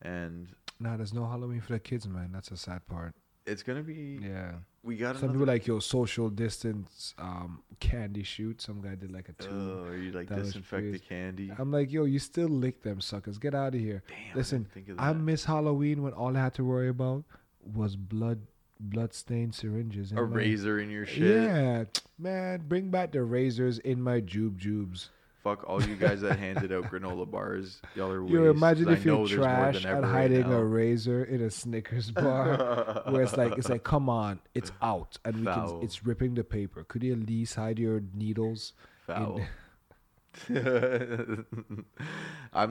[0.01, 2.31] And Nah, there's no Halloween for the kids, man.
[2.31, 3.15] That's a sad part.
[3.45, 4.55] it's going to be Yeah.
[4.88, 8.61] We got Some people like your social distance um candy shoot.
[8.61, 9.49] Some guy did like a two.
[9.51, 11.51] Oh, are you like disinfect the candy?
[11.59, 13.38] I'm like, yo, you still lick them suckers.
[13.38, 14.01] Get out of here.
[14.07, 16.88] Damn, Listen, I, didn't think of I miss Halloween when all I had to worry
[16.88, 17.26] about
[17.61, 18.39] was blood
[18.80, 20.14] blood stained syringes.
[20.15, 21.43] a razor in your shit.
[21.43, 21.84] Yeah,
[22.18, 25.09] man, bring back the razors in my jube jubes.
[25.47, 27.81] Fuck all you guys that handed out granola bars.
[27.95, 28.33] Y'all are weird.
[28.33, 33.03] You imagine if you're trash at ever right hiding a razor in a Snickers bar,
[33.05, 35.77] where it's like it's like, come on, it's out, and we Foul.
[35.77, 36.83] can, it's ripping the paper.
[36.83, 38.73] Could you at least hide your needles?
[39.05, 39.39] Foul.
[40.49, 41.45] I'm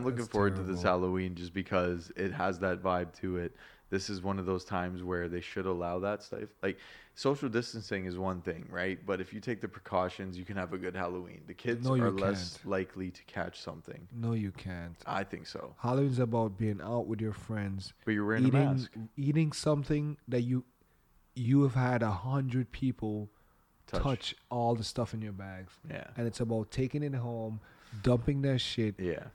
[0.04, 0.82] looking That's forward to this.
[0.82, 3.56] Halloween just because it has that vibe to it.
[3.97, 6.40] This is one of those times where they should allow that stuff.
[6.62, 6.77] Like
[7.14, 8.98] social distancing is one thing, right?
[9.06, 11.40] But if you take the precautions, you can have a good Halloween.
[11.47, 12.66] The kids No, are less can't.
[12.70, 14.06] likely to catch something.
[14.12, 14.97] No, you can't.
[15.06, 15.74] I think so.
[15.78, 18.90] Halloween's about being out with your friends, But you're wearing a eating mask.
[19.16, 20.64] eating something that you
[21.35, 23.31] you have had a hundred people
[23.86, 24.02] Touch.
[24.02, 24.35] touch.
[24.51, 26.09] all the stuff in your bags, Yeah.
[26.18, 27.60] and it's about taking it home,
[28.02, 29.28] dumping that shit, Yeah.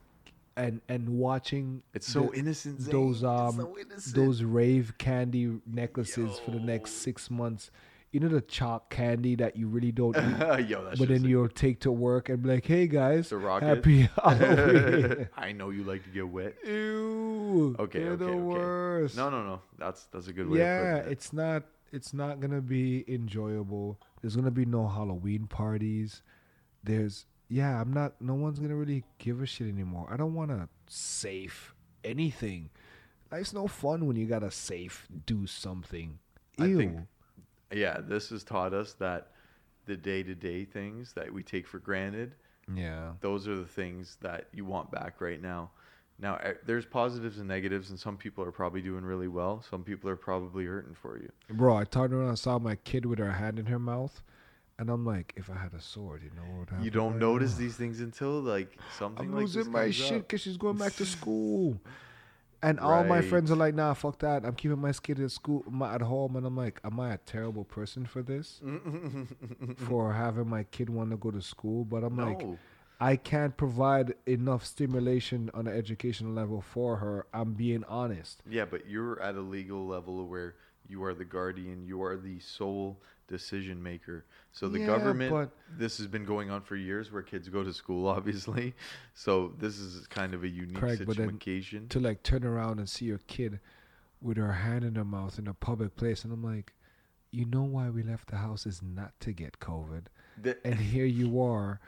[0.56, 2.80] And and watching It's so the- innocent.
[2.82, 2.92] Zane.
[2.92, 4.14] those um so innocent.
[4.16, 7.70] those rave candy necklaces for the next six months.
[8.10, 11.80] You know the chalk candy that you really don't eat, Yo, but then you'll take
[11.80, 16.28] to work and be like, "Hey guys, happy Halloween." I know you like to get
[16.28, 16.54] wet.
[16.62, 17.74] Ew.
[17.78, 18.38] Okay, they're okay, the okay.
[18.38, 19.16] worst.
[19.16, 19.60] No, no, no.
[19.78, 20.58] That's that's a good way.
[20.58, 21.12] yeah, it.
[21.12, 21.62] it's not.
[21.90, 23.98] It's not gonna be enjoyable.
[24.20, 26.20] There's gonna be no Halloween parties.
[26.84, 27.80] There's yeah.
[27.80, 28.20] I'm not.
[28.20, 30.08] No one's gonna really give a shit anymore.
[30.10, 31.74] I don't want to safe
[32.04, 32.70] anything.
[33.30, 36.18] Life's no fun when you gotta safe do something.
[36.58, 36.98] I think-
[37.72, 38.00] yeah.
[38.00, 39.28] This has taught us that
[39.86, 42.34] the day-to-day things that we take for granted,
[42.72, 43.12] yeah.
[43.20, 45.70] those are the things that you want back right now.
[46.18, 49.64] Now, there's positives and negatives, and some people are probably doing really well.
[49.68, 51.28] Some people are probably hurting for you.
[51.50, 54.22] Bro, I turned around and I saw my kid with her hand in her mouth,
[54.78, 56.84] and I'm like, if I had a sword, you know what would?
[56.84, 57.58] You don't right notice now?
[57.58, 60.94] these things until like something I'm like this losing my shit because she's going back
[60.96, 61.80] to school.
[62.64, 64.44] And all my friends are like, nah, fuck that.
[64.44, 66.36] I'm keeping my kid at school, my, at home.
[66.36, 68.60] And I'm like, am I a terrible person for this?
[69.76, 71.84] for having my kid want to go to school?
[71.84, 72.46] But I'm like,
[73.00, 77.26] I can't provide enough stimulation on an educational level for her.
[77.34, 78.42] I'm being honest.
[78.48, 80.54] yeah, but you're at a legal level where
[80.88, 83.00] you are the guardian, you are the sole
[83.36, 84.24] decision maker.
[84.52, 87.64] So the Yeah, government, but- this has been going on for years, where kids go
[87.64, 88.74] to school, obviously.
[89.14, 91.88] So this is kind of a unique Correct, situation.
[91.88, 93.58] To like turn around and see your kid
[94.20, 96.24] with her hand in her mouth in a public place.
[96.24, 96.72] And I'm like,
[97.30, 100.04] you know why we left the house is not to get COVID.
[100.42, 101.80] The- and here you are.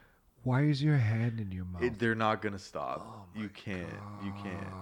[0.42, 1.82] Why is your hand in your mouth?
[1.82, 2.98] it- they're not gonna stop.
[3.06, 3.98] Oh you can't.
[4.24, 4.74] You can't.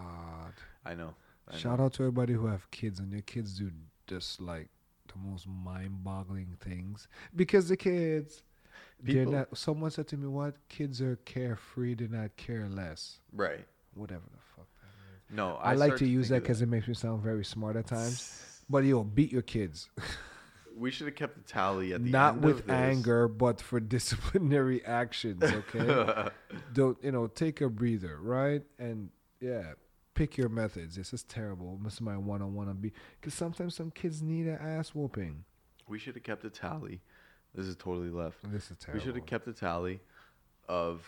[0.85, 1.15] I know.
[1.53, 1.85] I Shout know.
[1.87, 3.71] out to everybody who have kids and your kids do
[4.07, 4.69] just like
[5.13, 8.43] the most mind-boggling things because the kids.
[9.05, 9.57] They're not.
[9.57, 11.95] Someone said to me, "What kids are carefree?
[11.95, 13.19] They're not careless.
[13.33, 13.67] Right.
[13.95, 14.67] Whatever the fuck."
[15.29, 17.87] No, I, I, like to use that because it makes me sound very smart at
[17.87, 18.49] times.
[18.71, 19.91] But yo, beat your kids.
[20.77, 24.83] we should have kept the tally at the Not end with anger, but for disciplinary
[24.87, 25.43] actions.
[25.43, 26.29] Okay.
[26.73, 29.11] don't you know take a breather right and
[29.41, 29.73] yeah
[30.15, 33.91] pick your methods this is terrible this is my one-on-one on be because sometimes some
[33.91, 35.45] kids need an ass whooping
[35.89, 37.01] we should have kept a tally.
[37.55, 38.39] This is totally left.
[38.51, 40.01] this is terrible We should have kept a tally
[40.69, 41.03] of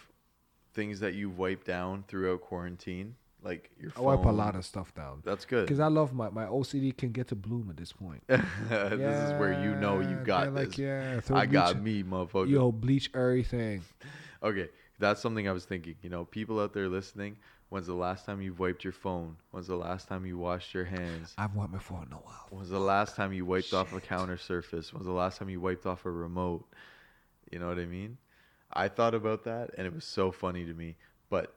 [0.75, 4.93] things that you've wiped down throughout quarantine, like your i wipe a lot of stuff
[4.95, 5.67] down That's good.
[5.67, 9.39] because i love my my ocd can get to bloom at this point this is
[9.39, 10.79] where you know you got like this.
[10.79, 12.49] yeah I got bleach- me, motherfucker.
[12.51, 13.83] yo bleach everything
[14.43, 14.69] Okay,
[14.99, 15.95] that's something I was thinking.
[16.03, 17.39] You know, people out there listening,
[17.75, 19.35] when's the last time you've wiped your phone?
[19.51, 21.35] When's the last time you washed your hands?
[21.37, 24.01] i've wiped my phone in a while When's the last time you wiped off a
[24.01, 24.93] counter surface?
[24.93, 26.65] When's the last time you wiped off a remote?
[27.51, 28.19] You know what I mean?
[28.73, 30.95] I thought about that and it was so funny to me.
[31.31, 31.53] But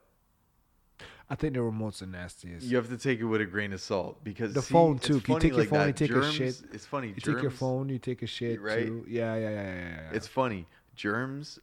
[1.30, 2.66] I think the remote's the nastiest.
[2.66, 5.22] You have to take it with a grain of salt because the see, phone too.
[5.24, 6.62] You take your like phone, you take germs, a shit.
[6.72, 7.08] It's funny.
[7.08, 8.86] You germs, take your phone, you take a shit right?
[8.86, 9.04] too.
[9.06, 9.88] Yeah, yeah, yeah, yeah.
[9.88, 10.10] yeah.
[10.12, 10.66] It's funny.
[10.96, 11.60] Germs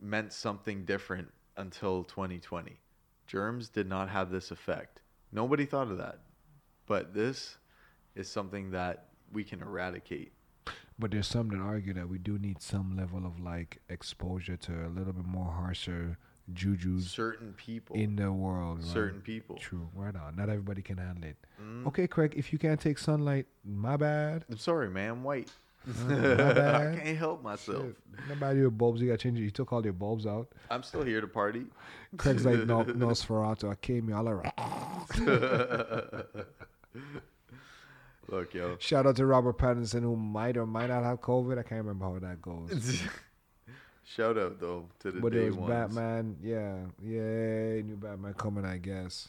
[0.00, 2.80] meant something different until 2020.
[3.26, 5.00] Germs did not have this effect.
[5.32, 6.20] Nobody thought of that.
[6.86, 7.56] But this
[8.14, 10.32] is something that we can eradicate.
[10.98, 14.86] But there's some that argue that we do need some level of like exposure to
[14.86, 16.18] a little bit more harsher
[16.52, 17.96] juju Certain people.
[17.96, 18.78] in the world.
[18.80, 18.86] right?
[18.92, 19.56] certain people.
[19.56, 19.88] True.
[19.94, 20.36] Right on.
[20.36, 21.36] Not everybody can handle it.
[21.60, 21.86] Mm.
[21.88, 22.34] Okay, Craig.
[22.36, 24.44] If you can't take sunlight, my bad.
[24.50, 25.10] I'm sorry, man.
[25.10, 25.50] I'm white.
[25.86, 26.98] I mm-hmm.
[27.04, 27.84] can't help myself.
[27.84, 28.28] Shit.
[28.28, 28.56] Not bad.
[28.56, 29.02] Your bulbs.
[29.02, 29.42] You got to change it.
[29.42, 30.48] You took all your bulbs out.
[30.70, 31.66] I'm still here to party.
[32.16, 33.70] Craig's like no, Nosferatu.
[33.70, 34.52] I came here all around.
[38.28, 38.76] Look, yo.
[38.78, 41.58] Shout out to Robert Pattinson, who might or might not have COVID.
[41.58, 43.02] I can't remember how that goes.
[44.04, 45.70] Shout out though to the But day it was ones.
[45.70, 46.36] Batman.
[46.42, 48.64] Yeah, yeah, new Batman coming.
[48.64, 49.28] I guess.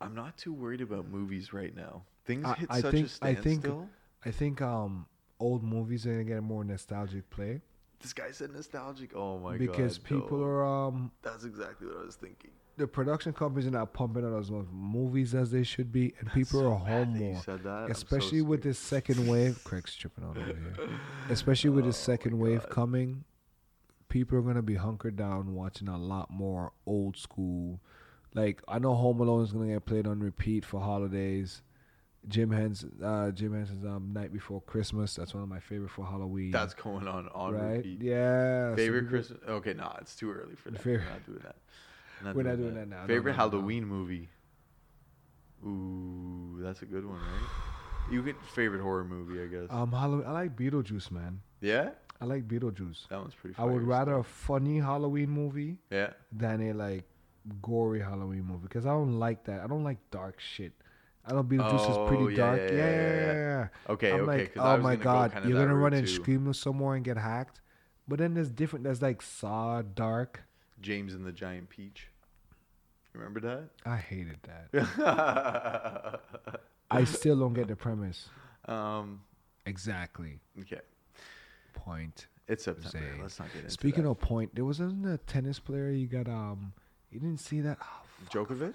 [0.00, 2.02] I'm not too worried about movies right now.
[2.24, 3.88] Things I- hit I such think- a I think- standstill.
[4.24, 5.06] I think um
[5.40, 7.60] old movies are gonna get a more nostalgic play
[8.00, 9.14] This guy said nostalgic.
[9.14, 9.58] Oh my god.
[9.58, 10.44] because people no.
[10.44, 12.50] are um That's exactly what I was thinking.
[12.76, 16.30] the production companies are not pumping out as much movies as they should be, and
[16.32, 17.40] people So are home more.
[17.42, 17.68] said that.
[17.70, 20.74] I'm so Especially with this second wave, Craig's tripping out over here.
[21.28, 23.24] Especially with this Oh my second wave coming,
[24.08, 27.80] people are gonna be hunkered down watching a lot more old school.
[28.34, 31.62] Like I know Home Alone is gonna get played on repeat for holidays.
[32.28, 35.14] Jim Hens, uh, Jim Henson's um, Night Before Christmas.
[35.14, 36.50] That's one of my favorite for Halloween.
[36.50, 37.76] That's going on on right.
[37.76, 38.00] repeat.
[38.02, 38.74] Yeah.
[38.74, 39.40] Favorite people- Christmas?
[39.48, 40.80] Okay, nah, it's too early for that.
[40.80, 41.56] Favorite- We're not doing that.
[42.36, 43.06] We're not doing that now.
[43.06, 43.50] Favorite no, no, no.
[43.50, 44.28] Halloween movie?
[45.66, 48.12] Ooh, that's a good one, right?
[48.12, 49.70] You get favorite horror movie, I guess.
[49.70, 50.26] Um, Halloween.
[50.26, 51.40] I like Beetlejuice, man.
[51.60, 51.90] yeah,
[52.20, 53.08] I like Beetlejuice.
[53.08, 53.56] that one's pretty.
[53.58, 57.04] I would rather a funny Halloween movie Yeah, than a like
[57.62, 59.60] gory Halloween movie because I don't like that.
[59.60, 60.72] I don't like dark shit.
[61.26, 62.60] I don't know Beetlejuice Oh, is pretty yeah, dark.
[62.70, 63.68] yeah, Yeah.
[63.88, 64.38] Okay, I'm okay.
[64.42, 66.12] like, oh my gonna go god, you're gonna run and too.
[66.12, 67.60] scream some more and get hacked.
[68.06, 68.84] But then there's different.
[68.84, 70.42] There's like Saw Dark.
[70.80, 72.08] James and the Giant Peach.
[73.14, 73.68] Remember that?
[73.86, 76.20] I hated that.
[76.90, 78.28] I still don't get the premise.
[78.66, 79.22] um.
[79.66, 80.40] Exactly.
[80.60, 80.80] Okay.
[81.72, 82.26] Point.
[82.46, 82.90] It's September.
[82.90, 83.22] Say.
[83.22, 84.10] Let's not get into Speaking that.
[84.10, 86.74] of point, there wasn't a tennis player you got um
[87.10, 87.78] you didn't see that?
[87.80, 88.02] Oh.
[88.30, 88.74] Djokovic.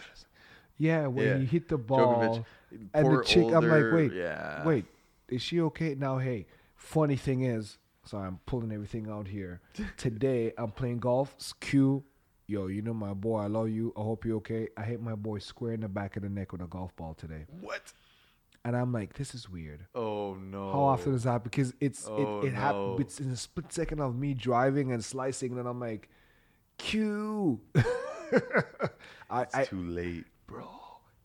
[0.79, 1.37] Yeah, when Yeah.
[1.37, 2.39] he hit the ball.
[2.71, 2.89] Djokovic.
[2.95, 4.65] and the chick- I'm like, wait, yeah.
[4.65, 4.85] Wait,
[5.27, 5.93] is she okay?
[5.95, 9.59] Now, hey, funny thing is, so I'm pulling everything out here.
[9.97, 11.35] Today, I'm playing golf.
[11.59, 12.03] Q.
[12.47, 13.39] Yo, you know my boy.
[13.41, 13.93] I love you.
[13.95, 14.69] I hope you're okay.
[14.75, 17.13] I hit my boy square in the back of the neck with a golf ball
[17.13, 17.45] today.
[17.61, 17.93] What?
[18.65, 19.85] And I'm like, this is weird.
[19.95, 20.71] Oh no.
[20.71, 21.43] How often is that?
[21.43, 22.59] Because it's Oh, it, it no.
[22.59, 22.99] happens.
[23.01, 26.09] It's in a split second of me driving and slicing, and I'm like,
[26.77, 27.59] Q.
[28.31, 30.25] It's I too late.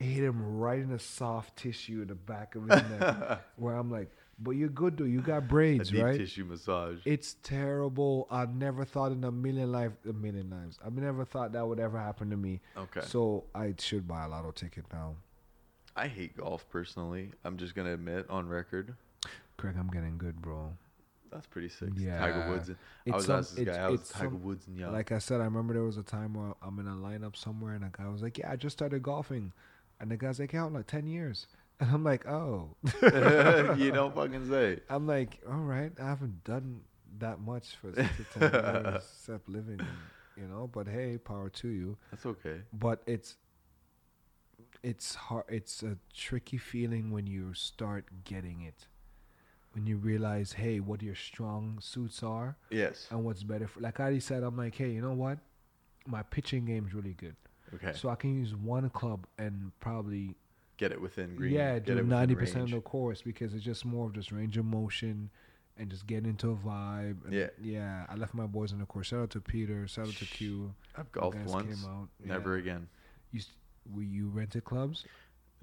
[0.05, 3.90] Hit him right in the soft tissue in the back of his neck, where I'm
[3.90, 5.05] like, but you're good though.
[5.05, 6.18] You got braids, deep right?
[6.18, 6.98] tissue massage.
[7.05, 8.26] It's terrible.
[8.31, 10.78] I never thought in a million life, a million lives.
[10.85, 12.60] I never thought that would ever happen to me.
[12.76, 13.02] okay.
[13.06, 15.14] So I should buy a lotto ticket now.
[15.97, 17.31] I hate golf personally.
[17.44, 18.94] I'm just gonna admit on record.
[19.56, 20.72] Craig, I'm getting good, bro.
[21.31, 21.90] That's pretty sick.
[21.97, 22.18] Yeah.
[22.18, 22.70] Tiger Woods.
[22.70, 22.74] I
[23.06, 24.93] It's was some- this guy, it's Tiger some- Woods and young?
[24.93, 27.74] Like I said, I remember there was a time where I'm in a lineup somewhere,
[27.74, 29.52] and a guy was like, "Yeah, I just started golfing,"
[30.01, 31.47] and the guy's like, "Yeah, like ten years,"
[31.81, 34.81] and I'm like, "Oh." you don't fucking say.
[34.89, 36.81] I'm like, all right, I haven't done
[37.19, 39.81] that much for six to ten years except living,
[40.37, 40.69] you know.
[40.73, 41.97] But hey, power to you.
[42.11, 42.61] That's okay.
[42.73, 43.37] But it's
[44.83, 45.45] it's hard.
[45.49, 48.87] It's a tricky feeling when you start getting it,
[49.73, 53.07] when you realize, hey, what your strong suits are Yes.
[53.11, 53.81] and what's better for.
[53.81, 55.39] Like I said, I'm like, hey, you know what?
[56.07, 57.37] My pitching game's really good,
[57.74, 57.93] Okay.
[57.95, 60.35] so I can use one club and probably
[60.77, 61.53] Get it within green.
[61.53, 64.57] yeah, Get do ninety percent of the course because it's just more of just range
[64.59, 65.31] of motion
[65.78, 67.24] and just getting into a vibe.
[67.24, 67.49] And Yeah.
[67.62, 68.07] yeah.
[68.09, 69.09] I left my boys in the course.
[69.09, 69.86] Shout out to Peter.
[69.89, 70.74] Shout out to Q.
[70.97, 71.81] I've golfed once.
[71.82, 72.09] Came out.
[72.24, 72.62] Never Yeah.
[72.62, 72.89] again.
[73.32, 73.51] You, s-
[73.93, 75.05] were you rented clubs?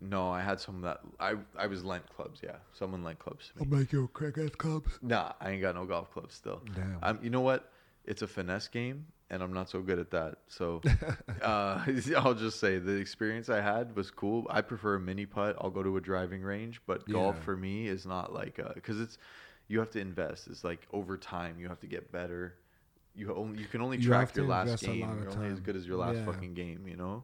[0.02, 2.40] No, I had some that I I was lent clubs.
[2.44, 3.78] Yeah, someone lent clubs to me.
[3.78, 4.98] like your crackhead clubs.
[5.02, 6.62] Nah, I ain't got no golf clubs still.
[6.74, 6.98] Damn.
[7.04, 7.72] I'm, you know what?
[8.04, 10.36] It's a finesse game, and I'm not so good at that.
[10.50, 10.82] So,
[11.42, 11.84] uh,
[12.18, 14.46] I'll just say the experience I had was cool.
[14.50, 15.56] I prefer a mini putt.
[15.60, 17.42] I'll go to a driving range, but golf Yeah.
[17.42, 19.18] for me is not like because it's
[19.68, 20.48] you have to invest.
[20.48, 22.56] It's like over time you have to get better.
[23.16, 25.00] You only you can only You track your last game.
[25.24, 26.26] You're only as good as your last Yeah.
[26.26, 26.86] fucking game.
[26.88, 27.24] You know.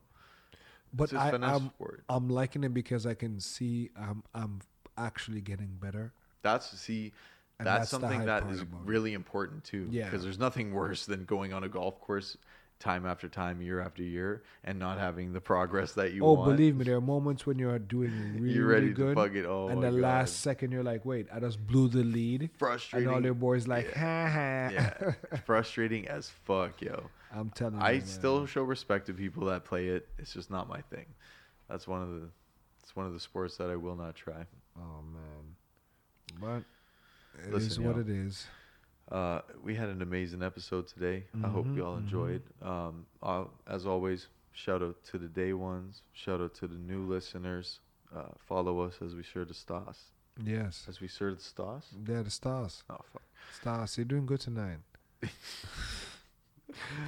[0.93, 1.71] but I, I'm.
[2.09, 4.61] I'm liking it because I can see I'm I'm
[4.97, 6.13] actually getting better.
[6.41, 7.11] That's see.
[7.59, 9.87] And that's, that's something that is really important too.
[9.89, 10.05] Yeah.
[10.05, 12.37] Because there's nothing worse than going on a golf course
[12.79, 16.55] time after time, year after year, and not having the progress that you oh, want.
[16.55, 19.33] believe me, there are moments when you're doing really, you're ready really good, to fuck
[19.33, 19.45] it.
[19.45, 19.99] Oh, and the God.
[19.99, 23.07] last second you're like, wait, I just blew the lead, frustrating.
[23.07, 24.69] and all your boys like, ha ha.
[24.71, 25.13] yeah,
[25.45, 27.09] frustrating as fuck, yo.
[27.33, 28.05] I'm telling you, I man.
[28.05, 30.07] still show respect to people that play it.
[30.17, 31.05] It's just not my thing.
[31.69, 32.29] That's one of the.
[32.83, 34.45] It's one of the sports that I will not try.
[34.77, 35.55] Oh man,
[36.39, 36.63] but
[37.43, 38.01] it is Listen, what yo.
[38.01, 38.47] it is.
[39.11, 41.25] Uh, we had an amazing episode today.
[41.43, 41.99] I hope Mhm, you all mhm.
[41.99, 42.41] enjoyed.
[42.61, 46.03] Um, uh, as always, shout out to the day ones.
[46.13, 47.79] Shout out to the new listeners.
[48.13, 50.11] Uh, follow us as we share the stars.
[50.43, 51.85] Yes, As we share the stars.
[52.03, 52.83] they're the stars.
[52.89, 53.23] Oh fuck.
[53.59, 54.77] Stars, you're doing good tonight.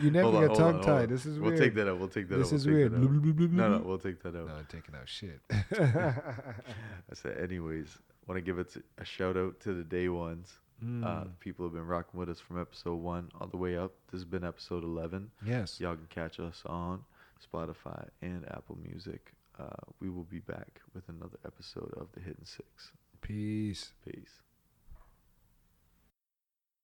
[0.02, 1.10] you never on, get tongue tied.
[1.10, 1.62] This is we'll weird.
[1.62, 2.00] take that out.
[2.00, 2.52] We'll take that this out.
[2.52, 2.92] We'll is weird.
[3.52, 4.48] No, no, we'll take that out.
[4.48, 5.40] No, I'm taking out shit.
[5.52, 7.98] I said, anyways,
[8.30, 10.48] want to give it a shout out to the day ones.
[10.82, 13.92] Uh, Mm, people have been rocking with us from episode one all the way up.
[14.12, 15.30] This has been episode 11.
[15.46, 15.78] yes.
[15.82, 17.04] Y'all can catch us on
[17.46, 19.34] Spotify and Apple Music.
[19.60, 19.66] Uh,
[20.00, 22.92] we will be back with another episode of The Hidden Six.
[23.20, 23.92] Peace.
[24.06, 24.40] Peace.